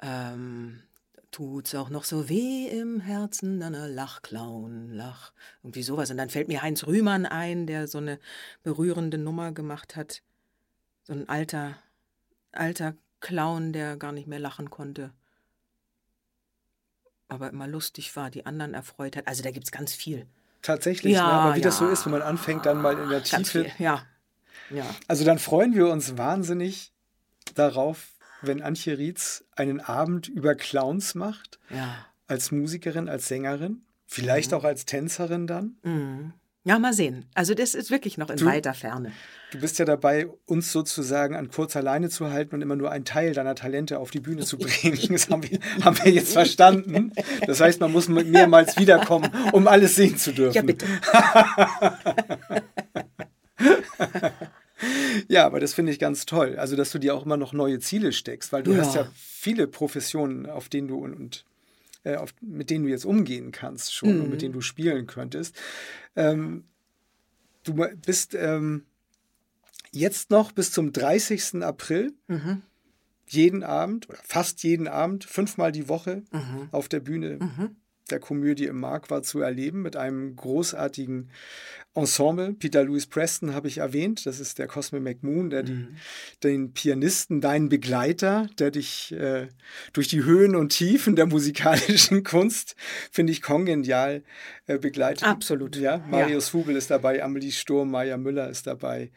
Ähm, 0.00 0.82
tut's 1.30 1.74
auch 1.74 1.90
noch 1.90 2.04
so 2.04 2.28
weh 2.28 2.66
im 2.68 3.00
Herzen, 3.00 3.60
dann 3.60 3.74
lach, 3.74 4.22
Clown, 4.22 4.90
lach. 4.92 5.32
Irgendwie 5.62 5.82
sowas. 5.82 6.10
Und 6.10 6.16
dann 6.16 6.30
fällt 6.30 6.48
mir 6.48 6.62
Heinz 6.62 6.86
Rühmann 6.86 7.26
ein, 7.26 7.66
der 7.66 7.86
so 7.88 7.98
eine 7.98 8.18
berührende 8.62 9.18
Nummer 9.18 9.52
gemacht 9.52 9.96
hat. 9.96 10.22
So 11.04 11.12
ein 11.12 11.28
alter, 11.28 11.76
alter 12.52 12.94
Clown, 13.20 13.72
der 13.72 13.96
gar 13.96 14.12
nicht 14.12 14.26
mehr 14.26 14.38
lachen 14.38 14.70
konnte. 14.70 15.12
Aber 17.28 17.50
immer 17.50 17.66
lustig 17.66 18.14
war, 18.16 18.30
die 18.30 18.46
anderen 18.46 18.74
erfreut 18.74 19.16
hat. 19.16 19.26
Also 19.26 19.42
da 19.42 19.50
gibt's 19.50 19.70
ganz 19.70 19.92
viel. 19.92 20.26
Tatsächlich, 20.62 21.14
Ja, 21.14 21.26
ne? 21.26 21.32
aber 21.32 21.56
wie 21.56 21.60
das 21.60 21.78
so 21.78 21.86
ja. 21.86 21.92
ist, 21.92 22.04
wenn 22.06 22.12
man 22.12 22.22
anfängt, 22.22 22.66
dann 22.66 22.80
mal 22.80 22.98
in 22.98 23.08
der 23.10 23.20
Ganz 23.20 23.30
Tiefe. 23.52 23.64
viel, 23.64 23.72
ja. 23.84 24.02
Ja. 24.70 24.84
Also 25.06 25.24
dann 25.24 25.38
freuen 25.38 25.74
wir 25.74 25.88
uns 25.88 26.16
wahnsinnig 26.18 26.92
darauf, 27.54 28.17
wenn 28.42 28.62
Antje 28.62 28.98
Rietz 28.98 29.44
einen 29.56 29.80
Abend 29.80 30.28
über 30.28 30.54
Clowns 30.54 31.14
macht, 31.14 31.58
Ja. 31.70 31.94
als 32.26 32.52
Musikerin, 32.52 33.08
als 33.08 33.28
Sängerin, 33.28 33.82
vielleicht 34.06 34.50
Mhm. 34.52 34.56
auch 34.58 34.64
als 34.64 34.84
Tänzerin 34.86 35.46
dann. 35.46 35.76
Mhm. 35.82 36.32
Ja, 36.64 36.78
mal 36.78 36.92
sehen. 36.92 37.24
Also 37.34 37.54
das 37.54 37.74
ist 37.74 37.90
wirklich 37.90 38.18
noch 38.18 38.28
in 38.28 38.36
Du- 38.36 38.44
weiter 38.44 38.74
Ferne. 38.74 39.12
Du 39.52 39.58
bist 39.60 39.78
ja 39.78 39.86
dabei, 39.86 40.26
uns 40.44 40.70
sozusagen 40.70 41.34
an 41.34 41.48
kurzer 41.50 41.80
Leine 41.80 42.10
zu 42.10 42.30
halten 42.30 42.54
und 42.54 42.60
immer 42.60 42.76
nur 42.76 42.90
einen 42.90 43.06
Teil 43.06 43.32
deiner 43.32 43.54
Talente 43.54 43.98
auf 43.98 44.10
die 44.10 44.20
Bühne 44.20 44.44
zu 44.44 44.58
bringen. 44.58 44.98
Das 45.12 45.30
haben 45.30 45.42
wir, 45.48 45.58
haben 45.82 45.96
wir 46.04 46.12
jetzt 46.12 46.34
verstanden. 46.34 47.12
Das 47.46 47.60
heißt, 47.62 47.80
man 47.80 47.90
muss 47.92 48.08
mehrmals 48.08 48.76
wiederkommen, 48.76 49.30
um 49.52 49.66
alles 49.66 49.94
sehen 49.94 50.18
zu 50.18 50.32
dürfen. 50.32 50.54
Ja, 50.56 50.62
bitte. 50.62 50.86
Ja, 55.28 55.46
aber 55.46 55.60
das 55.60 55.74
finde 55.74 55.92
ich 55.92 55.98
ganz 55.98 56.26
toll. 56.26 56.56
Also, 56.58 56.76
dass 56.76 56.90
du 56.90 56.98
dir 56.98 57.14
auch 57.14 57.24
immer 57.24 57.36
noch 57.36 57.52
neue 57.52 57.78
Ziele 57.80 58.12
steckst, 58.12 58.52
weil 58.52 58.62
du 58.62 58.72
Ja. 58.72 58.78
hast 58.78 58.94
ja 58.94 59.06
viele 59.14 59.66
Professionen, 59.66 60.46
auf 60.46 60.68
denen 60.68 60.88
du 60.88 60.98
und, 60.98 61.14
und 61.14 61.44
äh, 62.04 62.16
auf, 62.16 62.34
mit 62.40 62.70
denen 62.70 62.84
du 62.84 62.90
jetzt 62.90 63.04
umgehen 63.04 63.52
kannst 63.52 63.94
schon 63.94 64.10
und 64.10 64.24
Mhm. 64.24 64.30
mit 64.30 64.42
denen 64.42 64.52
du 64.54 64.60
spielen 64.60 65.06
könntest. 65.06 65.56
Ähm, 66.16 66.64
du 67.64 67.74
bist 68.04 68.34
ähm, 68.34 68.84
jetzt 69.90 70.30
noch 70.30 70.52
bis 70.52 70.72
zum 70.72 70.92
30. 70.92 71.62
April 71.62 72.12
Mhm. 72.28 72.62
jeden 73.26 73.62
Abend 73.62 74.08
oder 74.08 74.18
fast 74.22 74.62
jeden 74.62 74.88
Abend, 74.88 75.24
fünfmal 75.24 75.72
die 75.72 75.88
Woche 75.88 76.22
Mhm. 76.30 76.68
auf 76.70 76.88
der 76.88 77.00
Bühne 77.00 77.38
Mhm. 77.40 77.76
der 78.10 78.20
Komödie 78.20 78.64
im 78.64 78.80
Mark 78.80 79.10
war 79.10 79.22
zu 79.22 79.40
erleben 79.40 79.82
mit 79.82 79.96
einem 79.96 80.34
großartigen 80.34 81.30
Ensemble. 81.94 82.52
Peter 82.54 82.84
Louis 82.84 83.06
Preston 83.06 83.54
habe 83.54 83.66
ich 83.68 83.78
erwähnt. 83.78 84.24
Das 84.26 84.38
ist 84.40 84.58
der 84.58 84.66
Cosme 84.66 85.00
McMoon, 85.00 85.50
der 85.50 85.62
die, 85.64 85.72
Mhm. 85.72 85.96
den 86.44 86.72
Pianisten, 86.72 87.40
deinen 87.40 87.68
Begleiter, 87.68 88.48
der 88.58 88.70
dich 88.70 89.12
äh, 89.12 89.48
durch 89.92 90.08
die 90.08 90.22
Höhen 90.24 90.54
und 90.54 90.68
Tiefen 90.70 91.16
der 91.16 91.26
musikalischen 91.26 92.22
Kunst, 92.24 92.76
finde 93.10 93.32
ich, 93.32 93.42
kongenial 93.42 94.22
äh, 94.66 94.78
begleitet. 94.78 95.24
Absolut. 95.24 95.76
Ja, 95.76 95.98
Marius 96.08 96.52
Hubel 96.54 96.76
ist 96.76 96.90
dabei, 96.90 97.22
Amelie 97.22 97.52
Sturm, 97.52 97.90
Maya 97.90 98.16
Müller 98.16 98.48
ist 98.48 98.66
dabei. 98.66 99.10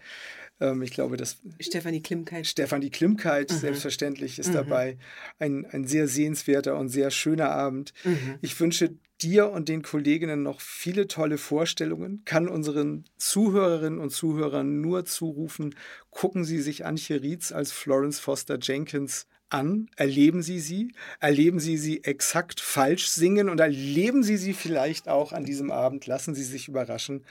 Ähm, 0.60 0.82
ich 0.82 0.92
glaube, 0.92 1.18
das 1.18 1.38
Stefanie 1.60 2.02
Klimkeit. 2.02 2.48
Stefanie 2.48 2.90
Klimkeit, 2.90 3.52
Mhm. 3.52 3.58
selbstverständlich, 3.58 4.40
ist 4.40 4.50
Mhm. 4.50 4.54
dabei. 4.54 4.98
Ein, 5.40 5.66
ein 5.72 5.86
sehr 5.86 6.08
sehenswerter 6.08 6.78
und 6.78 6.90
sehr 6.90 7.12
schöner 7.12 7.50
Abend. 7.52 7.94
Mhm. 8.04 8.36
Ich 8.42 8.60
wünsche 8.60 8.96
dir 9.22 9.50
und 9.50 9.70
den 9.70 9.82
Kolleginnen 9.82 10.44
noch 10.44 10.62
viele 10.62 11.08
tolle 11.08 11.38
Vorstellungen, 11.38 12.24
kann 12.26 12.48
unseren 12.48 13.06
Zuhörerinnen 13.18 14.00
und 14.00 14.12
Zuhörern 14.12 14.82
nur 14.82 15.06
zurufen, 15.06 15.76
gucken 16.10 16.44
Sie 16.46 16.62
sich 16.62 16.86
Antje 16.86 17.22
Rietz 17.22 17.52
als 17.52 17.72
Florence 17.72 18.20
Foster 18.20 18.58
Jenkins 18.62 19.28
an, 19.50 19.90
erleben 19.98 20.42
Sie 20.42 20.60
sie, 20.60 20.94
erleben 21.20 21.60
Sie 21.60 21.78
sie 21.78 22.04
exakt 22.04 22.60
falsch 22.62 23.08
singen? 23.10 23.50
Und 23.50 23.60
erleben 23.60 24.24
Sie 24.24 24.38
sie 24.38 24.54
vielleicht 24.54 25.10
auch 25.10 25.34
an 25.34 25.44
diesem 25.44 25.72
Abend, 25.72 26.08
lassen 26.08 26.34
Sie 26.36 26.44
sich 26.44 26.68
überraschen, 26.68 27.26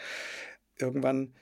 irgendwann 0.78 1.32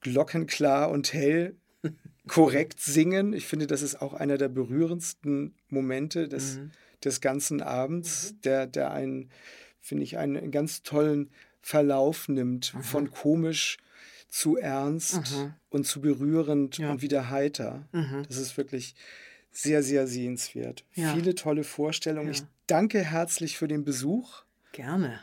glockenklar 0.00 0.90
und 0.90 1.12
hell 1.12 1.56
korrekt 2.28 2.80
singen. 2.80 3.32
Ich 3.32 3.46
finde, 3.46 3.66
das 3.66 3.82
ist 3.82 4.00
auch 4.00 4.14
einer 4.14 4.38
der 4.38 4.48
berührendsten 4.48 5.54
Momente 5.68 6.28
des, 6.28 6.56
Mhm. 6.56 6.70
des 7.04 7.20
ganzen 7.20 7.60
Abends, 7.60 8.34
der, 8.44 8.66
der 8.66 8.92
einen, 8.92 9.30
finde 9.82 10.04
ich, 10.04 10.16
einen 10.16 10.50
ganz 10.50 10.82
tollen 10.82 11.28
Verlauf 11.60 12.28
nimmt, 12.28 12.72
Mhm. 12.74 12.82
von 12.82 13.10
komisch 13.10 13.76
zu 14.28 14.56
ernst 14.56 15.32
Mhm. 15.36 15.52
und 15.68 15.86
zu 15.86 16.00
berührend 16.00 16.78
Ja. 16.78 16.90
und 16.92 17.02
wieder 17.02 17.28
heiter. 17.28 17.86
Mhm. 17.92 18.24
Das 18.26 18.38
ist 18.38 18.56
wirklich 18.56 18.94
sehr, 19.50 19.82
sehr 19.82 20.06
sehenswert. 20.06 20.84
Ja. 20.94 21.12
Viele 21.14 21.34
tolle 21.34 21.62
Vorstellungen. 21.64 22.28
Ja. 22.28 22.32
Ich 22.32 22.42
danke 22.66 23.02
herzlich 23.04 23.58
für 23.58 23.68
den 23.68 23.84
Besuch 23.84 24.42
Gerne. 24.72 25.20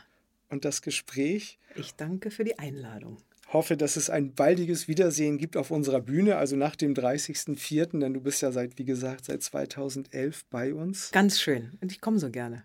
und 0.48 0.64
das 0.64 0.82
Gespräch. 0.82 1.58
Ich 1.74 1.94
danke 1.96 2.30
für 2.30 2.44
die 2.44 2.58
Einladung. 2.60 3.16
Hoffe, 3.52 3.76
dass 3.76 3.96
es 3.96 4.08
ein 4.10 4.32
baldiges 4.32 4.86
Wiedersehen 4.86 5.36
gibt 5.36 5.56
auf 5.56 5.72
unserer 5.72 6.00
Bühne, 6.00 6.36
also 6.36 6.54
nach 6.54 6.76
dem 6.76 6.94
30.04., 6.94 7.98
denn 7.98 8.14
du 8.14 8.20
bist 8.20 8.42
ja 8.42 8.52
seit, 8.52 8.78
wie 8.78 8.84
gesagt, 8.84 9.24
seit 9.24 9.42
2011 9.42 10.44
bei 10.50 10.72
uns. 10.72 11.10
Ganz 11.10 11.40
schön. 11.40 11.76
Und 11.80 11.90
ich 11.90 12.00
komme 12.00 12.20
so 12.20 12.30
gerne. 12.30 12.62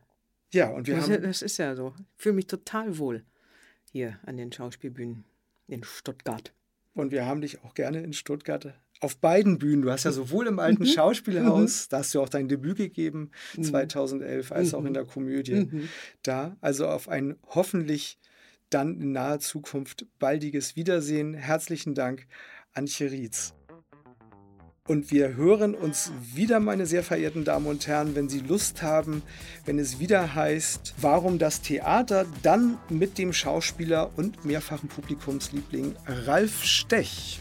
Ja, 0.56 0.70
und 0.70 0.88
wir 0.88 0.96
Das, 0.96 1.10
haben 1.10 1.22
das 1.22 1.42
ist 1.42 1.58
ja 1.58 1.76
so. 1.76 1.94
Ich 2.18 2.24
fühle 2.24 2.36
mich 2.36 2.48
total 2.48 2.98
wohl 2.98 3.24
hier 3.92 4.18
an 4.26 4.38
den 4.38 4.52
Schauspielbühnen 4.52 5.26
in 5.68 5.84
Stuttgart. 5.84 6.54
Und 6.94 7.12
wir 7.12 7.26
haben 7.26 7.42
dich 7.42 7.62
auch 7.64 7.74
gerne 7.74 8.02
in 8.02 8.14
Stuttgart 8.14 8.74
auf 9.02 9.18
beiden 9.18 9.58
Bühnen. 9.58 9.82
Du 9.82 9.92
hast 9.92 10.06
ja 10.06 10.14
sowohl 10.14 10.48
im 10.48 10.54
Mhm. 10.54 10.60
alten 10.60 10.86
Schauspielhaus, 10.86 11.90
da 11.90 11.98
hast 12.00 12.16
du 12.16 12.22
auch 12.22 12.30
dein 12.30 12.48
Debüt 12.48 12.78
gegeben, 12.78 13.32
2011, 13.62 14.54
als 14.54 14.74
auch 14.74 14.86
in 14.86 14.94
der 14.94 15.04
Komödie 15.04 15.66
Mhm. 15.66 15.90
da. 16.24 16.56
Also 16.62 16.88
auf 16.88 17.10
ein 17.10 17.36
hoffentlich 17.48 18.18
dann 18.70 19.00
in 19.02 19.12
naher 19.12 19.40
Zukunft 19.40 20.06
baldiges 20.20 20.78
Wiedersehen. 20.78 21.34
Herzlichen 21.34 21.96
Dank, 21.96 22.28
Antje 22.74 23.12
Rietz. 23.12 23.54
Und 24.88 25.10
wir 25.10 25.36
hören 25.36 25.74
uns 25.74 26.12
wieder, 26.36 26.60
meine 26.60 26.86
sehr 26.86 27.02
verehrten 27.02 27.44
Damen 27.44 27.66
und 27.66 27.88
Herren, 27.88 28.14
wenn 28.14 28.30
Sie 28.30 28.40
Lust 28.42 28.84
haben, 28.84 29.24
wenn 29.66 29.80
es 29.80 29.98
wieder 29.98 30.36
heißt, 30.36 30.94
warum 31.02 31.40
das 31.40 31.62
Theater, 31.62 32.28
dann 32.44 32.78
mit 32.90 33.18
dem 33.18 33.34
Schauspieler 33.34 34.12
und 34.16 34.46
mehrfachen 34.46 34.88
Publikumsliebling 34.88 35.96
Ralf 36.06 36.64
Stech. 36.64 37.40